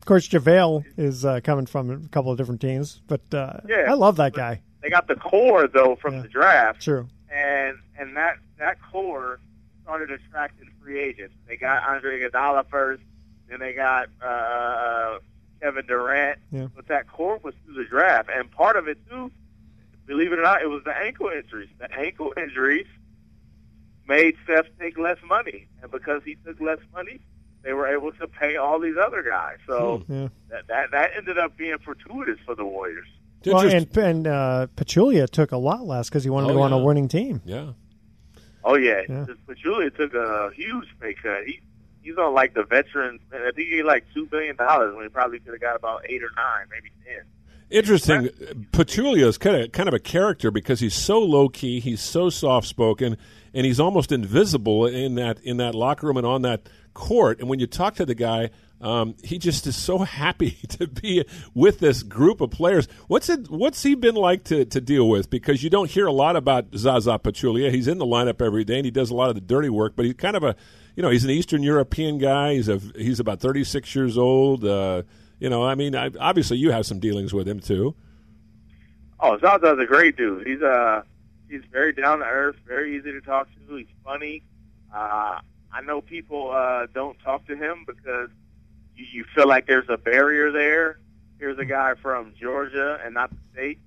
Of 0.00 0.04
course, 0.04 0.28
JaVale 0.28 0.84
is 0.96 1.24
uh, 1.24 1.40
coming 1.44 1.66
from 1.66 1.90
a 1.90 2.08
couple 2.08 2.32
of 2.32 2.38
different 2.38 2.60
teams, 2.60 3.00
but 3.06 3.20
uh, 3.32 3.60
Yeah, 3.68 3.84
I 3.88 3.92
love 3.94 4.16
that 4.16 4.32
guy. 4.32 4.62
They 4.82 4.88
got 4.90 5.06
the 5.06 5.16
core 5.16 5.66
though 5.68 5.96
from 5.96 6.22
the 6.22 6.28
draft. 6.28 6.80
True. 6.82 7.08
and 7.30 7.76
and 7.98 8.16
that 8.16 8.36
that 8.58 8.78
core 8.90 9.38
started 9.82 10.10
attracting 10.10 10.70
free 10.82 10.98
agents. 11.00 11.34
They 11.46 11.56
got 11.56 11.82
Andre 11.86 12.20
Iguodala 12.20 12.68
first, 12.70 13.02
then 13.50 13.58
they 13.60 13.74
got 13.74 14.08
uh, 14.22 15.18
Kevin 15.60 15.84
Durant. 15.86 16.38
Yeah. 16.52 16.68
But 16.74 16.88
that 16.88 17.08
core 17.08 17.38
was 17.42 17.54
through 17.66 17.74
the 17.74 17.84
draft, 17.88 18.30
and 18.34 18.50
part 18.50 18.76
of 18.76 18.88
it 18.88 18.98
too, 19.10 19.30
believe 20.06 20.32
it 20.32 20.38
or 20.38 20.42
not, 20.42 20.62
it 20.62 20.68
was 20.68 20.84
the 20.84 20.96
ankle 20.96 21.28
injuries. 21.28 21.68
The 21.78 21.92
ankle 21.98 22.32
injuries 22.36 22.86
made 24.08 24.34
Steph 24.44 24.66
take 24.80 24.98
less 24.98 25.18
money, 25.28 25.68
and 25.82 25.90
because 25.90 26.22
he 26.24 26.36
took 26.46 26.60
less 26.60 26.78
money, 26.92 27.20
they 27.62 27.72
were 27.72 27.86
able 27.86 28.12
to 28.12 28.26
pay 28.26 28.56
all 28.56 28.80
these 28.80 28.96
other 29.00 29.22
guys. 29.22 29.58
So 29.66 29.98
Hmm. 30.06 30.12
Yeah. 30.22 30.28
that, 30.50 30.66
that 30.68 30.90
that 30.92 31.10
ended 31.16 31.38
up 31.38 31.56
being 31.56 31.76
fortuitous 31.84 32.38
for 32.46 32.54
the 32.54 32.64
Warriors. 32.64 33.06
Well, 33.46 33.60
and 33.68 33.96
and 33.96 34.26
uh, 34.26 34.66
Pachulia 34.76 35.28
took 35.28 35.52
a 35.52 35.56
lot 35.58 35.84
less 35.86 36.08
because 36.08 36.24
he 36.24 36.30
wanted 36.30 36.46
Oh, 36.46 36.48
to 36.50 36.54
go 36.54 36.62
on 36.62 36.72
a 36.72 36.78
winning 36.78 37.06
team. 37.08 37.40
Yeah. 37.44 37.72
Oh 38.64 38.74
yeah, 38.76 39.02
Yeah. 39.08 39.26
Pachulia 39.46 39.94
took 39.96 40.12
a 40.14 40.50
huge 40.54 40.86
pay 41.00 41.14
cut. 41.14 41.44
He 41.46 41.60
he's 42.02 42.16
on 42.18 42.34
like 42.34 42.54
the 42.54 42.64
veteran. 42.64 43.20
I 43.32 43.50
think 43.54 43.68
he 43.68 43.82
like 43.82 44.04
two 44.14 44.26
billion 44.26 44.56
dollars 44.56 44.94
when 44.94 45.04
he 45.04 45.08
probably 45.08 45.38
could 45.38 45.52
have 45.52 45.60
got 45.60 45.76
about 45.76 46.02
eight 46.08 46.22
or 46.22 46.30
nine, 46.36 46.66
maybe 46.70 46.90
ten. 47.04 47.24
Interesting. 47.70 48.28
Pachulia 48.72 49.26
is 49.26 49.38
kind 49.38 49.56
of 49.56 49.72
kind 49.72 49.88
of 49.88 49.94
a 49.94 49.98
character 50.00 50.50
because 50.50 50.80
he's 50.80 50.94
so 50.94 51.20
low 51.20 51.48
key, 51.48 51.80
he's 51.80 52.00
so 52.00 52.30
soft 52.30 52.66
spoken, 52.66 53.16
and 53.54 53.66
he's 53.66 53.80
almost 53.80 54.12
invisible 54.12 54.86
in 54.86 55.14
that 55.16 55.40
in 55.40 55.56
that 55.58 55.74
locker 55.74 56.06
room 56.06 56.16
and 56.16 56.26
on 56.26 56.42
that 56.42 56.68
court. 56.94 57.40
And 57.40 57.48
when 57.48 57.58
you 57.58 57.66
talk 57.66 57.94
to 57.96 58.06
the 58.06 58.14
guy, 58.14 58.50
um, 58.80 59.14
he 59.22 59.38
just 59.38 59.66
is 59.66 59.76
so 59.76 59.98
happy 59.98 60.58
to 60.68 60.86
be 60.86 61.24
with 61.54 61.78
this 61.78 62.02
group 62.02 62.40
of 62.40 62.50
players. 62.50 62.88
What's 63.06 63.28
it? 63.28 63.50
What's 63.50 63.82
he 63.82 63.94
been 63.94 64.14
like 64.14 64.44
to, 64.44 64.64
to 64.66 64.80
deal 64.80 65.08
with? 65.08 65.30
Because 65.30 65.62
you 65.62 65.70
don't 65.70 65.90
hear 65.90 66.06
a 66.06 66.12
lot 66.12 66.36
about 66.36 66.66
Zaza 66.76 67.18
Pachulia. 67.18 67.70
He's 67.70 67.88
in 67.88 67.98
the 67.98 68.06
lineup 68.06 68.44
every 68.44 68.64
day 68.64 68.76
and 68.76 68.84
he 68.84 68.90
does 68.90 69.10
a 69.10 69.14
lot 69.14 69.28
of 69.28 69.34
the 69.34 69.40
dirty 69.40 69.68
work. 69.68 69.94
But 69.96 70.04
he's 70.04 70.14
kind 70.14 70.36
of 70.36 70.42
a 70.42 70.56
you 70.96 71.02
know 71.02 71.10
he's 71.10 71.24
an 71.24 71.30
Eastern 71.30 71.62
European 71.62 72.18
guy. 72.18 72.54
He's 72.54 72.68
a 72.68 72.78
he's 72.96 73.20
about 73.20 73.40
thirty 73.40 73.64
six 73.64 73.94
years 73.94 74.18
old. 74.18 74.64
Uh, 74.64 75.02
you 75.38 75.48
know, 75.48 75.64
I 75.64 75.76
mean, 75.76 75.94
I, 75.94 76.10
obviously 76.18 76.56
you 76.56 76.72
have 76.72 76.86
some 76.86 76.98
dealings 76.98 77.32
with 77.32 77.46
him 77.46 77.60
too. 77.60 77.94
Oh, 79.20 79.38
Zaza's 79.38 79.78
a 79.80 79.86
great 79.86 80.16
dude. 80.16 80.46
He's 80.46 80.62
uh 80.62 81.02
he's 81.48 81.62
very 81.70 81.92
down 81.92 82.20
to 82.20 82.24
earth, 82.24 82.56
very 82.66 82.96
easy 82.96 83.12
to 83.12 83.20
talk 83.20 83.48
to. 83.54 83.76
He's 83.76 83.86
funny. 84.04 84.42
Uh, 84.94 85.40
I 85.72 85.80
know 85.82 86.00
people 86.00 86.50
uh, 86.50 86.86
don't 86.92 87.18
talk 87.20 87.46
to 87.46 87.56
him 87.56 87.84
because 87.86 88.30
you, 88.96 89.06
you 89.12 89.24
feel 89.34 89.46
like 89.46 89.66
there's 89.66 89.88
a 89.88 89.96
barrier 89.96 90.50
there. 90.50 90.98
Here's 91.38 91.58
a 91.58 91.64
guy 91.64 91.94
from 92.00 92.34
Georgia 92.40 92.98
and 93.04 93.14
not 93.14 93.30
the 93.30 93.36
state, 93.52 93.78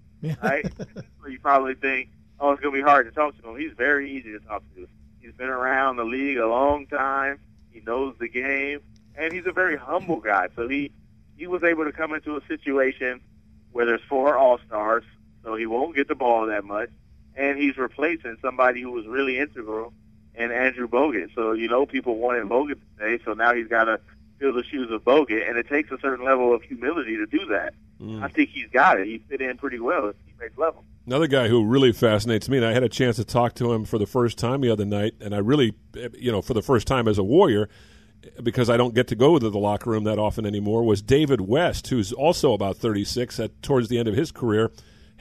right? 0.42 0.66
so 0.96 1.28
you 1.28 1.40
probably 1.40 1.76
think, 1.76 2.10
oh, 2.40 2.52
it's 2.52 2.62
gonna 2.62 2.74
be 2.74 2.82
hard 2.82 3.08
to 3.08 3.12
talk 3.12 3.40
to 3.42 3.50
him. 3.50 3.58
He's 3.58 3.74
very 3.76 4.12
easy 4.12 4.32
to 4.32 4.40
talk 4.40 4.64
to. 4.76 4.88
He's 5.20 5.34
been 5.34 5.50
around 5.50 5.98
the 5.98 6.06
league 6.06 6.38
a 6.38 6.48
long 6.48 6.88
time. 6.88 7.40
He 7.72 7.82
knows 7.82 8.16
the 8.20 8.30
game, 8.30 8.80
and 9.16 9.34
he's 9.34 9.46
a 9.46 9.52
very 9.52 9.78
humble 9.78 10.20
guy. 10.20 10.48
So 10.56 10.68
he 10.68 10.92
he 11.38 11.48
was 11.48 11.64
able 11.64 11.86
to 11.86 11.92
come 11.92 12.14
into 12.14 12.38
a 12.38 12.42
situation 12.48 13.22
where 13.72 13.86
there's 13.86 14.02
four 14.08 14.38
all 14.38 14.60
stars, 14.66 15.04
so 15.44 15.56
he 15.56 15.66
won't 15.66 15.96
get 15.96 16.08
the 16.08 16.16
ball 16.16 16.48
that 16.48 16.64
much, 16.64 16.90
and 17.36 17.58
he's 17.58 17.78
replacing 17.78 18.38
somebody 18.42 18.82
who 18.82 18.92
was 18.92 19.06
really 19.08 19.40
integral 19.40 19.94
in 20.36 20.52
Andrew 20.52 20.88
Bogut. 20.88 21.34
So 21.36 21.54
you 21.54 21.68
know 21.68 21.86
people 21.86 22.18
wanted 22.18 22.46
Bogut 22.48 22.76
to 22.76 22.86
stay, 22.96 23.20
so 23.24 23.34
now 23.34 23.54
he's 23.54 23.68
got 23.68 23.86
to 23.86 24.00
fill 24.40 24.54
the 24.54 24.64
shoes 24.64 24.90
of 24.92 25.04
Bogut, 25.04 25.48
and 25.48 25.58
it 25.58 25.68
takes 25.70 25.92
a 25.92 26.00
certain 26.00 26.26
level 26.26 26.54
of 26.54 26.64
humility 26.64 27.16
to 27.18 27.26
do 27.26 27.46
that. 27.48 27.74
Mm. 28.02 28.24
I 28.24 28.28
think 28.28 28.50
he's 28.50 28.70
got 28.72 29.00
it. 29.00 29.08
He 29.08 29.20
fit 29.30 29.42
in 29.42 29.58
pretty 29.58 29.80
well 29.80 30.10
at 30.10 30.16
teammates 30.26 30.58
level. 30.58 30.84
Another 31.06 31.28
guy 31.28 31.48
who 31.48 31.64
really 31.64 31.92
fascinates 31.92 32.50
me, 32.50 32.58
and 32.58 32.66
I 32.66 32.74
had 32.74 32.84
a 32.84 32.90
chance 32.90 33.16
to 33.18 33.26
talk 33.26 33.54
to 33.56 33.72
him 33.74 33.86
for 33.86 33.98
the 33.98 34.06
first 34.06 34.38
time 34.38 34.62
the 34.62 34.72
other 34.72 34.86
night, 34.86 35.14
and 35.20 35.34
I 35.36 35.40
really, 35.40 35.76
you 36.14 36.32
know, 36.32 36.42
for 36.42 36.54
the 36.54 36.62
first 36.62 36.88
time 36.88 37.08
as 37.08 37.18
a 37.18 37.24
Warrior, 37.24 37.70
because 38.42 38.70
I 38.70 38.78
don't 38.78 38.94
get 38.94 39.08
to 39.08 39.16
go 39.16 39.40
to 39.40 39.50
the 39.50 39.58
locker 39.58 39.90
room 39.90 40.04
that 40.04 40.20
often 40.20 40.46
anymore, 40.46 40.84
was 40.84 41.02
David 41.02 41.42
West, 41.42 41.88
who's 41.88 42.12
also 42.12 42.54
about 42.54 42.78
36 42.78 43.40
at 43.40 43.62
towards 43.62 43.90
the 43.90 43.98
end 43.98 44.08
of 44.08 44.16
his 44.16 44.32
career, 44.32 44.72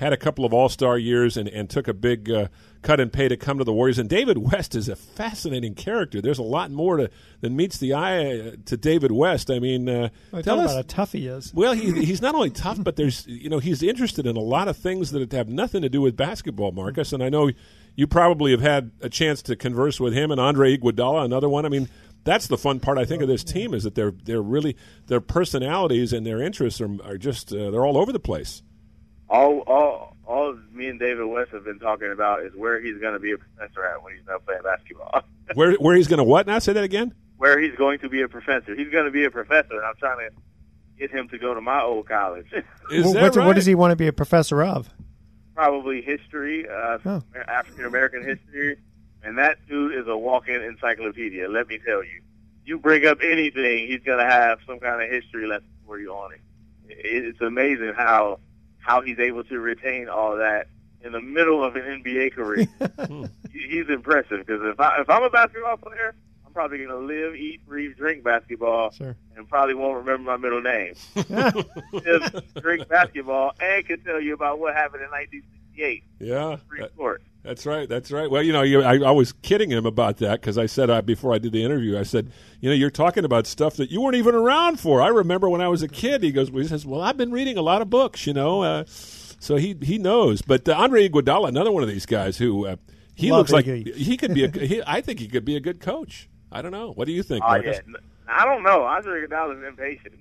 had 0.00 0.14
a 0.14 0.16
couple 0.16 0.46
of 0.46 0.54
All 0.54 0.70
Star 0.70 0.96
years 0.96 1.36
and, 1.36 1.46
and 1.46 1.68
took 1.68 1.86
a 1.86 1.92
big 1.92 2.30
uh, 2.30 2.48
cut 2.80 3.00
and 3.00 3.12
pay 3.12 3.28
to 3.28 3.36
come 3.36 3.58
to 3.58 3.64
the 3.64 3.72
Warriors. 3.72 3.98
And 3.98 4.08
David 4.08 4.38
West 4.38 4.74
is 4.74 4.88
a 4.88 4.96
fascinating 4.96 5.74
character. 5.74 6.22
There's 6.22 6.38
a 6.38 6.42
lot 6.42 6.70
more 6.70 6.96
to 6.96 7.10
than 7.42 7.54
meets 7.54 7.76
the 7.76 7.92
eye 7.92 8.38
uh, 8.38 8.50
to 8.64 8.78
David 8.78 9.12
West. 9.12 9.50
I 9.50 9.58
mean, 9.58 9.90
uh, 9.90 10.08
Well, 10.32 10.42
tell 10.42 10.58
us 10.60 10.74
how 10.74 10.82
tough 10.88 11.12
he 11.12 11.26
is. 11.26 11.52
well, 11.52 11.74
he, 11.74 12.02
he's 12.02 12.22
not 12.22 12.34
only 12.34 12.48
tough, 12.48 12.82
but 12.82 12.96
there's 12.96 13.26
you 13.26 13.50
know 13.50 13.58
he's 13.58 13.82
interested 13.82 14.26
in 14.26 14.36
a 14.36 14.40
lot 14.40 14.68
of 14.68 14.76
things 14.78 15.10
that 15.10 15.30
have 15.32 15.50
nothing 15.50 15.82
to 15.82 15.90
do 15.90 16.00
with 16.00 16.16
basketball, 16.16 16.72
Marcus. 16.72 17.12
And 17.12 17.22
I 17.22 17.28
know 17.28 17.50
you 17.94 18.06
probably 18.06 18.52
have 18.52 18.62
had 18.62 18.92
a 19.02 19.10
chance 19.10 19.42
to 19.42 19.54
converse 19.56 20.00
with 20.00 20.14
him 20.14 20.30
and 20.30 20.40
Andre 20.40 20.78
Iguodala, 20.78 21.26
another 21.26 21.50
one. 21.50 21.66
I 21.66 21.68
mean, 21.68 21.90
that's 22.24 22.46
the 22.46 22.56
fun 22.56 22.80
part 22.80 22.96
I 22.96 23.04
think 23.04 23.20
of 23.20 23.28
this 23.28 23.44
team 23.44 23.74
is 23.74 23.84
that 23.84 23.94
they're 23.94 24.14
they're 24.24 24.40
really 24.40 24.78
their 25.08 25.20
personalities 25.20 26.14
and 26.14 26.24
their 26.24 26.40
interests 26.40 26.80
are, 26.80 26.90
are 27.04 27.18
just 27.18 27.52
uh, 27.52 27.70
they're 27.70 27.84
all 27.84 27.98
over 27.98 28.12
the 28.12 28.18
place. 28.18 28.62
All, 29.30 29.60
all, 29.60 30.16
all 30.26 30.58
me 30.72 30.88
and 30.88 30.98
David 30.98 31.24
West 31.24 31.52
have 31.52 31.64
been 31.64 31.78
talking 31.78 32.10
about 32.12 32.42
is 32.42 32.52
where 32.56 32.80
he's 32.80 32.98
going 33.00 33.12
to 33.14 33.20
be 33.20 33.30
a 33.32 33.38
professor 33.38 33.84
at 33.86 34.02
when 34.02 34.14
he's 34.16 34.26
not 34.26 34.44
playing 34.44 34.62
basketball. 34.64 35.22
Where 35.54 35.72
where 35.76 35.96
he's 35.96 36.06
going 36.06 36.18
to 36.18 36.24
what 36.24 36.46
now? 36.46 36.60
Say 36.60 36.72
that 36.74 36.84
again. 36.84 37.12
where 37.36 37.58
he's 37.60 37.74
going 37.74 37.98
to 38.00 38.08
be 38.08 38.22
a 38.22 38.28
professor. 38.28 38.74
He's 38.76 38.88
going 38.90 39.04
to 39.06 39.10
be 39.10 39.24
a 39.24 39.30
professor, 39.32 39.72
and 39.74 39.84
I'm 39.84 39.96
trying 39.98 40.28
to 40.28 40.34
get 40.96 41.10
him 41.10 41.28
to 41.30 41.38
go 41.38 41.54
to 41.54 41.60
my 41.60 41.82
old 41.82 42.06
college. 42.06 42.46
Is 42.92 43.04
Well, 43.04 43.14
what's- 43.14 43.36
What 43.36 43.54
does 43.56 43.66
he 43.66 43.74
want 43.74 43.90
to 43.90 43.96
be 43.96 44.06
a 44.06 44.12
professor 44.12 44.62
of? 44.62 44.88
Probably 45.56 46.02
history, 46.02 46.68
uh, 46.68 46.98
Oh. 47.04 47.22
African 47.48 47.84
American 47.84 48.24
history, 48.24 48.76
and 49.24 49.38
that 49.38 49.58
dude 49.68 49.94
is 49.94 50.06
a 50.06 50.16
walking 50.16 50.54
encyclopedia. 50.62 51.48
Let 51.48 51.66
me 51.68 51.78
tell 51.84 52.04
you, 52.04 52.22
you 52.64 52.78
bring 52.78 53.04
up 53.06 53.18
anything, 53.22 53.88
he's 53.88 54.02
going 54.04 54.18
to 54.18 54.30
have 54.30 54.58
some 54.66 54.78
kind 54.78 55.02
of 55.02 55.10
history 55.10 55.48
lesson 55.48 55.66
for 55.84 55.98
you 55.98 56.12
on 56.12 56.32
it. 56.34 56.40
It- 56.88 57.24
It's 57.24 57.40
amazing 57.40 57.94
how 57.96 58.38
how 58.80 59.00
he's 59.02 59.18
able 59.18 59.44
to 59.44 59.58
retain 59.60 60.08
all 60.08 60.36
that 60.36 60.66
in 61.02 61.12
the 61.12 61.20
middle 61.20 61.64
of 61.64 61.76
an 61.76 61.82
NBA 62.04 62.32
career. 62.34 62.66
Hmm. 63.06 63.24
he's 63.52 63.88
impressive 63.88 64.44
because 64.44 64.60
if 64.64 64.78
I 64.78 65.00
if 65.00 65.08
I'm 65.08 65.22
a 65.22 65.30
basketball 65.30 65.76
player, 65.78 66.14
I'm 66.46 66.52
probably 66.52 66.78
going 66.78 66.90
to 66.90 66.98
live, 66.98 67.34
eat, 67.34 67.64
breathe, 67.66 67.96
drink 67.96 68.22
basketball, 68.24 68.90
Sure. 68.90 69.16
and 69.36 69.48
probably 69.48 69.74
won't 69.74 69.96
remember 70.04 70.30
my 70.30 70.36
middle 70.36 70.60
name. 70.60 70.94
Just 72.04 72.54
drink 72.56 72.88
basketball 72.88 73.52
and 73.60 73.86
can 73.86 74.00
tell 74.02 74.20
you 74.20 74.34
about 74.34 74.58
what 74.58 74.74
happened 74.74 75.02
in 75.02 75.10
1968. 75.10 76.04
Yeah, 76.18 76.56
Free 76.68 76.80
that- 76.80 76.90
sport. 76.92 77.22
That's 77.42 77.64
right. 77.64 77.88
That's 77.88 78.12
right. 78.12 78.30
Well, 78.30 78.42
you 78.42 78.52
know, 78.52 78.62
you, 78.62 78.82
I, 78.82 78.98
I 78.98 79.10
was 79.12 79.32
kidding 79.32 79.70
him 79.70 79.86
about 79.86 80.18
that 80.18 80.40
because 80.40 80.58
I 80.58 80.66
said 80.66 80.90
uh, 80.90 81.00
before 81.00 81.32
I 81.32 81.38
did 81.38 81.52
the 81.52 81.64
interview, 81.64 81.98
I 81.98 82.02
said, 82.02 82.30
you 82.60 82.68
know, 82.68 82.74
you're 82.74 82.90
talking 82.90 83.24
about 83.24 83.46
stuff 83.46 83.76
that 83.76 83.90
you 83.90 84.02
weren't 84.02 84.16
even 84.16 84.34
around 84.34 84.78
for. 84.78 85.00
I 85.00 85.08
remember 85.08 85.48
when 85.48 85.62
I 85.62 85.68
was 85.68 85.82
a 85.82 85.88
kid. 85.88 86.22
He 86.22 86.32
goes, 86.32 86.50
well, 86.50 86.62
he 86.62 86.68
says, 86.68 86.84
well, 86.84 87.00
I've 87.00 87.16
been 87.16 87.32
reading 87.32 87.56
a 87.56 87.62
lot 87.62 87.80
of 87.80 87.88
books, 87.88 88.26
you 88.26 88.34
know, 88.34 88.62
uh, 88.62 88.84
so 88.86 89.56
he 89.56 89.74
he 89.82 89.96
knows. 89.96 90.42
But 90.42 90.68
uh, 90.68 90.74
Andre 90.76 91.08
Iguodala, 91.08 91.48
another 91.48 91.72
one 91.72 91.82
of 91.82 91.88
these 91.88 92.04
guys 92.04 92.36
who 92.36 92.66
uh, 92.66 92.76
he 93.14 93.30
Love 93.30 93.38
looks 93.38 93.52
like 93.52 93.64
Iggy. 93.64 93.94
he 93.94 94.16
could 94.18 94.34
be. 94.34 94.44
A, 94.44 94.50
he, 94.50 94.82
I 94.86 95.00
think 95.00 95.18
he 95.18 95.26
could 95.26 95.46
be 95.46 95.56
a 95.56 95.60
good 95.60 95.80
coach. 95.80 96.28
I 96.52 96.60
don't 96.60 96.72
know. 96.72 96.92
What 96.92 97.06
do 97.06 97.12
you 97.12 97.22
think? 97.22 97.42
Marcus? 97.42 97.80
yeah, 97.86 97.96
I 98.28 98.44
don't 98.44 98.62
know. 98.62 98.82
Andre 98.82 99.26
Iguodala 99.26 99.58
is 99.58 99.66
impatient. 99.66 100.14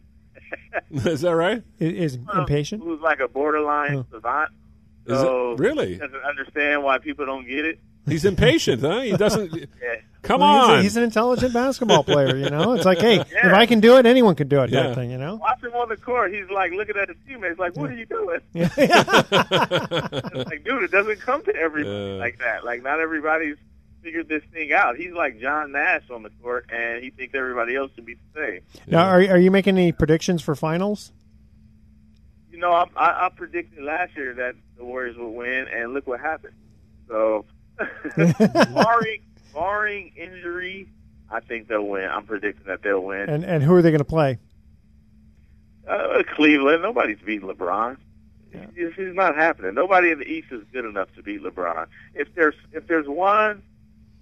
Is 0.91 1.21
that 1.21 1.35
right? 1.35 1.63
Is, 1.79 2.15
is 2.15 2.19
impatient? 2.33 2.81
Who's 2.83 3.01
like 3.01 3.19
a 3.19 3.27
borderline 3.27 4.05
savant. 4.09 4.51
Is 5.09 5.17
it- 5.17 5.21
So 5.21 5.55
really? 5.57 5.93
He 5.93 5.99
doesn't 5.99 6.23
understand 6.23 6.83
why 6.83 6.97
people 6.99 7.25
don't 7.25 7.47
get 7.47 7.65
it. 7.65 7.79
He's 8.07 8.25
impatient, 8.25 8.81
huh? 8.81 9.01
He 9.01 9.15
doesn't. 9.15 9.53
Yeah. 9.81 9.95
Come 10.21 10.41
Well, 10.41 10.51
he's 10.51 10.69
a- 10.69 10.73
on. 10.77 10.83
He's, 10.83 10.97
an 10.97 11.03
intelligent 11.03 11.53
basketball 11.53 12.03
player, 12.03 12.35
you 12.35 12.49
know? 12.49 12.73
It's 12.73 12.83
like, 12.85 12.99
hey, 12.99 13.19
if 13.31 13.53
I 13.53 13.65
can 13.65 13.79
do 13.79 13.97
it, 13.97 14.05
anyone 14.05 14.35
can 14.35 14.47
do 14.49 14.61
it, 14.63 14.69
Yeah. 14.69 14.83
type 14.87 14.95
thing, 14.95 15.11
you 15.11 15.17
know? 15.17 15.35
Watch 15.35 15.63
him 15.63 15.71
on 15.73 15.87
the 15.89 15.95
court. 15.97 16.33
He's 16.33 16.49
like 16.49 16.71
looking 16.73 16.97
at 16.97 17.07
his 17.07 17.17
teammates, 17.27 17.57
like, 17.57 17.75
"What 17.77 17.89
are 17.89 17.95
you 17.95 18.05
doing?" 18.05 18.39
Yeah. 18.53 18.69
It's 18.77 20.49
like, 20.49 20.63
dude, 20.65 20.83
it 20.83 20.91
doesn't 20.91 21.21
come 21.21 21.43
to 21.43 21.55
everybody 21.55 22.15
Uh. 22.15 22.17
like 22.17 22.39
that. 22.39 22.63
Like, 22.65 22.83
not 22.83 22.99
everybody's 22.99 23.55
figured 24.03 24.27
this 24.29 24.43
thing 24.51 24.71
out. 24.73 24.97
He's 24.97 25.11
like 25.13 25.39
John 25.39 25.71
Nash 25.71 26.03
on 26.09 26.23
the 26.23 26.29
court, 26.41 26.69
and 26.71 27.03
he 27.03 27.09
thinks 27.11 27.33
everybody 27.35 27.75
else 27.75 27.91
should 27.95 28.05
be 28.05 28.15
the 28.15 28.41
same. 28.41 28.61
Now, 28.87 29.05
are, 29.07 29.19
are 29.21 29.37
you 29.37 29.51
making 29.51 29.77
any 29.77 29.91
predictions 29.91 30.41
for 30.41 30.55
finals? 30.55 31.11
You 32.51 32.57
know, 32.59 32.71
I, 32.73 32.85
I, 32.95 33.25
I 33.25 33.29
predicted 33.35 33.83
last 33.83 34.15
year 34.17 34.33
that 34.35 34.55
the 34.79 34.85
Warriors 34.85 35.15
would 35.17 35.29
win, 35.29 35.67
and 35.71 35.93
look 35.93 36.07
what 36.07 36.19
happened. 36.19 36.55
So, 37.07 37.45
barring 38.73 39.21
barring 39.53 40.13
injury, 40.15 40.89
I 41.29 41.41
think 41.41 41.67
they'll 41.67 41.85
win. 41.85 42.09
I'm 42.09 42.25
predicting 42.25 42.65
that 42.65 42.81
they'll 42.81 43.03
win. 43.03 43.29
And 43.29 43.43
and 43.43 43.61
who 43.61 43.75
are 43.75 43.81
they 43.83 43.91
going 43.91 43.99
to 43.99 44.05
play? 44.05 44.39
Uh, 45.87 46.23
Cleveland, 46.35 46.81
nobody's 46.81 47.19
beating 47.19 47.47
LeBron. 47.47 47.97
This 48.75 48.93
is 48.97 49.13
not 49.13 49.35
happening. 49.35 49.75
Nobody 49.75 50.11
in 50.11 50.19
the 50.19 50.25
East 50.25 50.47
is 50.51 50.63
good 50.71 50.85
enough 50.85 51.13
to 51.15 51.21
beat 51.21 51.43
LeBron. 51.43 51.87
If 52.15 52.33
there's 52.33 52.55
if 52.71 52.87
there's 52.87 53.07
one 53.07 53.61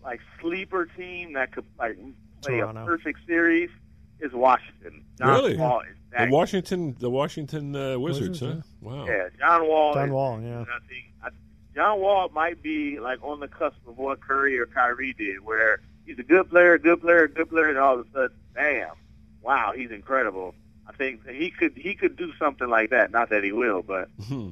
like 0.04 0.20
sleeper 0.42 0.86
team 0.98 1.34
that 1.34 1.52
could 1.52 1.66
like 1.78 1.98
play 2.42 2.58
Toronto. 2.58 2.84
a 2.84 2.86
perfect 2.86 3.20
series, 3.28 3.70
is 4.20 4.32
Washington. 4.34 5.04
John 5.18 5.28
Really? 5.30 5.58
Wall 5.58 5.82
is 5.82 5.96
The 6.12 6.18
that 6.18 6.30
Washington, 6.30 6.96
the 7.00 7.10
Washington 7.10 7.76
uh, 7.76 7.98
Wizards, 8.00 8.42
Wizards, 8.42 8.66
huh? 8.84 8.90
Wow. 8.90 9.06
Yeah, 9.06 9.30
John 9.40 9.68
Wall. 9.68 9.94
John 9.94 10.06
is- 10.08 10.12
Wall, 10.14 10.42
yeah. 10.42 10.62
I 10.62 10.80
think 10.88 11.06
I, 11.24 11.30
John 11.76 12.00
Wall 12.00 12.30
might 12.34 12.62
be 12.64 13.00
like 13.00 13.20
on 13.24 13.40
the 13.40 13.48
cusp 13.48 13.78
of 13.88 13.98
what 13.98 14.22
Curry 14.22 14.58
or 14.60 14.66
Kyrie 14.66 15.14
did, 15.14 15.44
where 15.44 15.82
he's 16.06 16.18
a 16.20 16.24
good 16.24 16.50
player, 16.50 16.78
good 16.78 17.02
player, 17.02 17.28
good 17.28 17.50
player, 17.50 17.70
and 17.70 17.78
all 17.78 18.00
of 18.00 18.08
a 18.08 18.12
sudden, 18.12 18.38
bam, 18.54 18.90
wow, 19.42 19.74
he's 19.76 19.92
incredible. 19.92 20.56
I 20.90 20.94
think 20.94 21.28
he 21.28 21.52
could 21.52 21.74
he 21.76 21.96
could 21.96 22.16
do 22.16 22.32
something 22.40 22.68
like 22.70 22.92
that. 22.92 23.12
Not 23.12 23.30
that 23.30 23.44
he 23.44 23.52
will, 23.52 23.82
but 23.82 24.10
Hmm. 24.28 24.50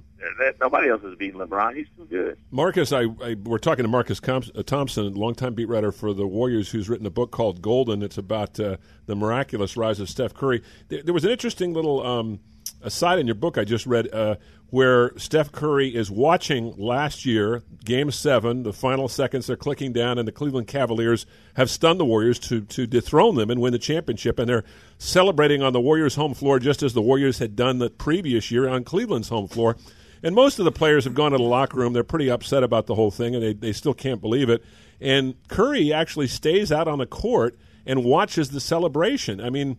nobody 0.60 0.90
else 0.90 1.02
is 1.04 1.16
beating 1.18 1.40
LeBron. 1.40 1.76
He's 1.76 1.88
too 1.98 2.06
good. 2.10 2.38
Marcus, 2.52 2.92
I, 2.92 3.04
I 3.24 3.36
we're 3.42 3.58
talking 3.58 3.84
to 3.84 3.90
Marcus 3.90 4.20
uh, 4.28 4.42
Thompson, 4.66 5.14
longtime 5.14 5.54
beat 5.54 5.70
writer 5.70 5.92
for 5.92 6.14
the 6.14 6.28
Warriors, 6.28 6.70
who's 6.72 6.90
written 6.90 7.06
a 7.06 7.12
book 7.12 7.32
called 7.32 7.62
Golden. 7.62 8.04
It's 8.04 8.18
about 8.18 8.60
uh, 8.60 8.78
the 9.06 9.16
miraculous 9.16 9.78
rise 9.78 10.00
of 10.00 10.10
Steph 10.10 10.34
Curry. 10.34 10.62
There, 10.90 11.02
there 11.04 11.14
was 11.14 11.24
an 11.24 11.32
interesting 11.32 11.74
little 11.74 12.06
um, 12.06 12.40
aside 12.82 13.20
in 13.20 13.28
your 13.28 13.36
book 13.36 13.58
I 13.58 13.64
just 13.64 13.86
read 13.86 14.14
uh, 14.14 14.36
where 14.70 15.18
Steph 15.18 15.52
Curry 15.52 15.96
is 15.96 16.10
watching 16.10 16.74
last 16.78 17.26
year, 17.26 17.64
Game 17.84 18.12
Seven, 18.12 18.64
the 18.64 18.74
final 18.74 19.08
seconds 19.08 19.50
are 19.50 19.56
clicking 19.56 19.94
down, 19.94 20.18
and 20.18 20.28
the 20.28 20.32
Cleveland 20.32 20.68
Cavaliers 20.68 21.26
have 21.56 21.70
stunned 21.70 22.00
the 22.00 22.06
Warriors 22.06 22.40
to 22.40 22.62
to 22.62 22.88
dethrone 22.88 23.36
them 23.36 23.50
and 23.50 23.62
win 23.62 23.74
the 23.74 23.80
championship, 23.80 24.40
and 24.40 24.50
they're 24.50 24.64
celebrating 24.98 25.62
on 25.62 25.74
the 25.74 25.82
Warriors' 25.82 26.16
home 26.16 26.34
floor 26.34 26.60
just 26.60 26.84
as 26.84 26.94
the 26.94 27.02
Warriors 27.02 27.40
had 27.40 27.56
done 27.56 27.78
the 27.78 27.90
previous 27.90 28.52
year 28.52 28.68
on 28.68 28.84
Cleveland's 28.84 29.30
home 29.30 29.48
floor. 29.48 29.78
And 30.24 30.34
most 30.34 30.58
of 30.58 30.66
the 30.66 30.72
players 30.72 31.04
have 31.04 31.14
gone 31.14 31.32
to 31.32 31.38
the 31.38 31.44
locker 31.44 31.78
room. 31.78 31.94
They're 31.94 32.04
pretty 32.04 32.32
upset 32.32 32.64
about 32.64 32.88
the 32.88 32.96
whole 32.96 33.12
thing, 33.12 33.36
and 33.36 33.44
they, 33.44 33.54
they 33.54 33.74
still 33.74 33.94
can't 33.94 34.22
believe 34.22 34.50
it. 34.50 34.64
And 35.00 35.36
Curry 35.50 35.94
actually 35.94 36.28
stays 36.28 36.72
out 36.72 36.88
on 36.88 36.98
the 36.98 37.06
court 37.06 37.60
and 37.86 38.04
watches 38.04 38.50
the 38.50 38.60
celebration. 38.60 39.40
I 39.40 39.52
mean, 39.52 39.78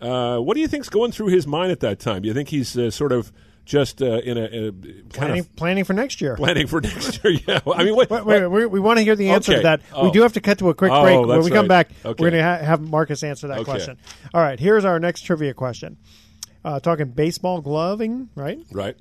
uh, 0.00 0.38
what 0.38 0.54
do 0.54 0.60
you 0.60 0.68
think's 0.68 0.88
going 0.88 1.12
through 1.12 1.28
his 1.28 1.46
mind 1.46 1.70
at 1.70 1.80
that 1.80 2.00
time? 2.00 2.22
Do 2.22 2.28
you 2.28 2.34
think 2.34 2.48
he's 2.48 2.76
uh, 2.76 2.90
sort 2.90 3.12
of 3.12 3.32
just 3.64 4.02
uh, 4.02 4.18
in, 4.24 4.36
a, 4.36 4.44
in 4.44 4.64
a 4.64 4.72
kind 4.72 5.10
Planning, 5.10 5.40
of 5.40 5.56
planning 5.56 5.84
for 5.84 5.92
next 5.94 6.20
year. 6.20 6.36
planning 6.36 6.66
for 6.66 6.80
next 6.82 7.22
year? 7.24 7.38
Yeah. 7.46 7.60
I 7.66 7.84
mean, 7.84 7.96
wait, 7.96 8.10
Wait, 8.10 8.24
wait, 8.26 8.46
we, 8.46 8.66
we 8.66 8.80
want 8.80 8.98
to 8.98 9.02
hear 9.04 9.16
the 9.16 9.30
answer 9.30 9.52
Okay. 9.52 9.60
to 9.60 9.62
that. 9.64 9.80
Oh. 9.92 10.04
We 10.04 10.10
do 10.10 10.22
have 10.22 10.34
to 10.34 10.40
cut 10.40 10.58
to 10.58 10.68
a 10.70 10.74
quick 10.74 10.92
Oh, 10.92 11.02
break. 11.02 11.26
When 11.26 11.42
we 11.42 11.50
come 11.50 11.66
right. 11.68 11.88
back, 11.88 11.90
Okay. 12.04 12.22
we're 12.22 12.30
going 12.30 12.32
to 12.34 12.42
ha- 12.42 12.64
have 12.64 12.80
Marcus 12.82 13.22
answer 13.22 13.48
that 13.48 13.58
Okay. 13.60 13.64
question. 13.70 13.96
All 14.34 14.40
right, 14.42 14.58
here's 14.60 14.84
our 14.84 15.00
next 15.00 15.22
trivia 15.22 15.54
question. 15.54 15.96
Uh, 16.64 16.80
talking 16.80 17.08
baseball 17.08 17.60
gloving, 17.60 18.28
right? 18.34 18.58
Right. 18.72 18.96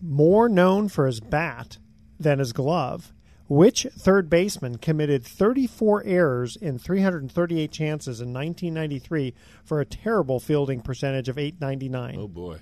More 0.00 0.48
known 0.48 0.88
for 0.88 1.06
his 1.06 1.20
bat 1.20 1.78
than 2.18 2.38
his 2.38 2.52
glove. 2.52 3.12
Which 3.48 3.86
third 3.98 4.30
baseman 4.30 4.78
committed 4.78 5.24
34 5.24 6.04
errors 6.06 6.56
in 6.56 6.78
338 6.78 7.70
chances 7.70 8.20
in 8.20 8.32
1993 8.32 9.34
for 9.62 9.80
a 9.80 9.84
terrible 9.84 10.40
fielding 10.40 10.80
percentage 10.80 11.28
of 11.28 11.36
899? 11.38 12.16
Oh 12.18 12.28
boy. 12.28 12.56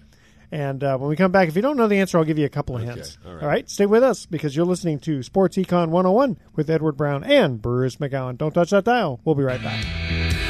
And 0.53 0.83
uh, 0.83 0.99
when 0.99 1.09
we 1.09 1.15
come 1.17 1.31
back, 1.31 1.49
if 1.49 1.55
you 1.57 1.63
don't 1.63 1.77
know 1.77 1.87
the 1.87 1.99
answer, 2.01 2.19
I'll 2.19 2.25
give 2.25 2.39
you 2.39 2.47
a 2.47 2.49
couple 2.51 2.77
of 2.77 2.83
Okay, 2.83 2.93
hints. 2.93 3.19
all 3.25 3.35
right. 3.35 3.43
all 3.43 3.49
right, 3.49 3.71
stay 3.71 3.87
with 3.87 4.03
us 4.03 4.27
because 4.27 4.57
you're 4.57 4.67
listening 4.67 4.99
to 5.01 5.23
Sports 5.23 5.57
Econ 5.57 5.91
101 5.91 6.39
with 6.57 6.69
Edward 6.69 6.97
Brown 6.97 7.23
and 7.23 7.63
Bruce 7.63 7.97
McGowan. 7.97 8.37
Don't 8.37 8.53
touch 8.53 8.71
that 8.71 8.85
dial. 8.85 9.21
We'll 9.25 9.37
be 9.37 9.45
right 9.45 9.63
back. 9.63 10.50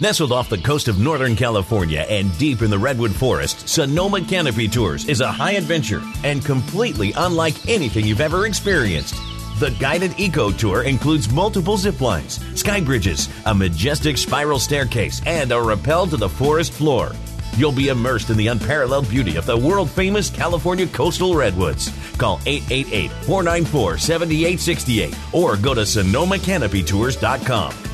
Nestled 0.00 0.32
off 0.32 0.48
the 0.48 0.58
coast 0.58 0.88
of 0.88 0.98
Northern 0.98 1.36
California 1.36 2.04
and 2.10 2.36
deep 2.36 2.62
in 2.62 2.70
the 2.70 2.78
Redwood 2.78 3.14
Forest, 3.14 3.68
Sonoma 3.68 4.20
Canopy 4.22 4.66
Tours 4.66 5.08
is 5.08 5.20
a 5.20 5.30
high 5.30 5.52
adventure 5.52 6.02
and 6.24 6.44
completely 6.44 7.12
unlike 7.16 7.68
anything 7.68 8.04
you've 8.04 8.20
ever 8.20 8.46
experienced. 8.46 9.14
The 9.60 9.70
guided 9.78 10.18
eco 10.18 10.50
tour 10.50 10.82
includes 10.82 11.30
multiple 11.30 11.76
zip 11.76 12.00
lines, 12.00 12.40
sky 12.58 12.80
bridges, 12.80 13.28
a 13.46 13.54
majestic 13.54 14.18
spiral 14.18 14.58
staircase, 14.58 15.22
and 15.26 15.52
a 15.52 15.62
rappel 15.62 16.08
to 16.08 16.16
the 16.16 16.28
forest 16.28 16.72
floor. 16.72 17.12
You'll 17.56 17.70
be 17.70 17.86
immersed 17.86 18.30
in 18.30 18.36
the 18.36 18.48
unparalleled 18.48 19.08
beauty 19.08 19.36
of 19.36 19.46
the 19.46 19.56
world 19.56 19.88
famous 19.88 20.28
California 20.28 20.88
coastal 20.88 21.36
redwoods. 21.36 21.88
Call 22.18 22.40
888 22.46 23.12
494 23.26 23.98
7868 23.98 25.16
or 25.32 25.56
go 25.56 25.72
to 25.72 25.82
SonomaCanopyTours.com. 25.82 27.93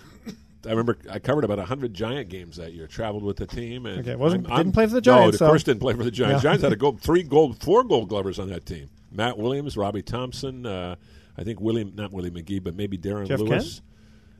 I 0.64 0.70
remember 0.70 0.96
I 1.10 1.18
covered 1.18 1.42
about 1.42 1.58
hundred 1.58 1.92
Giant 1.92 2.28
games 2.28 2.56
that 2.58 2.72
year. 2.72 2.86
Traveled 2.86 3.24
with 3.24 3.36
the 3.36 3.46
team, 3.48 3.84
and 3.84 3.98
Okay, 3.98 4.14
wasn't- 4.14 4.44
I'm- 4.48 4.58
didn't 4.58 4.66
I'm- 4.66 4.72
play 4.72 4.86
for 4.86 4.92
the 4.94 5.00
Giants, 5.00 5.22
No, 5.24 5.28
of 5.30 5.34
so- 5.38 5.46
course 5.48 5.64
didn't 5.64 5.80
play 5.80 5.94
for 5.94 6.04
the 6.04 6.10
Giants. 6.12 6.44
Yeah. 6.44 6.50
Giants 6.50 6.62
had 6.62 6.72
a 6.72 6.76
gold, 6.76 7.00
three 7.00 7.24
gold, 7.24 7.56
four 7.60 7.82
gold 7.82 8.08
glovers 8.08 8.38
on 8.38 8.48
that 8.50 8.64
team. 8.64 8.88
Matt 9.10 9.36
Williams, 9.38 9.76
Robby 9.76 10.02
Thompson, 10.02 10.64
uh, 10.64 10.94
I 11.36 11.44
think 11.44 11.60
William, 11.60 11.92
not 11.94 12.12
Willie 12.12 12.30
McGee, 12.30 12.62
but 12.62 12.74
maybe 12.74 12.98
Darren 12.98 13.26
Jeff 13.26 13.40
Lewis. 13.40 13.74
Kent? 13.74 13.80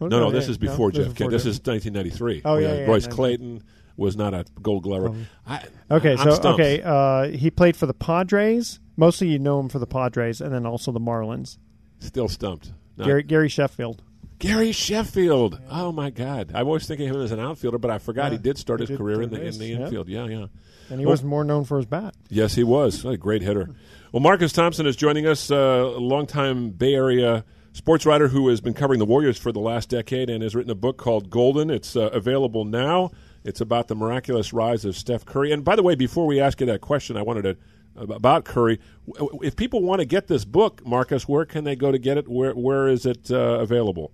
Oh, 0.00 0.06
No, 0.08 0.20
no, 0.20 0.30
this 0.30 0.48
is 0.48 0.58
before 0.58 0.90
no, 0.92 1.04
Jeff 1.04 1.14
Kent. 1.14 1.30
This 1.30 1.42
is 1.46 1.58
1993. 1.60 2.42
Oh, 2.44 2.56
yeah, 2.58 2.74
yeah, 2.74 2.86
Royce 2.86 3.04
19. 3.04 3.16
Clayton 3.16 3.62
was 3.96 4.16
not 4.16 4.34
a 4.34 4.44
Gold 4.60 4.82
Glover. 4.82 5.14
I, 5.46 5.64
Okay, 5.90 6.12
I'm 6.12 6.18
so 6.18 6.30
stumped. 6.30 6.60
okay, 6.60 6.82
uh, 6.82 7.28
he 7.28 7.50
played 7.50 7.76
for 7.76 7.86
the 7.86 7.94
Padres. 7.94 8.80
Mostly, 8.96 9.28
you 9.28 9.38
know 9.38 9.60
him 9.60 9.68
for 9.68 9.78
the 9.78 9.86
Padres, 9.86 10.40
and 10.40 10.52
then 10.52 10.66
also 10.66 10.92
the 10.92 11.00
Marlins. 11.00 11.58
Still 12.00 12.28
stumped. 12.28 12.72
Not- 12.96 13.06
Gary, 13.06 13.22
Gary 13.22 13.48
Sheffield. 13.48 14.02
Gary 14.38 14.72
Sheffield. 14.72 15.60
Oh 15.70 15.92
my 15.92 16.10
God! 16.10 16.50
I 16.52 16.64
was 16.64 16.84
thinking 16.84 17.08
of 17.08 17.14
him 17.14 17.22
as 17.22 17.30
an 17.30 17.38
outfielder, 17.38 17.78
but 17.78 17.92
I 17.92 17.98
forgot 17.98 18.32
Yeah, 18.32 18.38
he 18.38 18.42
did 18.42 18.58
start 18.58 18.80
he 18.80 18.84
his 18.84 18.88
did 18.90 18.98
career 18.98 19.22
in 19.22 19.30
the 19.30 19.40
in 19.40 19.56
the 19.56 19.66
yeah. 19.66 19.76
infield. 19.84 20.08
Yeah, 20.08 20.26
yeah. 20.26 20.46
And 20.90 20.98
he 20.98 21.06
Well- 21.06 21.12
was 21.12 21.22
more 21.22 21.44
known 21.44 21.62
for 21.64 21.76
his 21.76 21.86
bat. 21.86 22.14
Yes, 22.28 22.54
he 22.56 22.64
was 22.64 23.04
a 23.04 23.16
great 23.16 23.42
hitter. 23.42 23.68
Well, 24.12 24.20
Marcus 24.20 24.52
Thompson 24.52 24.86
is 24.86 24.94
joining 24.94 25.26
us, 25.26 25.50
uh, 25.50 25.54
a 25.96 25.98
longtime 25.98 26.72
Bay 26.72 26.92
Area 26.92 27.46
sports 27.72 28.04
writer 28.04 28.28
who 28.28 28.48
has 28.48 28.60
been 28.60 28.74
covering 28.74 28.98
the 28.98 29.06
Warriors 29.06 29.38
for 29.38 29.52
the 29.52 29.58
last 29.58 29.88
decade 29.88 30.28
and 30.28 30.42
has 30.42 30.54
written 30.54 30.70
a 30.70 30.74
book 30.74 30.98
called 30.98 31.30
Golden. 31.30 31.70
It's 31.70 31.96
uh, 31.96 32.10
available 32.12 32.66
now. 32.66 33.10
It's 33.42 33.62
about 33.62 33.88
the 33.88 33.94
miraculous 33.94 34.52
rise 34.52 34.84
of 34.84 34.98
Steph 34.98 35.24
Curry. 35.24 35.50
And 35.50 35.64
by 35.64 35.76
the 35.76 35.82
way, 35.82 35.94
before 35.94 36.26
we 36.26 36.40
ask 36.40 36.60
you 36.60 36.66
that 36.66 36.82
question, 36.82 37.16
I 37.16 37.22
wanted 37.22 37.42
to 37.42 37.56
about 37.96 38.44
Curry. 38.44 38.80
If 39.40 39.56
people 39.56 39.80
want 39.80 40.00
to 40.00 40.04
get 40.04 40.26
this 40.26 40.44
book, 40.44 40.84
Marcus, 40.84 41.26
where 41.26 41.46
can 41.46 41.64
they 41.64 41.74
go 41.74 41.90
to 41.90 41.98
get 41.98 42.18
it? 42.18 42.28
Where 42.28 42.52
where 42.52 42.88
is 42.88 43.06
it 43.06 43.30
uh, 43.30 43.60
available? 43.60 44.12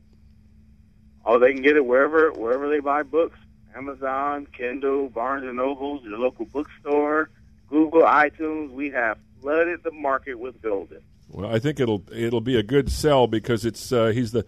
Oh, 1.24 1.40
they 1.40 1.52
can 1.52 1.62
get 1.62 1.74
it 1.74 1.84
wherever 1.84 2.30
wherever 2.30 2.68
they 2.68 2.78
buy 2.78 3.02
books: 3.02 3.36
Amazon, 3.74 4.46
Kindle, 4.56 5.08
Barnes 5.08 5.44
and 5.44 5.56
Nobles, 5.56 6.04
your 6.04 6.18
local 6.18 6.44
bookstore, 6.44 7.30
Google, 7.68 8.02
iTunes. 8.02 8.70
We 8.70 8.90
have 8.90 9.18
flooded 9.40 9.82
the 9.82 9.90
market 9.90 10.38
with 10.38 10.60
Golden. 10.62 11.00
Well, 11.28 11.54
I 11.54 11.58
think 11.58 11.80
it'll 11.80 12.04
it'll 12.12 12.40
be 12.40 12.56
a 12.56 12.62
good 12.62 12.90
sell 12.90 13.26
because 13.26 13.64
it's 13.64 13.92
uh, 13.92 14.06
he's 14.06 14.32
the 14.32 14.46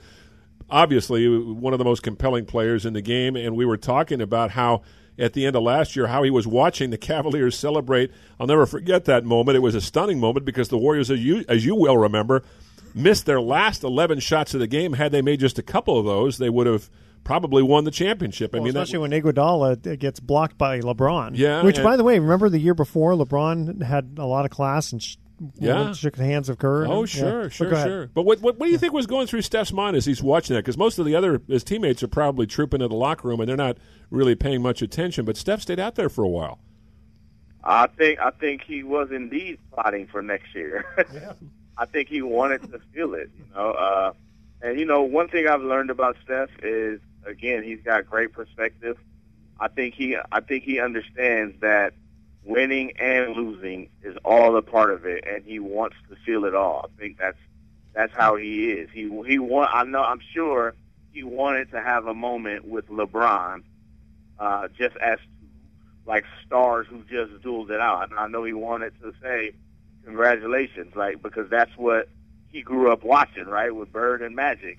obviously 0.68 1.28
one 1.38 1.72
of 1.72 1.78
the 1.78 1.84
most 1.84 2.02
compelling 2.02 2.46
players 2.46 2.86
in 2.86 2.92
the 2.94 3.02
game, 3.02 3.36
and 3.36 3.56
we 3.56 3.64
were 3.64 3.76
talking 3.76 4.20
about 4.20 4.52
how 4.52 4.82
at 5.18 5.34
the 5.34 5.44
end 5.44 5.56
of 5.56 5.62
last 5.62 5.94
year 5.94 6.06
how 6.06 6.22
he 6.22 6.30
was 6.30 6.46
watching 6.46 6.90
the 6.90 6.98
Cavaliers 6.98 7.58
celebrate. 7.58 8.10
I'll 8.38 8.46
never 8.46 8.66
forget 8.66 9.04
that 9.04 9.24
moment. 9.24 9.56
It 9.56 9.60
was 9.60 9.74
a 9.74 9.80
stunning 9.80 10.18
moment 10.18 10.46
because 10.46 10.68
the 10.68 10.78
Warriors, 10.78 11.10
as 11.10 11.20
you 11.20 11.44
as 11.48 11.64
you 11.64 11.74
well 11.74 11.98
remember, 11.98 12.42
missed 12.94 13.26
their 13.26 13.40
last 13.40 13.84
eleven 13.84 14.20
shots 14.20 14.54
of 14.54 14.60
the 14.60 14.66
game. 14.66 14.94
Had 14.94 15.12
they 15.12 15.22
made 15.22 15.40
just 15.40 15.58
a 15.58 15.62
couple 15.62 15.98
of 15.98 16.06
those, 16.06 16.38
they 16.38 16.50
would 16.50 16.66
have 16.66 16.88
probably 17.24 17.62
won 17.62 17.84
the 17.84 17.90
championship. 17.90 18.54
I 18.54 18.58
Well, 18.58 18.64
mean, 18.64 18.74
that- 18.74 18.82
especially 18.82 19.08
when 19.08 19.10
Iguodala 19.12 19.86
uh, 19.92 19.96
gets 19.96 20.20
blocked 20.20 20.56
by 20.58 20.80
LeBron. 20.80 21.32
Yeah, 21.34 21.62
Which, 21.62 21.76
and- 21.78 21.84
by 21.84 21.96
the 21.96 22.04
way, 22.04 22.18
remember 22.18 22.48
the 22.48 22.58
year 22.58 22.74
before 22.74 23.12
LeBron 23.14 23.82
had 23.82 24.16
a 24.18 24.26
lot 24.26 24.44
of 24.44 24.50
class 24.50 24.92
and 24.92 25.02
sh- 25.02 25.16
Yeah. 25.58 25.92
shook 25.92 26.16
the 26.16 26.24
hands 26.24 26.48
of 26.48 26.58
Kerr. 26.58 26.86
Oh, 26.86 27.00
and- 27.00 27.08
sure, 27.08 27.42
yeah. 27.44 27.48
sure, 27.48 27.66
But 27.66 27.70
go 27.70 27.76
ahead. 27.76 27.88
sure. 27.88 28.10
But 28.14 28.22
what, 28.24 28.40
what 28.40 28.58
what 28.58 28.66
do 28.66 28.72
you 28.72 28.78
think 28.78 28.92
was 28.92 29.06
going 29.06 29.26
through 29.26 29.42
Steph's 29.42 29.72
mind 29.72 29.96
as 29.96 30.04
he's 30.06 30.22
watching 30.22 30.54
that? 30.54 30.60
Because 30.62 30.76
most 30.78 30.98
of 30.98 31.06
the 31.06 31.14
other 31.14 31.40
his 31.48 31.64
teammates 31.64 32.02
are 32.02 32.08
probably 32.08 32.46
trooping 32.46 32.80
to 32.80 32.88
the 32.88 32.94
locker 32.94 33.28
room 33.28 33.40
and 33.40 33.48
they're 33.48 33.56
not 33.56 33.78
really 34.10 34.34
paying 34.34 34.60
much 34.62 34.82
attention. 34.82 35.24
But 35.24 35.36
Steph 35.36 35.62
stayed 35.62 35.80
out 35.80 35.94
there 35.94 36.08
for 36.08 36.24
a 36.24 36.28
while. 36.28 36.58
I 37.62 37.86
think 37.88 38.18
I 38.18 38.30
think 38.30 38.62
he 38.66 38.82
was 38.82 39.10
indeed 39.12 39.58
plotting 39.72 40.06
for 40.06 40.22
next 40.22 40.54
year. 40.54 40.84
I 41.78 41.84
think 41.86 42.08
he 42.08 42.20
wanted 42.22 42.62
to 42.72 42.78
feel 42.92 43.14
it, 43.14 43.30
you 43.38 43.44
know. 43.54 43.70
Uh, 43.72 44.12
and 44.62 44.78
you 44.78 44.84
know, 44.86 45.02
one 45.02 45.28
thing 45.28 45.46
I've 45.46 45.62
learned 45.62 45.88
about 45.90 46.16
Steph 46.24 46.50
is 46.62 47.00
again 47.26 47.62
he's 47.62 47.80
got 47.82 48.08
great 48.08 48.32
perspective. 48.32 48.96
I 49.58 49.68
think 49.68 49.94
he 49.94 50.16
I 50.32 50.40
think 50.40 50.64
he 50.64 50.80
understands 50.80 51.60
that 51.60 51.92
winning 52.42 52.92
and 52.98 53.36
losing 53.36 53.90
is 54.02 54.16
all 54.24 54.56
a 54.56 54.62
part 54.62 54.90
of 54.90 55.04
it, 55.04 55.24
and 55.26 55.44
he 55.44 55.58
wants 55.58 55.96
to 56.08 56.16
feel 56.24 56.44
it 56.44 56.54
all. 56.54 56.86
I 56.86 57.00
think 57.00 57.18
that's 57.18 57.38
that's 57.94 58.12
how 58.14 58.36
he 58.36 58.70
is. 58.70 58.88
He 58.92 59.02
he 59.26 59.38
want 59.38 59.70
I 59.72 59.84
know 59.84 60.02
I'm 60.02 60.20
sure 60.32 60.74
he 61.12 61.22
wanted 61.22 61.70
to 61.72 61.80
have 61.80 62.06
a 62.06 62.14
moment 62.14 62.66
with 62.66 62.88
LeBron, 62.88 63.62
uh, 64.38 64.68
just 64.78 64.96
as 64.96 65.18
like 66.06 66.24
stars 66.46 66.86
who 66.88 67.02
just 67.02 67.42
dueled 67.42 67.70
it 67.70 67.80
out. 67.80 68.10
And 68.10 68.18
I 68.18 68.26
know 68.28 68.44
he 68.44 68.52
wanted 68.52 68.92
to 69.02 69.12
say 69.22 69.52
congratulations, 70.04 70.94
like 70.96 71.22
because 71.22 71.48
that's 71.50 71.76
what 71.76 72.08
he 72.48 72.62
grew 72.62 72.92
up 72.92 73.04
watching, 73.04 73.46
right, 73.46 73.74
with 73.74 73.92
Bird 73.92 74.22
and 74.22 74.34
Magic. 74.34 74.78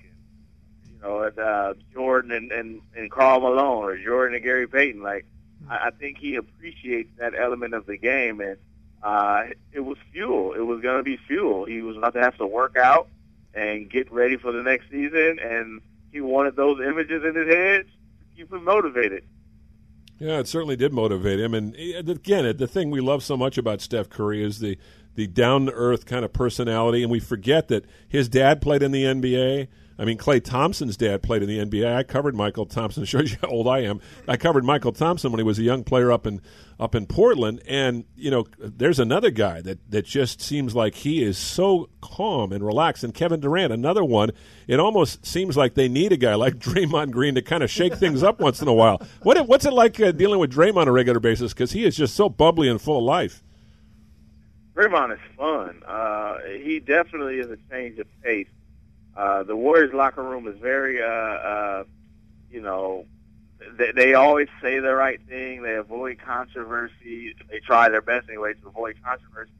Know, 1.02 1.22
and, 1.22 1.38
uh, 1.38 1.74
Jordan 1.92 2.30
and, 2.30 2.52
and 2.52 2.80
and 2.94 3.10
Karl 3.10 3.40
Malone 3.40 3.84
or 3.84 3.98
Jordan 3.98 4.36
and 4.36 4.44
Gary 4.44 4.68
Payton. 4.68 5.02
Like, 5.02 5.26
I, 5.68 5.88
I 5.88 5.90
think 5.90 6.18
he 6.18 6.36
appreciates 6.36 7.10
that 7.18 7.32
element 7.36 7.74
of 7.74 7.86
the 7.86 7.96
game, 7.96 8.40
and 8.40 8.56
uh, 9.02 9.44
it 9.72 9.80
was 9.80 9.98
fuel. 10.12 10.52
It 10.52 10.60
was 10.60 10.80
going 10.80 10.98
to 10.98 11.02
be 11.02 11.16
fuel. 11.16 11.64
He 11.64 11.82
was 11.82 11.96
about 11.96 12.14
to 12.14 12.20
have 12.20 12.36
to 12.38 12.46
work 12.46 12.76
out 12.76 13.08
and 13.54 13.90
get 13.90 14.12
ready 14.12 14.36
for 14.36 14.52
the 14.52 14.62
next 14.62 14.90
season, 14.90 15.38
and 15.42 15.80
he 16.12 16.20
wanted 16.20 16.56
those 16.56 16.80
images 16.80 17.24
in 17.24 17.34
his 17.34 17.48
head 17.48 17.84
to 17.84 18.36
keep 18.36 18.52
him 18.52 18.64
motivated. 18.64 19.24
Yeah, 20.18 20.38
it 20.38 20.46
certainly 20.46 20.76
did 20.76 20.92
motivate 20.92 21.40
him. 21.40 21.52
And 21.52 21.74
eh, 21.76 21.98
again, 21.98 22.56
the 22.56 22.68
thing 22.68 22.92
we 22.92 23.00
love 23.00 23.24
so 23.24 23.36
much 23.36 23.58
about 23.58 23.80
Steph 23.80 24.08
Curry 24.08 24.42
is 24.42 24.60
the 24.60 24.78
the 25.14 25.26
down 25.26 25.66
to 25.66 25.72
earth 25.72 26.06
kind 26.06 26.24
of 26.24 26.32
personality, 26.32 27.02
and 27.02 27.10
we 27.10 27.20
forget 27.20 27.68
that 27.68 27.84
his 28.08 28.28
dad 28.28 28.62
played 28.62 28.82
in 28.82 28.92
the 28.92 29.04
NBA. 29.04 29.68
I 29.98 30.04
mean, 30.04 30.18
Klay 30.18 30.42
Thompson's 30.42 30.96
dad 30.96 31.22
played 31.22 31.42
in 31.42 31.48
the 31.48 31.58
NBA. 31.58 31.94
I 31.94 32.02
covered 32.02 32.34
Mychal 32.34 32.68
Thompson. 32.68 33.04
Shows 33.12 33.32
you 33.32 33.38
how 33.40 33.48
old 33.48 33.68
I 33.68 33.80
am. 33.80 34.00
I 34.26 34.36
covered 34.36 34.64
Mychal 34.64 34.96
Thompson 34.96 35.30
when 35.32 35.38
he 35.38 35.44
was 35.44 35.58
a 35.58 35.62
young 35.62 35.84
player 35.84 36.10
up 36.10 36.26
in 36.26 36.40
up 36.80 36.94
in 36.94 37.06
Portland. 37.06 37.62
And 37.68 38.04
you 38.16 38.30
know, 38.30 38.46
there's 38.58 38.98
another 38.98 39.30
guy 39.30 39.60
that 39.62 39.78
that 39.90 40.04
just 40.04 40.40
seems 40.40 40.74
like 40.74 40.94
he 40.94 41.22
is 41.22 41.38
so 41.38 41.88
calm 42.00 42.52
and 42.52 42.64
relaxed. 42.64 43.04
And 43.04 43.14
Kevin 43.14 43.40
Durant, 43.40 43.72
another 43.72 44.04
one. 44.04 44.30
It 44.66 44.80
almost 44.80 45.26
seems 45.26 45.56
like 45.56 45.74
they 45.74 45.88
need 45.88 46.12
a 46.12 46.16
guy 46.16 46.34
like 46.34 46.54
Draymond 46.58 47.10
Green 47.10 47.34
to 47.34 47.42
kind 47.42 47.62
of 47.62 47.70
shake 47.70 47.94
things 47.94 48.22
up 48.22 48.40
once 48.40 48.62
in 48.62 48.68
a 48.68 48.72
while. 48.72 49.02
What 49.22 49.46
what's 49.46 49.66
it 49.66 49.72
like 49.72 50.00
uh, 50.00 50.12
dealing 50.12 50.38
with 50.38 50.52
Draymond 50.52 50.82
on 50.82 50.88
a 50.88 50.92
regular 50.92 51.20
basis? 51.20 51.52
Because 51.52 51.72
he 51.72 51.84
is 51.84 51.96
just 51.96 52.14
so 52.14 52.28
bubbly 52.28 52.68
and 52.68 52.80
full 52.80 52.98
of 52.98 53.04
life. 53.04 53.42
Draymond 54.74 55.12
is 55.12 55.20
fun. 55.36 55.82
Uh, 55.86 56.38
he 56.62 56.80
definitely 56.80 57.38
is 57.38 57.50
a 57.50 57.58
change 57.70 57.98
of 57.98 58.06
pace. 58.22 58.48
Uh, 59.16 59.42
the 59.42 59.56
Warriors 59.56 59.92
locker 59.92 60.22
room 60.22 60.46
is 60.48 60.58
very, 60.58 61.02
uh, 61.02 61.06
uh, 61.06 61.84
you 62.50 62.60
know, 62.60 63.06
they, 63.76 63.92
they 63.92 64.14
always 64.14 64.48
say 64.60 64.78
the 64.78 64.94
right 64.94 65.20
thing. 65.28 65.62
They 65.62 65.74
avoid 65.74 66.18
controversy. 66.24 67.34
They 67.50 67.60
try 67.60 67.88
their 67.88 68.02
best 68.02 68.28
anyway 68.28 68.54
to 68.54 68.68
avoid 68.68 68.96
controversy. 69.04 69.52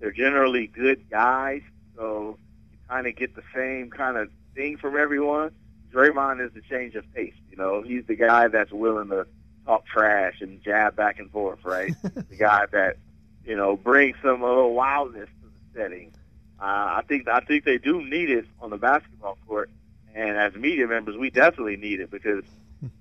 They're 0.00 0.12
generally 0.12 0.66
good 0.66 1.08
guys, 1.10 1.62
so 1.96 2.38
you 2.70 2.78
kind 2.88 3.06
of 3.06 3.16
get 3.16 3.34
the 3.34 3.42
same 3.54 3.90
kind 3.90 4.16
of 4.16 4.30
thing 4.54 4.76
from 4.76 4.96
everyone. 4.96 5.52
Draymond 5.92 6.44
is 6.44 6.52
the 6.52 6.60
change 6.62 6.94
of 6.94 7.10
pace. 7.14 7.34
You 7.50 7.56
know, 7.56 7.82
he's 7.82 8.04
the 8.06 8.16
guy 8.16 8.48
that's 8.48 8.72
willing 8.72 9.08
to 9.08 9.26
talk 9.64 9.86
trash 9.86 10.40
and 10.40 10.62
jab 10.62 10.96
back 10.96 11.18
and 11.18 11.30
forth, 11.30 11.64
right? 11.64 11.92
the 12.02 12.36
guy 12.38 12.66
that 12.72 12.96
you 13.44 13.56
know 13.56 13.76
brings 13.76 14.16
some 14.22 14.42
a 14.42 14.46
little 14.46 14.74
wildness 14.74 15.28
to 15.42 15.48
the 15.48 15.80
setting. 15.80 16.12
Uh, 16.60 16.64
I 16.64 17.02
think 17.06 17.28
I 17.28 17.40
think 17.40 17.64
they 17.64 17.78
do 17.78 18.02
need 18.02 18.30
it 18.30 18.46
on 18.60 18.70
the 18.70 18.78
basketball 18.78 19.36
court, 19.46 19.70
and 20.14 20.36
as 20.36 20.54
media 20.54 20.86
members, 20.86 21.16
we 21.16 21.30
definitely 21.30 21.76
need 21.76 22.00
it 22.00 22.10
because 22.10 22.44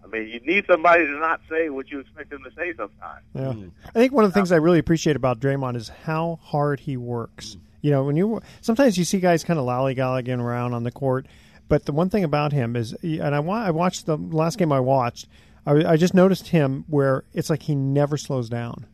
I 0.03 0.07
mean 0.07 0.27
you 0.27 0.39
need 0.41 0.65
somebody 0.67 1.05
to 1.05 1.11
not 1.19 1.41
say 1.49 1.69
what 1.69 1.89
you 1.89 1.99
expect 1.99 2.29
them 2.31 2.43
to 2.43 2.51
say 2.55 2.73
sometimes. 2.75 3.23
Yeah. 3.33 3.69
I 3.89 3.99
think 3.99 4.13
one 4.13 4.25
of 4.25 4.31
the 4.31 4.33
things 4.37 4.51
I 4.51 4.57
really 4.57 4.79
appreciate 4.79 5.15
about 5.15 5.39
Draymond 5.39 5.75
is 5.77 5.89
how 5.89 6.39
hard 6.41 6.79
he 6.81 6.97
works. 6.97 7.57
You 7.81 7.91
know, 7.91 8.03
when 8.03 8.15
you 8.17 8.41
sometimes 8.61 8.97
you 8.97 9.05
see 9.05 9.19
guys 9.19 9.43
kind 9.43 9.59
of 9.59 9.65
lollygagging 9.65 10.39
around 10.41 10.73
on 10.73 10.83
the 10.83 10.91
court, 10.91 11.27
but 11.69 11.85
the 11.85 11.91
one 11.93 12.09
thing 12.09 12.23
about 12.23 12.51
him 12.51 12.75
is, 12.75 12.93
and 13.03 13.33
I 13.35 13.39
wa- 13.39 13.63
I 13.63 13.71
watched 13.71 14.05
the 14.05 14.17
last 14.17 14.57
game 14.57 14.71
I 14.71 14.79
watched, 14.81 15.27
I, 15.65 15.71
I 15.85 15.95
just 15.97 16.13
noticed 16.13 16.47
him 16.49 16.83
where 16.87 17.23
it's 17.33 17.49
like 17.49 17.63
he 17.63 17.75
never 17.75 18.17
slows 18.17 18.49
down. 18.49 18.85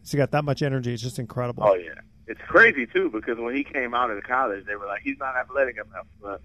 He's 0.00 0.14
got 0.14 0.30
that 0.30 0.44
much 0.44 0.62
energy. 0.62 0.92
It's 0.94 1.02
just 1.02 1.18
incredible. 1.18 1.64
Oh 1.66 1.74
yeah, 1.74 2.00
it's 2.30 2.40
crazy 2.48 2.86
too 2.86 3.10
because 3.10 3.38
when 3.38 3.54
he 3.54 3.64
came 3.64 3.92
out 3.94 4.10
of 4.10 4.22
college, 4.24 4.64
they 4.66 4.76
were 4.76 4.86
like, 4.86 5.02
he's 5.02 5.18
not 5.18 5.36
athletic 5.36 5.76
enough, 5.76 6.06
but 6.22 6.40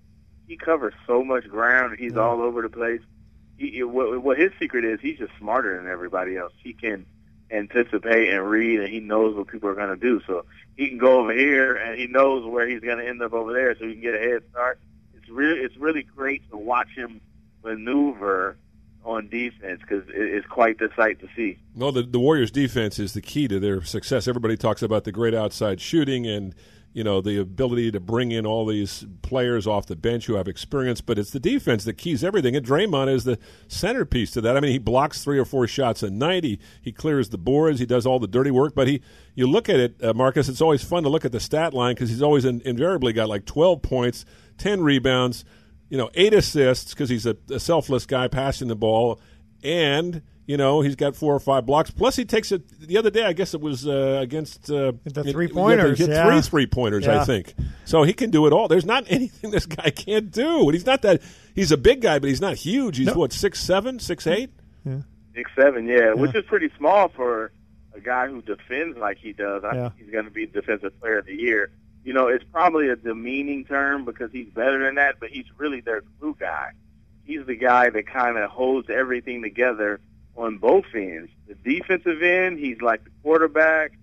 he 0.48 0.58
covers 0.58 0.94
so 1.08 1.24
much 1.24 1.48
ground. 1.48 1.92
and 1.92 2.00
He's 2.00 2.14
Yeah. 2.14 2.22
all 2.22 2.42
over 2.42 2.62
the 2.62 2.70
place. 2.70 3.02
He, 3.58 3.70
he- 3.72 3.84
what, 3.84 4.22
what 4.24 4.38
his 4.38 4.52
secret 4.60 4.84
is, 4.84 5.00
he's 5.02 5.18
just 5.20 5.32
smarter 5.40 5.78
than 5.78 5.90
everybody 5.90 6.38
else. 6.38 6.54
He 6.64 6.74
can 6.74 7.06
anticipate 7.52 8.30
and 8.34 8.50
read, 8.50 8.80
and 8.80 8.90
he 8.90 9.00
knows 9.00 9.36
what 9.36 9.48
people 9.48 9.70
are 9.70 9.76
going 9.76 9.90
to 9.90 9.96
do. 9.96 10.20
So 10.28 10.46
he 10.76 10.90
can 10.90 10.98
go 10.98 11.20
over 11.20 11.32
here, 11.34 11.76
and 11.76 11.98
he 12.00 12.08
knows 12.08 12.46
where 12.46 12.68
he's 12.68 12.82
going 12.82 12.98
to 12.98 13.08
end 13.08 13.22
up 13.22 13.34
over 13.34 13.54
there, 13.54 13.76
so 13.78 13.86
he 13.86 13.94
can 13.94 14.02
get 14.02 14.16
a 14.16 14.20
head 14.20 14.42
start. 14.52 14.80
It's 15.14 15.30
really, 15.30 15.60
it's 15.62 15.78
really 15.78 16.04
great 16.04 16.50
to 16.50 16.58
watch 16.58 16.90
him 16.96 17.22
maneuver 17.64 18.58
on 19.06 19.30
defense 19.30 19.80
because 19.82 20.08
it, 20.10 20.16
it's 20.16 20.48
quite 20.48 20.80
the 20.80 20.90
sight 20.96 21.20
to 21.22 21.28
see. 21.36 21.58
No, 21.76 21.92
the, 21.92 22.04
the 22.04 22.20
Warriors' 22.20 22.52
defense 22.52 23.00
is 23.00 23.14
the 23.14 23.22
key 23.22 23.48
to 23.48 23.60
their 23.60 23.84
success. 23.84 24.28
Everybody 24.28 24.58
talks 24.58 24.82
about 24.82 25.04
the 25.04 25.12
great 25.12 25.34
outside 25.34 25.80
shooting 25.80 26.26
and 26.26 26.56
you 26.92 27.04
know 27.04 27.20
the 27.20 27.38
ability 27.38 27.92
to 27.92 28.00
bring 28.00 28.32
in 28.32 28.46
all 28.46 28.66
these 28.66 29.06
players 29.22 29.68
off 29.68 29.86
the 29.86 29.98
bench 29.98 30.28
who 30.28 30.36
have 30.36 30.48
experience, 30.48 31.02
but 31.02 31.20
it's 31.20 31.32
the 31.32 31.42
defense 31.42 31.84
that 31.84 31.98
keys 31.98 32.24
everything. 32.24 32.56
And 32.56 32.66
Draymond 32.66 33.14
is 33.14 33.26
the 33.26 33.38
centerpiece 33.68 34.32
to 34.32 34.42
that. 34.42 34.56
I 34.56 34.62
mean, 34.62 34.72
he 34.72 34.78
blocks 34.78 35.22
three 35.22 35.38
or 35.38 35.44
four 35.44 35.68
shots 35.68 36.04
a 36.04 36.10
night. 36.10 36.46
He 36.46 36.58
he 36.82 36.94
clears 36.94 37.30
the 37.30 37.38
boards. 37.38 37.80
He 37.80 37.86
does 37.86 38.06
all 38.06 38.18
the 38.18 38.28
dirty 38.28 38.50
work. 38.50 38.74
But 38.74 38.88
he, 38.88 39.02
you 39.36 39.46
look 39.46 39.68
at 39.68 39.80
it, 39.80 40.02
uh, 40.02 40.14
Marcus. 40.14 40.48
It's 40.48 40.62
always 40.62 40.86
fun 40.86 41.04
to 41.04 41.10
look 41.10 41.26
at 41.26 41.34
the 41.34 41.40
stat 41.42 41.74
line 41.74 41.96
because 41.96 42.10
he's 42.10 42.22
always 42.22 42.46
in, 42.46 42.62
invariably 42.62 43.12
got 43.12 43.28
like 43.28 43.46
twelve 43.46 43.82
points, 43.82 44.26
ten 44.58 44.82
rebounds, 44.82 45.44
you 45.90 45.98
know, 45.98 46.10
eight 46.14 46.34
assists 46.34 46.94
because 46.94 47.10
he's 47.10 47.26
a, 47.26 47.36
a 47.52 47.60
selfless 47.60 48.06
guy 48.06 48.28
passing 48.28 48.68
the 48.68 48.76
ball, 48.76 49.20
and 49.64 50.22
you 50.48 50.58
know 50.58 50.82
he's 50.82 50.96
got 50.96 51.16
four 51.16 51.34
or 51.34 51.40
five 51.40 51.66
blocks. 51.66 51.90
Plus, 51.92 52.16
he 52.16 52.26
takes 52.26 52.52
it. 52.52 52.68
The 52.80 52.98
other 52.98 53.10
day, 53.10 53.24
I 53.24 53.34
guess 53.34 53.54
it 53.54 53.62
was 53.62 53.88
uh, 53.88 54.20
against 54.22 54.70
uh, 54.70 54.94
The 55.06 55.24
three-pointers, 55.24 55.98
He 56.00 56.06
yeah. 56.06 56.26
three 56.30 56.42
three 56.42 56.68
pointers, 56.68 57.08
I 57.08 57.24
think. 57.26 57.54
So 57.86 58.04
he 58.04 58.14
can 58.14 58.30
do 58.32 58.46
it 58.48 58.54
all. 58.54 58.68
There's 58.68 58.86
not 58.86 59.06
anything 59.10 59.52
this 59.52 59.66
guy 59.66 59.90
can't 59.90 60.32
do. 60.32 60.64
And 60.64 60.74
he's 60.74 60.86
not 60.86 61.02
that. 61.04 61.22
He's 61.56 61.72
a 61.72 61.78
big 61.78 62.02
guy, 62.02 62.20
but 62.20 62.28
he's 62.30 62.42
not 62.42 62.56
huge. 62.56 62.98
He's 62.98 63.14
what 63.16 63.32
six 63.34 63.60
seven, 63.62 64.00
six 64.00 64.28
eight. 64.28 64.52
Yeah. 64.86 65.00
Six 65.34 65.52
seven, 65.60 65.86
yeah, 65.88 66.14
which 66.14 66.34
is 66.36 66.46
pretty 66.46 66.70
small 66.78 67.10
for 67.10 67.52
a 67.94 68.00
guy 68.00 68.28
who 68.28 68.42
defends 68.42 68.98
like 68.98 69.18
he 69.18 69.34
does. 69.34 69.64
I 69.64 69.76
Yeah. 69.76 69.90
think 69.90 70.02
he's 70.06 70.12
going 70.12 70.26
to 70.26 70.32
be 70.32 70.46
defensive 70.46 70.98
player 71.00 71.18
of 71.20 71.26
the 71.26 71.36
year. 71.36 71.72
You 72.06 72.14
know, 72.14 72.28
it's 72.28 72.46
probably 72.52 72.90
a 72.90 72.96
demeaning 72.96 73.66
term 73.66 74.06
because 74.06 74.32
he's 74.32 74.48
better 74.50 74.86
than 74.86 74.96
that, 74.96 75.16
but 75.20 75.32
he's 75.32 75.48
really 75.58 75.82
their 75.82 76.04
glue 76.20 76.38
guy. 76.40 76.72
He's 77.24 77.44
the 77.48 77.56
guy 77.56 77.90
that 77.90 78.06
kind 78.06 78.38
of 78.38 78.52
holds 78.52 78.92
everything 78.92 79.42
together 79.42 80.00
on 80.38 80.60
both 80.60 80.86
ends. 80.94 81.32
The 81.48 81.56
defensive 81.56 82.22
end, 82.22 82.60
he's 82.60 82.80
like 82.80 83.04
the 83.04 83.10
quarterback. 83.24 83.94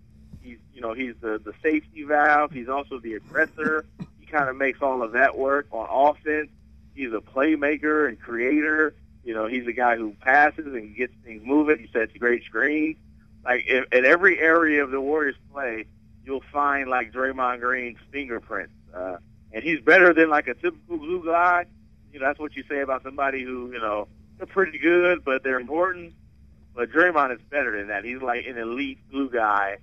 He's, 0.42 0.59
you 0.74 0.80
know, 0.80 0.94
he's 0.94 1.14
the 1.20 1.38
the 1.38 1.53
safety 1.62 2.03
valve. 2.03 2.50
He's 2.50 2.68
also 2.68 2.98
the 2.98 3.14
aggressor. 3.14 3.84
He 4.18 4.26
kind 4.26 4.48
of 4.48 4.57
makes 4.57 4.82
all 4.82 5.05
of 5.05 5.12
that 5.12 5.38
work 5.38 5.68
on 5.70 5.86
offense. 5.88 6.50
He's 6.96 7.12
a 7.12 7.20
playmaker 7.20 8.09
and 8.09 8.20
creator. 8.20 8.94
You 9.24 9.34
know, 9.34 9.46
he's 9.46 9.68
a 9.68 9.72
guy 9.72 9.96
who 9.96 10.16
passes 10.20 10.66
and 10.66 10.96
gets 10.96 11.14
things 11.24 11.42
moving. 11.46 11.78
He 11.78 11.86
sets 11.92 12.12
great 12.18 12.42
screens. 12.44 12.96
Like 13.44 13.64
in, 13.66 13.84
in 13.92 14.05
every 14.05 14.40
area 14.40 14.82
of 14.82 14.90
the 14.90 15.00
Warriors 15.00 15.36
play, 15.53 15.86
you'll 16.32 16.42
find 16.50 16.88
like 16.88 17.12
Draymond 17.12 17.60
Green's 17.60 17.98
fingerprints. 18.10 18.72
Uh, 18.94 19.16
and 19.52 19.62
he's 19.62 19.80
better 19.80 20.14
than 20.14 20.30
like 20.30 20.48
a 20.48 20.54
typical 20.54 20.96
glue 20.96 21.22
guy. 21.26 21.66
You 22.10 22.20
know, 22.20 22.26
that's 22.26 22.38
what 22.38 22.56
you 22.56 22.64
say 22.70 22.80
about 22.80 23.02
somebody 23.02 23.42
who, 23.42 23.70
you 23.70 23.78
know, 23.78 24.08
they're 24.38 24.46
pretty 24.46 24.78
good, 24.78 25.24
but 25.24 25.42
they're 25.42 25.60
important. 25.60 26.14
But 26.74 26.90
Draymond 26.90 27.34
is 27.34 27.40
better 27.50 27.76
than 27.76 27.88
that. 27.88 28.04
He's 28.04 28.22
like 28.22 28.46
an 28.46 28.56
elite 28.56 28.98
glue 29.10 29.28
guy 29.28 29.76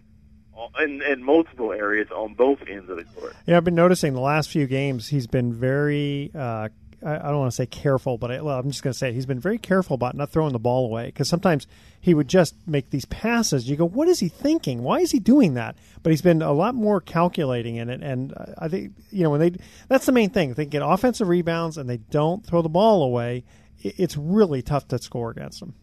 in, 0.79 1.03
in 1.03 1.23
multiple 1.23 1.71
areas 1.71 2.07
on 2.09 2.33
both 2.33 2.59
ends 2.67 2.89
of 2.89 2.97
the 2.97 3.03
court. 3.03 3.35
Yeah, 3.45 3.57
I've 3.57 3.63
been 3.63 3.75
noticing 3.75 4.13
the 4.13 4.19
last 4.19 4.49
few 4.49 4.65
games 4.65 5.07
he's 5.07 5.27
been 5.27 5.53
very. 5.53 6.31
Uh, 6.33 6.69
I 7.03 7.15
I 7.15 7.29
don't 7.29 7.39
want 7.39 7.51
to 7.51 7.55
say 7.55 7.65
careful, 7.65 8.17
but 8.17 8.31
I, 8.31 8.41
well, 8.41 8.57
I'm 8.57 8.69
just 8.69 8.83
going 8.83 8.93
to 8.93 8.97
say 8.97 9.13
he's 9.13 9.25
been 9.25 9.39
very 9.39 9.57
careful 9.57 9.95
about 9.95 10.15
not 10.15 10.29
throwing 10.29 10.53
the 10.53 10.59
ball 10.59 10.85
away 10.85 11.07
because 11.07 11.29
sometimes 11.29 11.67
he 11.99 12.13
would 12.13 12.27
just 12.27 12.55
make 12.67 12.89
these 12.89 13.05
passes. 13.05 13.69
You 13.69 13.75
go, 13.75 13.87
what 13.87 14.07
is 14.07 14.19
he 14.19 14.27
thinking? 14.27 14.83
Why 14.83 14.99
is 14.99 15.11
he 15.11 15.19
doing 15.19 15.53
that? 15.55 15.75
But 16.03 16.11
he's 16.11 16.21
been 16.21 16.41
a 16.41 16.53
lot 16.53 16.75
more 16.75 17.01
calculating 17.01 17.75
in 17.75 17.89
it, 17.89 18.01
and 18.01 18.33
I 18.57 18.67
think 18.67 18.93
you 19.11 19.23
know 19.23 19.29
when 19.31 19.39
they 19.39 19.51
that's 19.87 20.05
the 20.05 20.11
main 20.11 20.29
thing. 20.29 20.51
If 20.51 20.55
they 20.57 20.65
get 20.65 20.81
offensive 20.83 21.27
rebounds 21.27 21.77
and 21.77 21.89
they 21.89 21.97
don't 21.97 22.45
throw 22.45 22.61
the 22.61 22.69
ball 22.69 23.03
away, 23.03 23.43
it's 23.81 24.17
really 24.17 24.61
tough 24.61 24.87
to 24.89 24.97
score 24.99 25.31
against 25.31 25.59
them. 25.59 25.75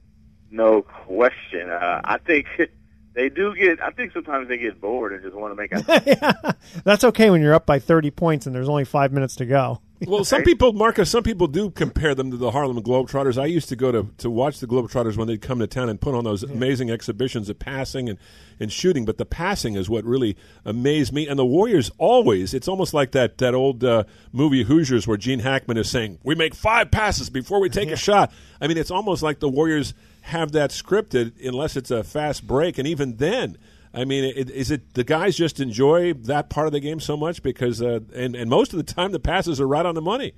No 0.50 0.82
question. 0.82 1.70
Uh, 1.70 2.00
I 2.04 2.18
think 2.18 2.46
they 3.14 3.28
do 3.28 3.54
get. 3.54 3.82
I 3.82 3.90
think 3.90 4.12
sometimes 4.12 4.48
they 4.48 4.58
get 4.58 4.80
bored 4.80 5.12
and 5.12 5.22
just 5.22 5.34
want 5.34 5.52
to 5.52 5.56
make 5.56 5.72
a 5.72 6.56
That's 6.84 7.04
okay 7.04 7.30
when 7.30 7.42
you're 7.42 7.54
up 7.54 7.66
by 7.66 7.78
30 7.78 8.10
points 8.10 8.46
and 8.46 8.54
there's 8.54 8.68
only 8.68 8.84
five 8.84 9.12
minutes 9.12 9.36
to 9.36 9.46
go. 9.46 9.80
Well, 10.06 10.24
some 10.24 10.42
people, 10.42 10.74
Marcus, 10.74 11.10
some 11.10 11.22
people 11.22 11.46
do 11.46 11.70
compare 11.70 12.14
them 12.14 12.30
to 12.30 12.36
the 12.36 12.50
Harlem 12.50 12.80
Globetrotters. 12.82 13.40
I 13.40 13.46
used 13.46 13.70
to 13.70 13.76
go 13.76 13.90
to, 13.90 14.06
to 14.18 14.30
watch 14.30 14.60
the 14.60 14.66
Globetrotters 14.66 15.16
when 15.16 15.26
they'd 15.26 15.40
come 15.40 15.58
to 15.60 15.66
town 15.66 15.88
and 15.88 15.98
put 15.98 16.14
on 16.14 16.22
those 16.22 16.42
amazing 16.42 16.90
exhibitions 16.90 17.48
of 17.48 17.58
passing 17.58 18.10
and, 18.10 18.18
and 18.60 18.70
shooting. 18.70 19.06
But 19.06 19.16
the 19.16 19.24
passing 19.24 19.74
is 19.74 19.88
what 19.88 20.04
really 20.04 20.36
amazed 20.66 21.14
me. 21.14 21.26
And 21.26 21.38
the 21.38 21.46
Warriors 21.46 21.90
always, 21.96 22.52
it's 22.52 22.68
almost 22.68 22.92
like 22.92 23.12
that, 23.12 23.38
that 23.38 23.54
old 23.54 23.82
uh, 23.84 24.04
movie 24.32 24.64
Hoosiers 24.64 25.06
where 25.06 25.16
Gene 25.16 25.40
Hackman 25.40 25.78
is 25.78 25.90
saying, 25.90 26.18
We 26.22 26.34
make 26.34 26.54
five 26.54 26.90
passes 26.90 27.30
before 27.30 27.58
we 27.58 27.70
take 27.70 27.90
a 27.90 27.96
shot. 27.96 28.32
I 28.60 28.66
mean, 28.66 28.76
it's 28.76 28.90
almost 28.90 29.22
like 29.22 29.40
the 29.40 29.48
Warriors 29.48 29.94
have 30.20 30.52
that 30.52 30.70
scripted 30.70 31.32
unless 31.44 31.74
it's 31.74 31.90
a 31.90 32.04
fast 32.04 32.46
break. 32.46 32.76
And 32.76 32.86
even 32.86 33.16
then, 33.16 33.56
I 33.96 34.04
mean, 34.04 34.24
it, 34.24 34.50
is 34.50 34.70
it 34.70 34.92
the 34.94 35.04
guys 35.04 35.36
just 35.36 35.58
enjoy 35.58 36.12
that 36.12 36.50
part 36.50 36.66
of 36.66 36.72
the 36.72 36.80
game 36.80 37.00
so 37.00 37.16
much 37.16 37.42
because, 37.42 37.80
uh, 37.80 38.00
and 38.14 38.36
and 38.36 38.50
most 38.50 38.72
of 38.72 38.76
the 38.76 38.82
time 38.92 39.10
the 39.12 39.18
passes 39.18 39.60
are 39.60 39.66
right 39.66 39.86
on 39.86 39.94
the 39.94 40.02
money. 40.02 40.32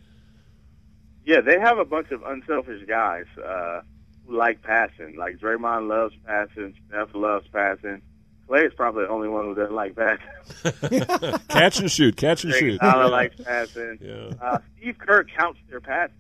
Yeah, 1.27 1.41
they 1.43 1.59
have 1.59 1.77
a 1.79 1.85
bunch 1.85 2.11
of 2.11 2.23
unselfish 2.23 2.87
guys 2.87 3.27
uh, 3.45 3.81
who 4.27 4.37
like 4.39 4.63
passing. 4.63 5.17
Like 5.19 5.39
Draymond 5.39 5.89
loves 5.89 6.15
passing, 6.25 6.75
Steph 6.89 7.15
loves 7.15 7.47
passing. 7.49 8.01
Klay 8.49 8.67
is 8.67 8.73
probably 8.75 9.05
the 9.05 9.11
only 9.11 9.29
one 9.29 9.45
who 9.45 9.55
doesn't 9.55 9.75
like 9.75 9.95
passing. 9.95 11.39
catch 11.49 11.81
and 11.81 11.91
shoot, 11.91 12.17
catch 12.17 12.45
and 12.45 12.55
shoot. 12.55 12.79
Tyler 12.81 13.11
likes 13.11 13.37
passing. 13.43 13.99
Yeah. 14.01 14.31
Uh, 14.41 14.59
Steve 14.79 14.97
Kerr 14.99 15.25
counts 15.25 15.61
their 15.69 15.81
passes. 15.81 16.15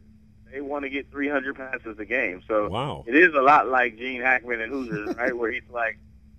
They 0.52 0.60
want 0.60 0.84
to 0.84 0.90
get 0.90 1.10
300 1.10 1.56
passes 1.56 1.98
a 1.98 2.04
game. 2.04 2.42
So 2.48 2.68
Wow. 2.68 3.04
it 3.06 3.14
is 3.14 3.32
a 3.34 3.40
lot 3.40 3.68
like 3.68 3.96
Gene 3.96 4.20
Hackman 4.20 4.60
and 4.60 4.70
Hoosiers, 4.72 5.16
right? 5.16 5.34
Where 5.36 5.50
he's 5.52 5.62
like, 5.70 5.98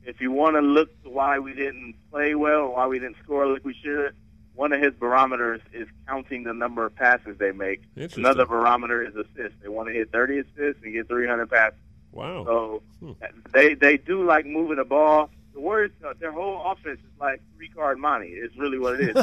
if 0.10 0.20
you 0.20 0.32
want 0.32 0.55
to 0.55 0.62
look 0.62 0.89
to 1.03 1.10
why 1.10 1.38
we 1.39 1.53
didn't 1.53 1.93
play 2.12 2.34
well, 2.36 2.62
or 2.62 2.74
why 2.76 2.88
we 2.88 2.97
didn't 2.99 3.18
score 3.24 3.45
like 3.47 3.64
we 3.64 3.76
should, 3.76 4.14
one 4.55 4.74
of 4.74 4.82
his 4.82 4.93
barometers 4.95 5.62
is 5.72 5.88
counting 6.07 6.43
the 6.43 6.53
number 6.53 6.86
of 6.86 6.95
passes 6.95 7.38
they 7.38 7.51
make. 7.51 7.82
Another 8.18 8.45
barometer 8.45 9.03
is 9.03 9.16
assists. 9.16 9.57
They 9.62 9.70
want 9.70 9.88
to 9.88 9.93
hit 9.93 10.12
30 10.12 10.39
assists 10.39 10.84
and 10.84 10.93
get 10.93 11.07
300 11.07 11.49
passes. 11.49 11.80
Wow. 12.12 12.43
So 12.45 12.82
Hmm. 12.99 13.12
they 13.53 13.76
they 13.76 13.97
do 13.97 14.24
like 14.26 14.45
moving 14.45 14.78
the 14.78 14.84
ball. 14.84 15.30
The 15.54 15.60
Warriors, 15.60 15.91
uh, 16.06 16.14
their 16.20 16.32
whole 16.32 16.62
offense 16.72 17.00
is 17.00 17.20
like 17.20 17.41
three 17.58 17.70
card 17.70 17.97
monte. 17.97 18.28
It's 18.28 18.56
really 18.58 18.78
what 18.80 19.00
it 19.00 19.10
is. 19.10 19.16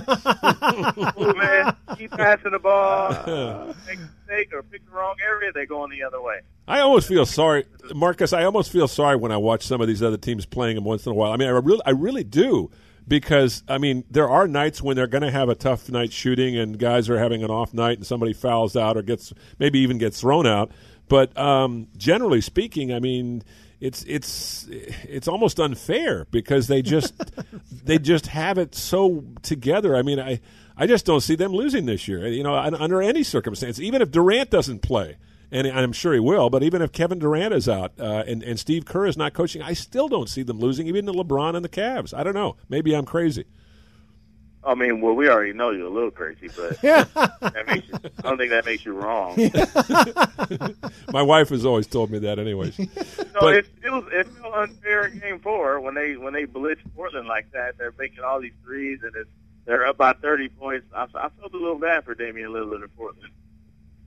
Move, 1.16 1.37
man. 1.37 1.77
Keep 1.97 2.11
passing 2.12 2.53
the 2.53 2.59
ball. 2.59 3.12
Uh, 3.27 3.74
make 3.87 3.99
a 3.99 4.01
mistake 4.01 4.53
or 4.53 4.62
pick 4.62 4.85
the 4.85 4.91
wrong 4.93 5.14
area, 5.24 5.51
they're 5.53 5.66
going 5.66 5.91
the 5.91 6.03
other 6.03 6.20
way. 6.20 6.41
I 6.66 6.81
almost 6.81 7.09
feel 7.09 7.27
sorry, 7.27 7.64
Marcus. 7.95 8.33
I 8.33 8.45
almost 8.45 8.72
feel 8.72 8.89
sorry 8.89 9.16
when 9.16 9.31
I 9.33 9.37
watch 9.37 9.64
some 9.66 9.81
of 9.81 9.89
these 9.89 10.03
other 10.03 10.16
teams 10.16 10.47
playing 10.47 10.77
them 10.77 10.85
once 10.85 11.07
in 11.07 11.12
a 11.12 11.14
while. 11.14 11.33
I 11.33 11.37
mean, 11.37 11.49
I 11.49 11.53
really, 11.53 11.81
I 11.87 11.91
really 11.91 12.24
do, 12.24 12.70
because 13.07 13.62
I 13.68 13.79
mean, 13.79 14.05
there 14.11 14.29
are 14.29 14.49
nights 14.49 14.83
when 14.83 14.97
they're 14.97 15.07
going 15.07 15.22
to 15.22 15.31
have 15.31 15.49
a 15.49 15.55
tough 15.55 15.89
night 15.91 16.12
shooting, 16.12 16.57
and 16.57 16.79
guys 16.79 17.09
are 17.09 17.18
having 17.18 17.43
an 17.45 17.51
off 17.51 17.72
night, 17.72 17.99
and 17.99 18.07
somebody 18.07 18.33
fouls 18.33 18.77
out 18.77 18.97
or 18.97 19.03
gets 19.03 19.33
maybe 19.59 19.79
even 19.81 19.99
gets 19.99 20.20
thrown 20.20 20.47
out. 20.47 20.70
But 21.09 21.37
um, 21.39 21.89
generally 21.97 22.41
speaking, 22.41 22.93
I 22.93 22.99
mean, 23.01 23.43
it's 23.81 24.05
it's 24.05 24.66
it's 24.70 25.29
almost 25.29 25.61
unfair 25.61 26.27
because 26.31 26.66
they 26.66 26.83
just 26.83 27.14
they 27.85 27.99
just 27.99 28.29
have 28.29 28.59
it 28.59 28.74
so 28.74 29.24
together. 29.43 29.97
I 29.97 30.03
mean, 30.03 30.18
I 30.18 30.41
I 30.77 30.87
just 30.87 31.07
don't 31.07 31.20
see 31.20 31.37
them 31.37 31.53
losing 31.53 31.87
this 31.87 32.09
year. 32.09 32.27
You 32.27 32.43
know, 32.43 32.55
under 32.55 33.03
any 33.03 33.22
circumstance, 33.22 33.79
even 33.81 34.03
if 34.03 34.11
Durant 34.11 34.51
doesn't 34.51 34.83
play 34.83 35.16
and 35.51 35.66
I'm 35.66 35.93
sure 35.93 36.12
he 36.12 36.20
will. 36.20 36.51
But 36.51 36.62
even 36.62 36.83
if 36.83 36.93
Kevin 36.93 37.18
Durant 37.18 37.55
is 37.55 37.68
out 37.68 37.93
uh, 37.99 38.24
and 38.27 38.43
and 38.43 38.59
Steve 38.59 38.85
Kerr 38.85 39.07
is 39.07 39.16
not 39.16 39.33
coaching, 39.33 39.62
I 39.62 39.72
still 39.72 40.09
don't 40.09 40.29
see 40.29 40.43
them 40.43 40.59
losing, 40.59 40.87
even 40.87 41.07
to 41.07 41.12
LeBron 41.12 41.55
and 41.55 41.64
the 41.64 41.68
Cavs. 41.68 42.12
I 42.14 42.22
don't 42.22 42.35
know. 42.35 42.57
Maybe 42.68 42.95
I'm 42.95 43.05
crazy. 43.05 43.45
I 44.67 44.75
mean, 44.75 45.01
well, 45.01 45.14
we 45.14 45.29
already 45.29 45.53
know 45.53 45.71
you're 45.71 45.87
a 45.87 45.91
little 45.91 46.11
crazy, 46.11 46.49
but 46.57 46.81
that 46.83 47.64
makes 47.69 47.89
you, 47.89 47.95
I 48.19 48.23
don't 48.23 48.37
think 48.37 48.51
that 48.51 48.64
makes 48.67 48.85
you 48.85 48.95
wrong. 48.95 49.37
My 51.12 51.23
wife 51.23 51.51
has 51.51 51.64
always 51.64 51.87
told 51.87 52.11
me 52.11 52.19
that, 52.21 52.39
anyways. 52.39 52.79
No, 52.79 52.87
But- 53.41 53.55
it 53.57 53.67
feels 53.83 54.05
it 54.12 54.27
feels 54.27 54.55
unfair 54.55 55.07
in 55.07 55.19
Game 55.19 55.39
Four 55.41 55.81
when 55.81 55.95
they 55.95 56.17
when 56.17 56.33
they 56.33 56.45
blitz 56.45 56.81
Portland 56.95 57.29
like 57.29 57.51
that. 57.53 57.79
They're 57.79 57.95
making 57.99 58.25
all 58.25 58.41
these 58.41 58.53
threes, 58.64 59.01
and 59.03 59.12
it's 59.17 59.31
they're 59.67 59.87
up 59.87 59.97
by 59.97 60.12
30 60.14 60.49
points. 60.51 60.87
I, 60.95 61.05
I 61.05 61.29
felt 61.29 61.53
a 61.53 61.57
little 61.57 61.79
bad 61.79 62.05
for 62.05 62.14
Damian 62.14 62.51
Lillard 62.51 62.83
in 62.83 62.89
Portland. 62.97 63.33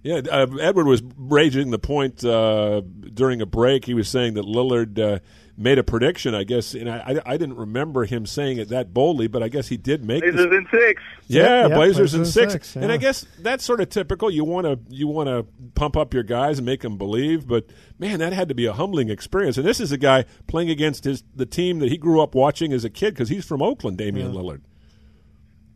Yeah, 0.04 0.22
uh, 0.32 0.48
Edward 0.62 0.86
was 0.88 1.04
raising 1.18 1.72
the 1.72 1.80
point 1.80 2.24
uh, 2.24 2.82
during 3.14 3.42
a 3.42 3.46
break. 3.46 3.84
He 3.84 3.94
was 3.94 4.08
saying 4.08 4.36
that 4.36 4.46
Lillard 4.46 4.98
uh, 4.98 5.20
made 5.60 5.78
a 5.78 5.84
prediction, 5.84 6.34
I 6.34 6.46
guess, 6.46 6.74
and 6.74 6.90
I, 6.90 7.20
I, 7.26 7.36
didn't 7.36 7.58
remember 7.58 8.06
him 8.06 8.26
saying 8.26 8.60
it 8.60 8.70
that 8.70 8.94
boldly, 8.94 9.28
but 9.28 9.44
I 9.44 9.50
guess 9.50 9.68
he 9.68 9.76
did 9.76 10.06
make. 10.06 10.24
Blazers 10.24 10.54
in 10.54 10.68
six. 10.72 11.04
Yeah, 11.28 11.68
Yeah, 11.68 11.76
Blazers 11.76 12.14
in 12.14 12.22
Blazers 12.22 12.36
in 12.38 12.50
six, 12.50 12.54
six, 12.54 12.76
and. 12.78 12.92
I 12.92 12.98
guess 12.98 13.26
that's 13.40 13.66
sort 13.66 13.82
of 13.82 13.90
typical. 13.90 14.32
You 14.32 14.46
want 14.46 14.66
to 14.66 14.80
you 14.90 15.08
want 15.08 15.28
to 15.28 15.46
pump 15.76 15.98
up 15.98 16.14
your 16.14 16.24
guys 16.24 16.60
and 16.60 16.66
make 16.66 16.82
them 16.82 16.98
believe, 16.98 17.46
but 17.46 17.66
man, 18.00 18.20
that 18.20 18.32
had 18.32 18.48
to 18.48 18.56
be 18.56 18.66
a 18.66 18.74
humbling 18.74 19.10
experience. 19.10 19.58
And 19.58 19.68
this 19.68 19.82
is 19.82 19.92
a 19.92 19.98
guy 19.98 20.24
playing 20.48 20.70
against 20.70 21.04
his 21.04 21.24
the 21.36 21.46
team 21.46 21.80
that 21.80 21.90
he 21.90 21.98
grew 21.98 22.22
up 22.22 22.34
watching 22.34 22.72
as 22.72 22.86
a 22.86 22.90
kid 22.90 23.14
because 23.14 23.28
he's 23.28 23.46
from 23.46 23.62
Oakland, 23.62 23.98
Damian 23.98 24.32
Lillard. 24.32 24.62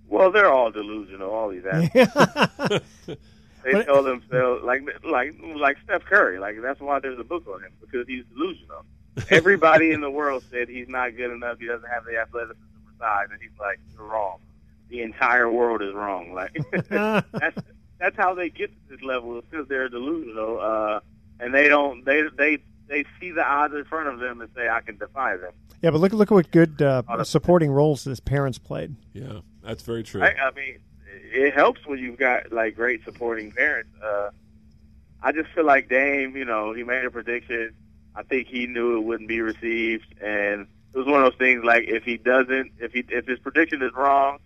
Well, 0.08 0.32
they're 0.32 0.52
all 0.52 0.72
delusional. 0.72 1.30
All 1.30 1.50
these 1.50 1.66
athletes. 1.66 2.86
they 3.64 3.72
But- 3.74 3.86
tell 3.86 4.04
themselves 4.04 4.64
like 4.64 4.82
like 5.04 5.36
like 5.58 5.78
Steph 5.84 6.06
Curry. 6.06 6.40
Like 6.40 6.62
that's 6.62 6.80
why 6.80 7.00
there's 7.00 7.20
a 7.20 7.24
book 7.26 7.46
on 7.48 7.64
him 7.64 7.72
because 7.82 8.08
he's 8.08 8.24
delusional. 8.34 8.86
Everybody 9.30 9.92
in 9.92 10.02
the 10.02 10.10
world 10.10 10.44
said 10.50 10.70
he's 10.70 10.88
not 10.88 11.16
good 11.16 11.32
enough. 11.32 11.60
He 11.60 11.68
doesn't 11.68 11.90
have 11.90 12.06
the 12.06 12.18
athleticism 12.18 12.60
for 12.86 13.04
size, 13.04 13.28
and 13.32 13.42
he's 13.42 13.58
like, 13.60 13.80
"You're 13.94 14.08
wrong. 14.08 14.40
The 14.90 15.02
entire 15.02 15.50
world 15.50 15.82
is 15.82 15.94
wrong." 15.94 16.34
Like 16.34 16.58
that's 16.90 17.60
that's 18.00 18.18
how 18.18 18.34
they 18.34 18.50
get 18.50 18.70
to 18.70 18.96
this 18.96 19.04
level 19.04 19.38
is 19.38 19.46
because 19.50 19.68
they're 19.68 19.90
delusional, 19.90 20.60
uh, 20.60 21.00
and 21.40 21.54
they 21.54 21.68
don't 21.68 22.04
they 22.06 22.24
they 22.38 22.58
they 22.88 23.06
see 23.20 23.32
the 23.32 23.44
odds 23.46 23.74
in 23.74 23.86
front 23.86 24.08
of 24.08 24.20
them 24.20 24.42
and 24.42 24.50
say, 24.56 24.68
"I 24.68 24.82
can 24.82 24.98
defy 24.98 25.38
them." 25.38 25.54
Yeah, 25.82 25.92
but 25.92 26.00
look 26.00 26.14
look 26.14 26.32
at 26.32 26.36
what 26.36 26.52
good 26.52 26.82
uh, 26.82 27.24
supporting 27.24 27.72
roles 27.72 28.04
his 28.06 28.20
parents 28.20 28.58
played. 28.58 28.96
Yeah, 29.14 29.42
that's 29.62 29.84
very 29.84 30.04
true. 30.04 30.24
I, 30.24 30.34
I 30.34 30.52
mean, 30.52 30.80
it 31.32 31.54
helps 31.54 31.86
when 31.86 32.00
you've 32.00 32.18
got 32.18 32.52
like 32.52 32.76
great 32.76 33.04
supporting 33.04 33.52
parents. 33.52 33.90
Uh, 34.02 34.30
I 35.22 35.32
just 35.32 35.50
feel 35.52 35.66
like 35.66 35.90
Dame, 35.90 36.36
you 36.36 36.46
know, 36.46 36.74
he 36.74 36.84
made 36.84 37.06
a 37.06 37.12
prediction. 37.12 37.74
I 38.16 38.24
think 38.24 38.48
he 38.48 38.68
knew 38.68 38.98
it 38.98 39.02
wouldn't 39.04 39.30
be 39.30 39.42
received, 39.42 40.06
and 40.22 40.68
it 40.94 40.98
was 40.98 41.08
one 41.08 41.24
of 41.24 41.32
those 41.32 41.40
things 41.40 41.64
like 41.64 41.86
if 41.88 42.04
he 42.04 42.18
doesn't, 42.18 42.74
if 42.80 42.94
he 42.94 43.04
if 43.10 43.26
his 43.26 43.40
prediction 43.40 43.82
is 43.82 43.92
wrong, 43.96 44.38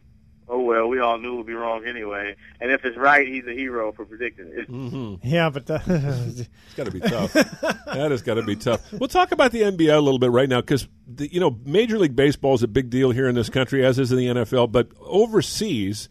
oh 0.47 0.61
well, 0.61 0.87
we 0.87 0.99
all 0.99 1.17
knew 1.17 1.33
it 1.33 1.37
would 1.37 1.45
be 1.47 1.53
wrong 1.53 1.85
anyway. 1.85 2.35
And 2.61 2.71
if 2.71 2.85
it's 2.85 2.97
right, 2.97 3.27
he's 3.27 3.45
a 3.45 3.53
hero 3.53 3.91
for 3.91 4.05
predicting 4.05 4.47
it. 4.53 4.69
Mm-hmm. 4.69 5.15
Yeah, 5.27 5.49
but 5.49 5.69
uh, 5.69 5.79
It's 5.87 6.47
got 6.75 6.85
to 6.85 6.91
be 6.91 6.99
tough. 7.01 7.33
that 7.33 8.11
has 8.11 8.21
got 8.21 8.35
to 8.35 8.43
be 8.43 8.55
tough. 8.55 8.81
We'll 8.93 9.09
talk 9.09 9.31
about 9.31 9.51
the 9.51 9.61
NBA 9.61 9.95
a 9.95 9.99
little 9.99 10.19
bit 10.19 10.31
right 10.31 10.47
now 10.47 10.61
because 10.61 10.87
you 11.17 11.39
know 11.39 11.57
Major 11.65 11.97
League 11.97 12.15
Baseball 12.15 12.55
is 12.55 12.63
a 12.63 12.67
big 12.67 12.89
deal 12.89 13.11
here 13.11 13.27
in 13.27 13.35
this 13.35 13.49
country, 13.49 13.85
as 13.85 13.99
is 13.99 14.11
in 14.11 14.17
the 14.17 14.27
NFL. 14.27 14.71
But 14.71 14.89
overseas, 15.01 16.07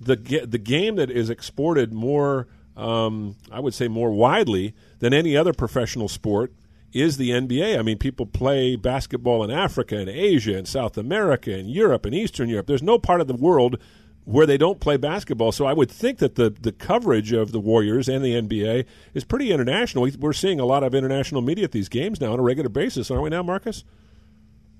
the 0.00 0.16
the 0.16 0.58
game 0.58 0.96
that 0.96 1.10
is 1.10 1.30
exported 1.30 1.92
more, 1.92 2.48
um, 2.76 3.36
I 3.52 3.60
would 3.60 3.74
say, 3.74 3.86
more 3.88 4.10
widely 4.10 4.74
than 4.98 5.14
any 5.14 5.36
other 5.36 5.52
professional 5.52 6.08
sport 6.08 6.52
is 6.92 7.16
the 7.16 7.30
NBA. 7.30 7.78
I 7.78 7.82
mean, 7.82 7.98
people 7.98 8.26
play 8.26 8.76
basketball 8.76 9.44
in 9.44 9.50
Africa 9.50 9.96
and 9.96 10.08
Asia 10.08 10.56
and 10.56 10.66
South 10.66 10.96
America 10.96 11.52
and 11.52 11.70
Europe 11.70 12.06
and 12.06 12.14
Eastern 12.14 12.48
Europe. 12.48 12.66
There's 12.66 12.82
no 12.82 12.98
part 12.98 13.20
of 13.20 13.26
the 13.26 13.34
world 13.34 13.78
where 14.24 14.46
they 14.46 14.58
don't 14.58 14.80
play 14.80 14.96
basketball. 14.96 15.52
So 15.52 15.66
I 15.66 15.72
would 15.72 15.90
think 15.90 16.18
that 16.18 16.34
the, 16.34 16.50
the 16.50 16.72
coverage 16.72 17.32
of 17.32 17.52
the 17.52 17.60
Warriors 17.60 18.08
and 18.08 18.24
the 18.24 18.34
NBA 18.34 18.84
is 19.14 19.24
pretty 19.24 19.52
international. 19.52 20.02
We, 20.02 20.16
we're 20.18 20.32
seeing 20.32 20.58
a 20.58 20.64
lot 20.64 20.82
of 20.82 20.94
international 20.94 21.42
media 21.42 21.64
at 21.64 21.72
these 21.72 21.88
games 21.88 22.20
now 22.20 22.32
on 22.32 22.40
a 22.40 22.42
regular 22.42 22.68
basis, 22.68 23.10
aren't 23.10 23.22
we 23.22 23.30
now, 23.30 23.44
Marcus? 23.44 23.84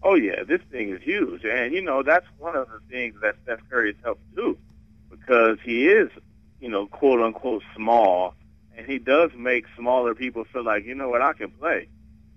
Oh 0.02 0.14
yeah, 0.14 0.42
this 0.46 0.61
thing 0.70 0.90
is 0.90 1.02
huge, 1.02 1.44
and 1.44 1.72
you 1.72 1.82
know 1.82 2.02
that's 2.02 2.26
one 2.38 2.54
of 2.54 2.68
the 2.68 2.78
things 2.88 3.16
that 3.22 3.34
Steph 3.42 3.59
Curry 3.68 3.92
has 3.92 4.04
helped 4.04 4.36
do 4.36 4.57
because 5.11 5.59
he 5.64 5.86
is, 5.86 6.11
you 6.61 6.68
know, 6.68 6.86
quote 6.86 7.20
unquote 7.20 7.64
small, 7.74 8.34
and 8.76 8.86
he 8.86 8.98
does 8.98 9.30
make 9.36 9.64
smaller 9.76 10.14
people 10.14 10.44
feel 10.44 10.62
like 10.62 10.84
you 10.84 10.94
know 10.94 11.09
what 11.09 11.22
I 11.22 11.32
can 11.32 11.50
play. 11.50 11.88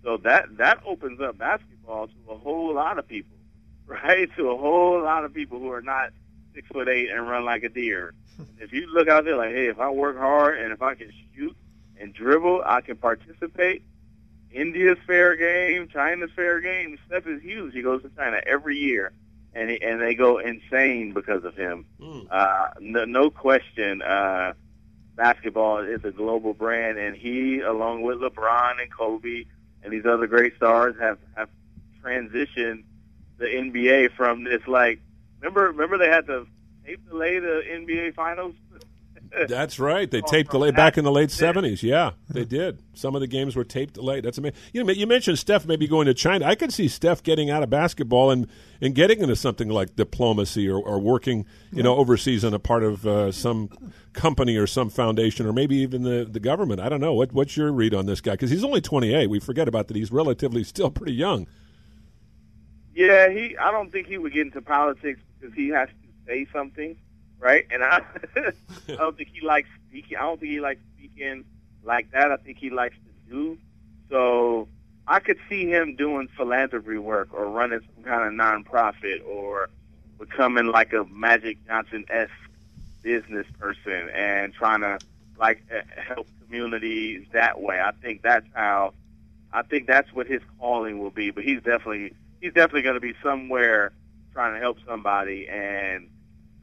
So 0.03 0.17
that 0.23 0.57
that 0.57 0.81
opens 0.85 1.19
up 1.19 1.37
basketball 1.37 2.07
to 2.07 2.31
a 2.31 2.37
whole 2.37 2.73
lot 2.73 2.99
of 2.99 3.07
people, 3.07 3.37
right? 3.85 4.29
To 4.37 4.49
a 4.49 4.57
whole 4.57 5.01
lot 5.01 5.25
of 5.25 5.33
people 5.33 5.59
who 5.59 5.71
are 5.71 5.81
not 5.81 6.11
six 6.53 6.67
foot 6.69 6.87
eight 6.87 7.09
and 7.09 7.27
run 7.29 7.45
like 7.45 7.63
a 7.63 7.69
deer. 7.69 8.13
if 8.59 8.71
you 8.71 8.87
look 8.87 9.07
out 9.07 9.25
there 9.25 9.35
like, 9.35 9.51
hey, 9.51 9.67
if 9.67 9.79
I 9.79 9.89
work 9.89 10.17
hard 10.17 10.59
and 10.59 10.71
if 10.71 10.81
I 10.81 10.95
can 10.95 11.11
shoot 11.35 11.55
and 11.99 12.13
dribble, 12.13 12.63
I 12.65 12.81
can 12.81 12.95
participate. 12.95 13.83
India's 14.51 14.97
fair 15.05 15.35
game, 15.35 15.87
China's 15.89 16.31
fair 16.35 16.59
game. 16.59 16.97
Steph 17.05 17.27
is 17.27 17.41
huge. 17.41 17.73
He 17.73 17.81
goes 17.81 18.01
to 18.01 18.09
China 18.17 18.41
every 18.47 18.77
year, 18.77 19.11
and 19.53 19.69
he, 19.69 19.81
and 19.81 20.01
they 20.01 20.15
go 20.15 20.39
insane 20.39 21.13
because 21.13 21.43
of 21.43 21.55
him. 21.55 21.85
Uh, 22.31 22.69
no, 22.79 23.05
no 23.05 23.29
question. 23.29 24.01
Uh, 24.01 24.53
basketball 25.15 25.79
is 25.79 26.03
a 26.03 26.11
global 26.11 26.53
brand, 26.53 26.97
and 26.97 27.15
he, 27.15 27.59
along 27.59 28.01
with 28.01 28.17
LeBron 28.19 28.81
and 28.81 28.91
Kobe 28.91 29.45
and 29.83 29.93
these 29.93 30.05
other 30.05 30.27
great 30.27 30.55
stars, 30.55 30.95
have 30.99 31.17
have 31.35 31.49
transitioned 32.03 32.83
the 33.37 33.45
NBA 33.45 34.11
from 34.15 34.43
this 34.43 34.61
like. 34.67 34.99
Remember, 35.41 35.67
remember 35.67 35.97
they 35.97 36.09
had 36.09 36.27
to 36.27 36.45
tape 36.85 37.07
delay 37.07 37.39
the 37.39 37.61
NBA 37.69 38.13
finals. 38.15 38.55
That's 39.47 39.79
right. 39.79 40.09
They 40.09 40.21
taped 40.21 40.51
delayed 40.51 40.75
back 40.75 40.97
in 40.97 41.03
the 41.03 41.11
late 41.11 41.31
seventies. 41.31 41.83
Yeah, 41.83 42.11
they 42.29 42.45
did. 42.45 42.81
Some 42.93 43.15
of 43.15 43.21
the 43.21 43.27
games 43.27 43.55
were 43.55 43.63
taped 43.63 43.93
delayed. 43.93 44.25
That's 44.25 44.37
amazing. 44.37 44.57
You 44.73 44.83
know, 44.83 44.91
you 44.91 45.07
mentioned 45.07 45.39
Steph 45.39 45.65
maybe 45.65 45.87
going 45.87 46.07
to 46.07 46.13
China. 46.13 46.45
I 46.45 46.55
could 46.55 46.73
see 46.73 46.87
Steph 46.87 47.21
getting 47.23 47.49
out 47.49 47.63
of 47.63 47.69
basketball 47.69 48.31
and, 48.31 48.47
and 48.81 48.95
getting 48.95 49.19
into 49.19 49.35
something 49.35 49.69
like 49.69 49.95
diplomacy 49.95 50.67
or, 50.67 50.79
or 50.79 50.99
working, 50.99 51.45
you 51.71 51.83
know, 51.83 51.95
overseas 51.95 52.43
on 52.43 52.53
a 52.53 52.59
part 52.59 52.83
of 52.83 53.05
uh, 53.05 53.31
some 53.31 53.69
company 54.13 54.57
or 54.57 54.67
some 54.67 54.89
foundation 54.89 55.45
or 55.45 55.53
maybe 55.53 55.77
even 55.77 56.01
the, 56.03 56.27
the 56.29 56.39
government. 56.39 56.81
I 56.81 56.89
don't 56.89 57.01
know. 57.01 57.13
What 57.13 57.31
what's 57.31 57.55
your 57.55 57.71
read 57.71 57.93
on 57.93 58.07
this 58.07 58.21
guy? 58.21 58.31
Because 58.31 58.49
he's 58.49 58.63
only 58.63 58.81
twenty 58.81 59.13
eight. 59.13 59.29
We 59.29 59.39
forget 59.39 59.67
about 59.67 59.87
that. 59.87 59.95
He's 59.95 60.11
relatively 60.11 60.63
still 60.63 60.89
pretty 60.89 61.13
young. 61.13 61.47
Yeah, 62.95 63.29
he. 63.29 63.55
I 63.57 63.71
don't 63.71 63.91
think 63.91 64.07
he 64.07 64.17
would 64.17 64.33
get 64.33 64.47
into 64.47 64.61
politics 64.61 65.21
because 65.39 65.55
he 65.55 65.69
has 65.69 65.87
to 65.87 65.95
say 66.27 66.47
something, 66.51 66.97
right? 67.39 67.65
And 67.71 67.83
I, 67.83 68.01
I 68.35 68.51
don't 68.95 69.17
think 69.17 69.29
he 69.33 69.45
likes 69.45 69.69
speaking. 69.87 70.17
I 70.17 70.21
don't 70.21 70.39
think 70.39 70.51
he 70.51 70.59
likes 70.59 70.81
speaking 70.97 71.45
like 71.83 72.11
that. 72.11 72.31
I 72.31 72.37
think 72.37 72.57
he 72.57 72.69
likes 72.69 72.95
to 72.95 73.31
do. 73.31 73.57
So 74.09 74.67
I 75.07 75.19
could 75.19 75.37
see 75.49 75.67
him 75.67 75.95
doing 75.95 76.27
philanthropy 76.35 76.97
work 76.97 77.29
or 77.33 77.47
running 77.47 77.81
some 77.95 78.03
kind 78.03 78.27
of 78.27 78.33
nonprofit 78.33 79.25
or 79.27 79.69
becoming 80.19 80.67
like 80.67 80.93
a 80.93 81.05
Magic 81.05 81.57
Johnson 81.65 82.05
esque 82.09 82.31
business 83.01 83.47
person 83.57 84.09
and 84.13 84.53
trying 84.53 84.81
to 84.81 84.99
like 85.39 85.63
help 85.95 86.27
communities 86.43 87.25
that 87.31 87.61
way. 87.61 87.79
I 87.79 87.91
think 88.01 88.21
that's 88.21 88.45
how. 88.53 88.93
I 89.51 89.63
think 89.63 89.87
that's 89.87 90.13
what 90.13 90.27
his 90.27 90.41
calling 90.59 90.99
will 90.99 91.09
be. 91.09 91.31
But 91.31 91.43
he's 91.43 91.63
definitely 91.63 92.13
he's 92.39 92.53
definitely 92.53 92.83
going 92.83 92.95
to 92.95 93.01
be 93.01 93.15
somewhere 93.23 93.93
trying 94.31 94.53
to 94.53 94.59
help 94.59 94.77
somebody, 94.85 95.47
and 95.49 96.07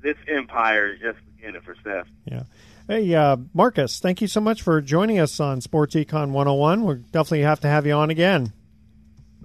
this 0.06 0.16
empire 0.28 0.92
is 0.92 1.00
just 1.00 1.18
beginning 1.36 1.60
for 1.62 1.74
Steph. 1.80 2.06
Yeah. 2.24 2.44
Hey, 2.86 3.12
uh, 3.12 3.36
Marcus, 3.52 3.98
thank 3.98 4.20
you 4.20 4.28
so 4.28 4.40
much 4.40 4.62
for 4.62 4.80
joining 4.80 5.18
us 5.18 5.40
on 5.40 5.60
Sports 5.60 5.96
Econ 5.96 6.30
101. 6.30 6.84
We'll 6.84 6.96
definitely 7.10 7.40
have 7.40 7.58
to 7.60 7.68
have 7.68 7.84
you 7.86 7.92
on 7.94 8.10
again. 8.10 8.52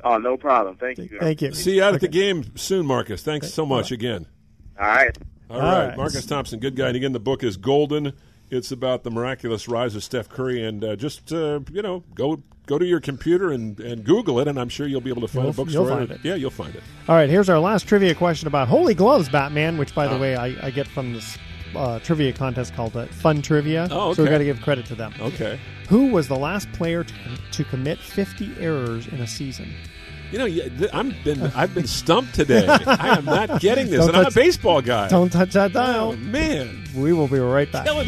Oh, 0.04 0.18
no 0.18 0.38
problem. 0.38 0.78
Thank 0.78 1.00
you. 1.00 1.18
Thank 1.20 1.42
you. 1.42 1.52
See 1.54 1.78
you 1.78 1.84
out 1.84 1.96
at 1.96 2.02
the 2.02 2.08
game 2.08 2.56
soon, 2.56 2.86
Marcus. 2.86 3.24
Thanks 3.24 3.52
so 3.52 3.66
much 3.66 3.92
again. 3.92 4.28
All 4.80 4.86
right. 4.86 5.18
All 5.50 5.60
All 5.60 5.62
right. 5.64 5.88
right. 5.88 5.98
Marcus 5.98 6.26
Thompson, 6.26 6.60
good 6.60 6.76
guy. 6.76 6.88
And 6.88 6.96
again, 6.96 7.12
the 7.14 7.20
book 7.20 7.44
is 7.44 7.58
Golden. 7.58 8.14
It's 8.52 8.72
about 8.72 9.04
the 9.04 9.10
miraculous 9.12 9.68
rise 9.68 9.96
of 9.96 10.04
Steph 10.04 10.28
Curry, 10.30 10.62
and 10.64 10.84
uh, 10.84 10.96
just 10.98 11.32
uh, 11.32 11.62
you 11.72 11.82
know, 11.82 12.04
go 12.14 12.44
go 12.68 12.78
to 12.78 12.86
your 12.86 13.00
computer 13.00 13.50
and, 13.52 13.80
and 13.80 14.04
Google 14.04 14.40
it, 14.40 14.48
and 14.48 14.60
I'm 14.60 14.70
sure 14.70 14.86
you'll 14.88 15.02
be 15.02 15.10
able 15.10 15.22
to 15.22 15.28
find 15.28 15.46
You'll- 15.46 15.52
a 15.52 15.54
bookstore. 15.54 15.88
you'll 15.88 15.98
find 15.98 16.12
it. 16.12 16.20
Yeah, 16.24 16.36
you'll 16.36 16.52
find 16.52 16.76
it. 16.76 16.84
All 17.10 17.16
right, 17.16 17.30
here's 17.30 17.50
our 17.50 17.60
last 17.60 17.88
trivia 17.88 18.14
question 18.14 18.48
about 18.48 18.68
Holy 18.68 18.94
Gloves 18.94 19.30
Batman, 19.30 19.78
which, 19.78 19.96
by 19.96 20.08
the 20.08 20.16
Ah. 20.16 20.20
way, 20.20 20.36
I, 20.36 20.68
I 20.68 20.70
get 20.70 20.88
from 20.88 21.14
this 21.14 21.38
uh, 21.76 22.00
trivia 22.00 22.34
contest 22.34 22.74
called 22.76 22.96
uh, 22.98 23.06
Fun 23.08 23.42
Trivia. 23.42 23.88
Oh, 23.90 24.10
okay. 24.10 24.16
So 24.18 24.24
we 24.24 24.30
got 24.30 24.38
to 24.40 24.44
give 24.46 24.62
credit 24.62 24.86
to 24.88 24.96
them. 24.96 25.14
Okay. 25.20 25.60
Who 25.90 26.08
was 26.12 26.28
the 26.28 26.36
last 26.38 26.72
player 26.74 27.04
to, 27.04 27.14
to 27.52 27.64
commit 27.66 27.98
50 28.00 28.52
errors 28.60 29.08
in 29.08 29.20
a 29.22 29.28
season? 29.28 29.74
You 30.32 30.38
know, 30.38 30.48
I'm 30.94 31.14
been 31.24 31.42
I've 31.56 31.76
been 31.76 31.88
stumped 31.88 32.34
today. 32.36 32.66
I 32.68 33.18
am 33.18 33.26
not 33.26 33.60
getting 33.60 33.88
this, 33.90 34.00
Don't 34.00 34.10
and 34.10 34.18
I'm 34.18 34.28
a 34.28 34.32
baseball 34.32 34.82
guy. 34.82 35.10
Don't 35.10 35.30
touch 35.32 35.52
that 35.54 35.74
dial. 35.74 36.14
Oh, 36.14 36.16
man. 36.16 36.84
We 36.96 37.12
will 37.12 37.28
be 37.28 37.40
right 37.40 37.70
back. 37.72 37.86
Killing 37.86 38.08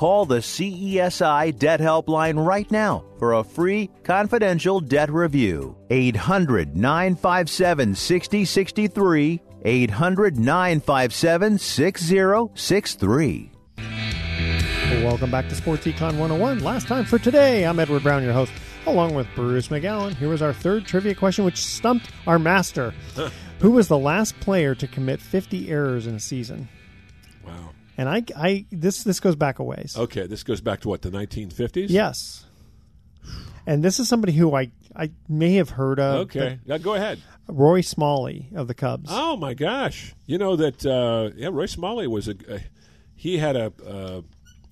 Call 0.00 0.24
the 0.24 0.38
CESI 0.38 1.58
Debt 1.58 1.78
Helpline 1.78 2.42
right 2.42 2.70
now 2.70 3.04
for 3.18 3.34
a 3.34 3.44
free 3.44 3.90
confidential 4.02 4.80
debt 4.80 5.12
review. 5.12 5.76
800 5.90 6.74
957 6.74 7.94
6063. 7.94 9.42
800 9.62 10.38
957 10.38 11.58
6063. 11.58 13.52
Welcome 15.04 15.30
back 15.30 15.50
to 15.50 15.54
Sports 15.54 15.84
Econ 15.84 16.16
101. 16.16 16.60
Last 16.60 16.88
time 16.88 17.04
for 17.04 17.18
today, 17.18 17.66
I'm 17.66 17.78
Edward 17.78 18.02
Brown, 18.02 18.22
your 18.22 18.32
host, 18.32 18.52
along 18.86 19.14
with 19.14 19.26
Bruce 19.34 19.68
McGowan. 19.68 20.14
Here 20.14 20.30
was 20.30 20.40
our 20.40 20.54
third 20.54 20.86
trivia 20.86 21.14
question, 21.14 21.44
which 21.44 21.62
stumped 21.62 22.10
our 22.26 22.38
master. 22.38 22.94
Who 23.60 23.72
was 23.72 23.88
the 23.88 23.98
last 23.98 24.40
player 24.40 24.74
to 24.76 24.88
commit 24.88 25.20
50 25.20 25.68
errors 25.68 26.06
in 26.06 26.14
a 26.14 26.20
season? 26.20 26.70
And 28.00 28.08
I, 28.08 28.24
I 28.34 28.64
this 28.72 29.04
this 29.04 29.20
goes 29.20 29.36
back 29.36 29.58
a 29.58 29.62
ways. 29.62 29.94
Okay, 29.94 30.26
this 30.26 30.42
goes 30.42 30.62
back 30.62 30.80
to 30.80 30.88
what 30.88 31.02
the 31.02 31.10
1950s. 31.10 31.86
Yes. 31.90 32.46
And 33.66 33.82
this 33.84 34.00
is 34.00 34.08
somebody 34.08 34.32
who 34.32 34.54
I, 34.56 34.70
I 34.96 35.10
may 35.28 35.54
have 35.56 35.68
heard 35.70 36.00
of. 36.00 36.20
Okay, 36.22 36.58
now 36.66 36.78
go 36.78 36.94
ahead. 36.94 37.20
Roy 37.46 37.82
Smalley 37.82 38.48
of 38.54 38.68
the 38.68 38.74
Cubs. 38.74 39.10
Oh 39.12 39.36
my 39.36 39.52
gosh! 39.54 40.14
You 40.26 40.38
know 40.38 40.56
that 40.56 40.84
uh, 40.86 41.30
yeah, 41.36 41.48
Roy 41.52 41.66
Smalley 41.66 42.06
was 42.06 42.26
a, 42.26 42.36
a 42.48 42.60
he 43.14 43.36
had 43.36 43.54
a 43.56 43.72
uh, 43.86 44.22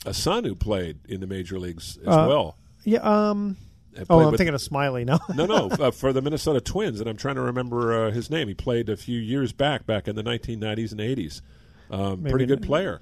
a 0.06 0.14
son 0.14 0.44
who 0.44 0.54
played 0.54 1.00
in 1.06 1.20
the 1.20 1.26
major 1.26 1.58
leagues 1.58 1.98
as 1.98 2.08
Uh, 2.08 2.26
well. 2.28 2.56
Yeah. 2.84 3.00
Um. 3.00 3.56
Uh, 3.94 4.04
Oh, 4.08 4.20
I'm 4.20 4.30
with- 4.30 4.38
thinking 4.38 4.54
of 4.54 4.62
Smiley 4.62 5.04
now. 5.04 5.18
no, 5.34 5.44
no, 5.44 5.68
uh, 5.80 5.90
for 5.90 6.12
the 6.14 6.22
Minnesota 6.22 6.60
Twins, 6.62 6.98
and 7.00 7.10
I'm 7.10 7.16
trying 7.16 7.34
to 7.34 7.40
remember 7.42 8.06
uh, 8.06 8.10
his 8.10 8.30
name. 8.30 8.48
He 8.48 8.54
played 8.54 8.88
a 8.88 8.96
few 8.96 9.18
years 9.18 9.52
back, 9.52 9.84
back 9.86 10.06
in 10.08 10.14
the 10.16 10.22
1990s 10.22 10.92
and 10.92 11.00
80s. 11.00 11.42
Um, 11.90 12.22
pretty 12.22 12.46
good 12.46 12.62
player, 12.62 13.00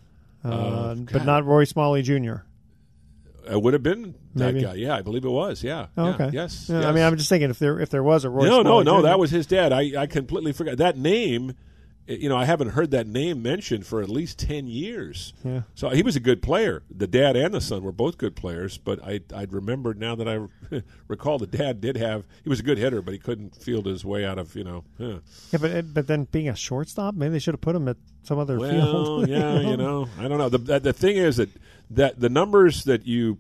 Uh, 0.53 0.95
but 1.13 1.25
not 1.25 1.45
Roy 1.45 1.65
Smalley 1.65 2.03
Jr. 2.03 2.37
It 3.49 3.63
would 3.63 3.75
have 3.75 3.83
been 3.83 4.15
that 4.35 4.55
Maybe. 4.55 4.63
guy. 4.65 4.75
Yeah, 4.75 4.97
I 4.97 5.03
believe 5.03 5.25
it 5.25 5.31
was. 5.31 5.63
Yeah. 5.63 5.87
Oh, 5.97 6.07
Yeah. 6.07 6.15
okay. 6.15 6.31
Yes. 6.33 6.69
Yeah, 6.69 6.79
I 6.79 6.81
yes. 6.83 6.95
mean, 6.95 7.05
I'm 7.05 7.17
just 7.17 7.29
thinking 7.29 7.51
if 7.51 7.59
there 7.59 7.79
if 7.81 7.91
there 7.91 8.03
was 8.03 8.25
a 8.25 8.31
Roy. 8.31 8.47
no, 8.47 8.63
no, 8.63 8.83
no. 8.83 8.97
Jr. 8.99 9.03
That 9.05 9.19
was 9.19 9.31
his 9.31 9.47
dad. 9.47 9.73
I, 9.73 10.03
I 10.03 10.07
completely 10.07 10.53
forgot 10.53 10.79
that 10.79 10.99
name. 10.99 11.55
You 12.09 12.29
know, 12.29 12.37
I 12.37 12.45
haven't 12.45 12.69
heard 12.71 12.93
that 12.93 13.07
name 13.07 13.43
mentioned 13.43 13.85
for 13.87 14.01
at 14.01 14.09
least 14.09 14.39
ten 14.39 14.67
years. 14.69 15.33
Yeah. 15.45 15.63
So 15.75 15.89
he 15.91 16.03
was 16.03 16.15
a 16.15 16.21
good 16.21 16.41
player. 16.41 16.83
The 16.89 17.07
dad 17.09 17.35
and 17.37 17.53
the 17.53 17.61
son 17.61 17.83
were 17.83 17.91
both 17.93 18.17
good 18.17 18.37
players. 18.37 18.79
But 18.79 19.03
I 19.05 19.21
I'd 19.35 19.53
remembered 19.53 19.99
now 19.99 20.15
that 20.15 20.29
I 20.29 20.83
recall 21.09 21.39
the 21.39 21.47
dad 21.49 21.81
did 21.81 21.97
have 21.97 22.25
he 22.45 22.49
was 22.49 22.61
a 22.61 22.63
good 22.63 22.79
hitter, 22.79 23.03
but 23.03 23.13
he 23.13 23.19
couldn't 23.19 23.57
field 23.57 23.87
his 23.87 24.05
way 24.05 24.25
out 24.25 24.39
of 24.39 24.55
you 24.55 24.63
know. 24.65 24.85
yeah. 24.99 25.19
Yeah, 25.53 25.59
but 25.61 25.95
but 25.95 26.07
then 26.07 26.25
being 26.31 26.49
a 26.49 26.55
shortstop, 26.57 27.15
maybe 27.17 27.33
they 27.33 27.39
should 27.41 27.55
have 27.55 27.61
put 27.61 27.75
him 27.75 27.89
at 27.89 27.97
some 28.23 28.39
other 28.39 28.59
Well, 28.59 28.71
field. 28.71 29.29
yeah, 29.29 29.61
you 29.61 29.77
know, 29.77 30.09
I 30.19 30.29
don't 30.29 30.39
know. 30.39 30.49
The 30.49 30.59
the, 30.59 30.79
the 30.81 30.93
thing 30.93 31.17
is 31.17 31.39
that 31.39 31.51
that 31.91 32.21
the 32.21 32.29
numbers 32.29 32.85
that 32.85 33.07
you 33.07 33.39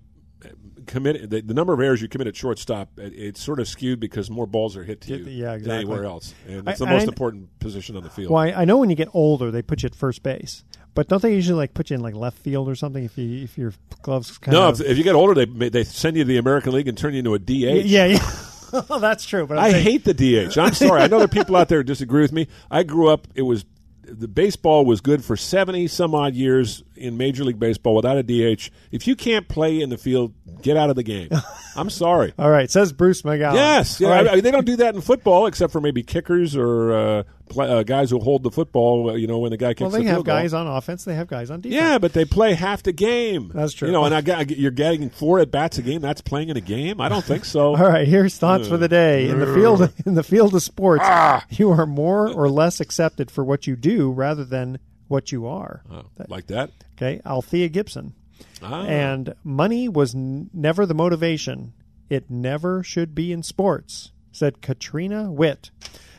commit, 0.86 1.28
the, 1.30 1.40
the 1.42 1.54
number 1.54 1.72
of 1.72 1.80
errors 1.80 2.00
you 2.00 2.08
commit 2.08 2.26
at 2.28 2.36
shortstop, 2.36 2.98
it, 2.98 3.12
it's 3.14 3.42
sort 3.42 3.60
of 3.60 3.68
skewed 3.68 4.00
because 4.00 4.30
more 4.30 4.46
balls 4.46 4.76
are 4.76 4.84
hit 4.84 5.00
to 5.02 5.16
you 5.16 5.24
Yeah, 5.24 5.46
than 5.52 5.56
exactly. 5.58 5.74
anywhere 5.76 6.04
else, 6.04 6.34
and 6.48 6.68
I- 6.68 6.72
it's 6.72 6.78
the 6.80 6.86
and 6.86 6.94
most 6.94 7.02
I- 7.02 7.08
important 7.08 7.58
position 7.58 7.96
on 7.96 8.02
the 8.04 8.10
field. 8.10 8.30
Well, 8.32 8.42
I, 8.42 8.52
I 8.52 8.64
know 8.64 8.78
when 8.78 8.88
you 8.90 8.96
get 8.96 9.08
older, 9.12 9.50
they 9.50 9.62
put 9.62 9.82
you 9.82 9.88
at 9.88 9.94
first 9.94 10.22
base, 10.22 10.64
but 10.94 11.08
don't 11.08 11.20
they 11.20 11.34
usually 11.34 11.58
like 11.58 11.74
put 11.74 11.90
you 11.90 11.94
in 11.96 12.00
like 12.02 12.14
left 12.14 12.38
field 12.38 12.68
or 12.68 12.74
something 12.74 13.04
if 13.04 13.18
you 13.18 13.44
if 13.44 13.58
your 13.58 13.72
gloves 14.02 14.38
kind 14.38 14.54
no, 14.54 14.68
of 14.68 14.80
if, 14.80 14.86
if 14.88 14.98
you 14.98 15.04
get 15.04 15.14
older, 15.14 15.34
they 15.34 15.46
may- 15.46 15.68
they 15.68 15.84
send 15.84 16.16
you 16.16 16.24
to 16.24 16.28
the 16.28 16.38
American 16.38 16.72
League 16.72 16.88
and 16.88 16.96
turn 16.96 17.12
you 17.12 17.18
into 17.18 17.34
a 17.34 17.38
DH. 17.38 17.84
yeah 17.86 18.06
yeah. 18.06 18.30
Oh, 18.72 18.98
That's 18.98 19.24
true, 19.24 19.46
but 19.46 19.58
I'm 19.58 19.64
I 19.64 19.70
saying- 19.70 19.84
hate 19.84 20.04
the 20.04 20.12
DH. 20.12 20.58
I'm 20.58 20.74
sorry. 20.74 21.00
I 21.00 21.06
know 21.06 21.18
there 21.18 21.24
are 21.26 21.28
people 21.28 21.54
out 21.56 21.68
there 21.68 21.78
who 21.78 21.84
disagree 21.84 22.20
with 22.22 22.32
me. 22.32 22.48
I 22.70 22.82
grew 22.82 23.08
up. 23.08 23.28
It 23.34 23.42
was 23.42 23.64
the 24.02 24.26
baseball 24.28 24.84
was 24.84 25.00
good 25.00 25.24
for 25.24 25.36
seventy 25.36 25.86
some 25.86 26.14
odd 26.14 26.34
years 26.34 26.82
in 26.96 27.16
Major 27.16 27.44
League 27.44 27.58
Baseball 27.58 27.94
without 27.94 28.16
a 28.16 28.22
DH. 28.22 28.70
If 28.90 29.06
you 29.06 29.16
can't 29.16 29.48
play 29.48 29.80
in 29.80 29.90
the 29.90 29.98
field, 29.98 30.32
get 30.62 30.76
out 30.76 30.90
of 30.90 30.96
the 30.96 31.02
game. 31.02 31.28
I'm 31.76 31.90
sorry. 31.90 32.32
All 32.38 32.50
right, 32.50 32.70
says 32.70 32.92
Bruce 32.92 33.22
McGowan. 33.22 33.54
Yes, 33.54 34.00
yeah, 34.00 34.08
right. 34.08 34.26
I- 34.28 34.32
I- 34.34 34.40
they 34.40 34.50
don't 34.50 34.64
do 34.66 34.76
that 34.76 34.94
in 34.94 35.00
football 35.00 35.46
except 35.46 35.72
for 35.72 35.80
maybe 35.80 36.02
kickers 36.02 36.56
or 36.56 36.92
uh, 36.92 37.22
play, 37.50 37.68
uh, 37.70 37.82
guys 37.82 38.08
who 38.10 38.18
hold 38.18 38.42
the 38.42 38.50
football. 38.50 39.10
uh, 39.10 39.14
You 39.14 39.26
know, 39.26 39.38
when 39.38 39.50
the 39.50 39.58
guy 39.58 39.70
kicks 39.74 39.82
well, 39.82 39.90
they 39.90 39.98
the 39.98 40.04
have 40.06 40.16
field 40.16 40.26
goal. 40.26 40.36
guys 40.36 40.54
on 40.54 40.66
offense. 40.66 41.04
They 41.04 41.14
have 41.14 41.26
guys 41.28 41.50
on 41.50 41.60
defense. 41.60 41.78
Yeah, 41.80 41.98
but 41.98 42.14
they 42.14 42.24
play 42.24 42.54
half 42.54 42.82
the 42.82 42.92
game. 42.92 43.50
That's 43.54 43.74
true. 43.74 43.88
You 43.88 43.92
know, 43.92 44.04
and 44.04 44.14
I 44.14 44.22
got, 44.22 44.50
you're 44.50 44.70
getting 44.70 45.10
four 45.10 45.38
at 45.40 45.50
bats 45.50 45.76
a 45.76 45.82
game. 45.82 46.00
That's 46.00 46.22
playing 46.22 46.48
in 46.48 46.56
a 46.56 46.62
game. 46.62 47.00
I 47.00 47.10
don't 47.10 47.24
think 47.24 47.44
so. 47.44 47.68
All 47.76 47.88
right, 47.88 48.08
here's 48.08 48.38
thoughts 48.38 48.68
for 48.68 48.78
the 48.78 48.88
day. 48.88 49.28
In 49.28 49.38
the 49.40 49.52
field 49.54 49.92
in 50.06 50.14
the 50.14 50.22
field 50.22 50.54
of 50.54 50.62
sports, 50.62 51.02
Ah. 51.04 51.44
you 51.50 51.70
are 51.72 51.84
more 51.86 52.28
or 52.32 52.48
less 52.48 52.80
accepted 52.80 53.30
for 53.30 53.44
what 53.44 53.66
you 53.66 53.76
do 53.76 54.10
rather 54.10 54.44
than 54.44 54.78
what 55.08 55.32
you 55.32 55.46
are. 55.46 55.82
like 56.28 56.46
that. 56.48 56.70
Okay, 56.96 57.20
Althea 57.24 57.68
Gibson. 57.68 58.14
Ah. 58.62 58.84
And 58.84 59.34
money 59.44 59.88
was 59.88 60.14
n- 60.14 60.50
never 60.52 60.84
the 60.86 60.94
motivation. 60.94 61.72
It 62.10 62.30
never 62.30 62.82
should 62.82 63.14
be 63.14 63.32
in 63.32 63.42
sports, 63.42 64.12
said 64.32 64.60
Katarina 64.62 65.30
Witt. 65.30 65.70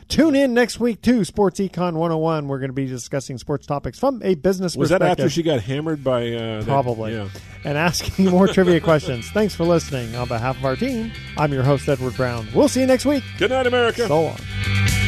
Tune 0.08 0.34
in 0.34 0.54
next 0.54 0.80
week 0.80 1.02
to 1.02 1.22
Sports 1.22 1.60
Econ 1.60 1.92
101. 1.92 2.48
We're 2.48 2.58
going 2.58 2.70
to 2.70 2.74
be 2.74 2.86
discussing 2.86 3.36
sports 3.36 3.66
topics 3.66 3.98
from 3.98 4.22
a 4.24 4.36
business 4.36 4.74
Was 4.74 4.88
that 4.88 5.02
after 5.02 5.28
she 5.28 5.42
got 5.42 5.60
hammered 5.60 6.02
by? 6.02 6.28
Uh, 6.32 6.58
that- 6.60 6.64
Probably. 6.64 7.12
yeah. 7.14 7.28
And 7.64 7.76
asking 7.76 8.24
more 8.30 8.48
trivia 8.48 8.80
questions. 8.80 9.28
Thanks 9.30 9.54
for 9.54 9.64
listening. 9.64 10.14
On 10.16 10.26
behalf 10.26 10.56
of 10.56 10.64
our 10.64 10.76
team, 10.76 11.12
I'm 11.36 11.52
your 11.52 11.62
host, 11.62 11.86
Edward 11.88 12.16
Brown. 12.16 12.48
We'll 12.54 12.68
see 12.68 12.80
you 12.80 12.86
next 12.86 13.04
week. 13.04 13.22
Good 13.36 13.50
night, 13.50 13.66
America. 13.66 14.06
So 14.06 14.22
long. 14.22 15.07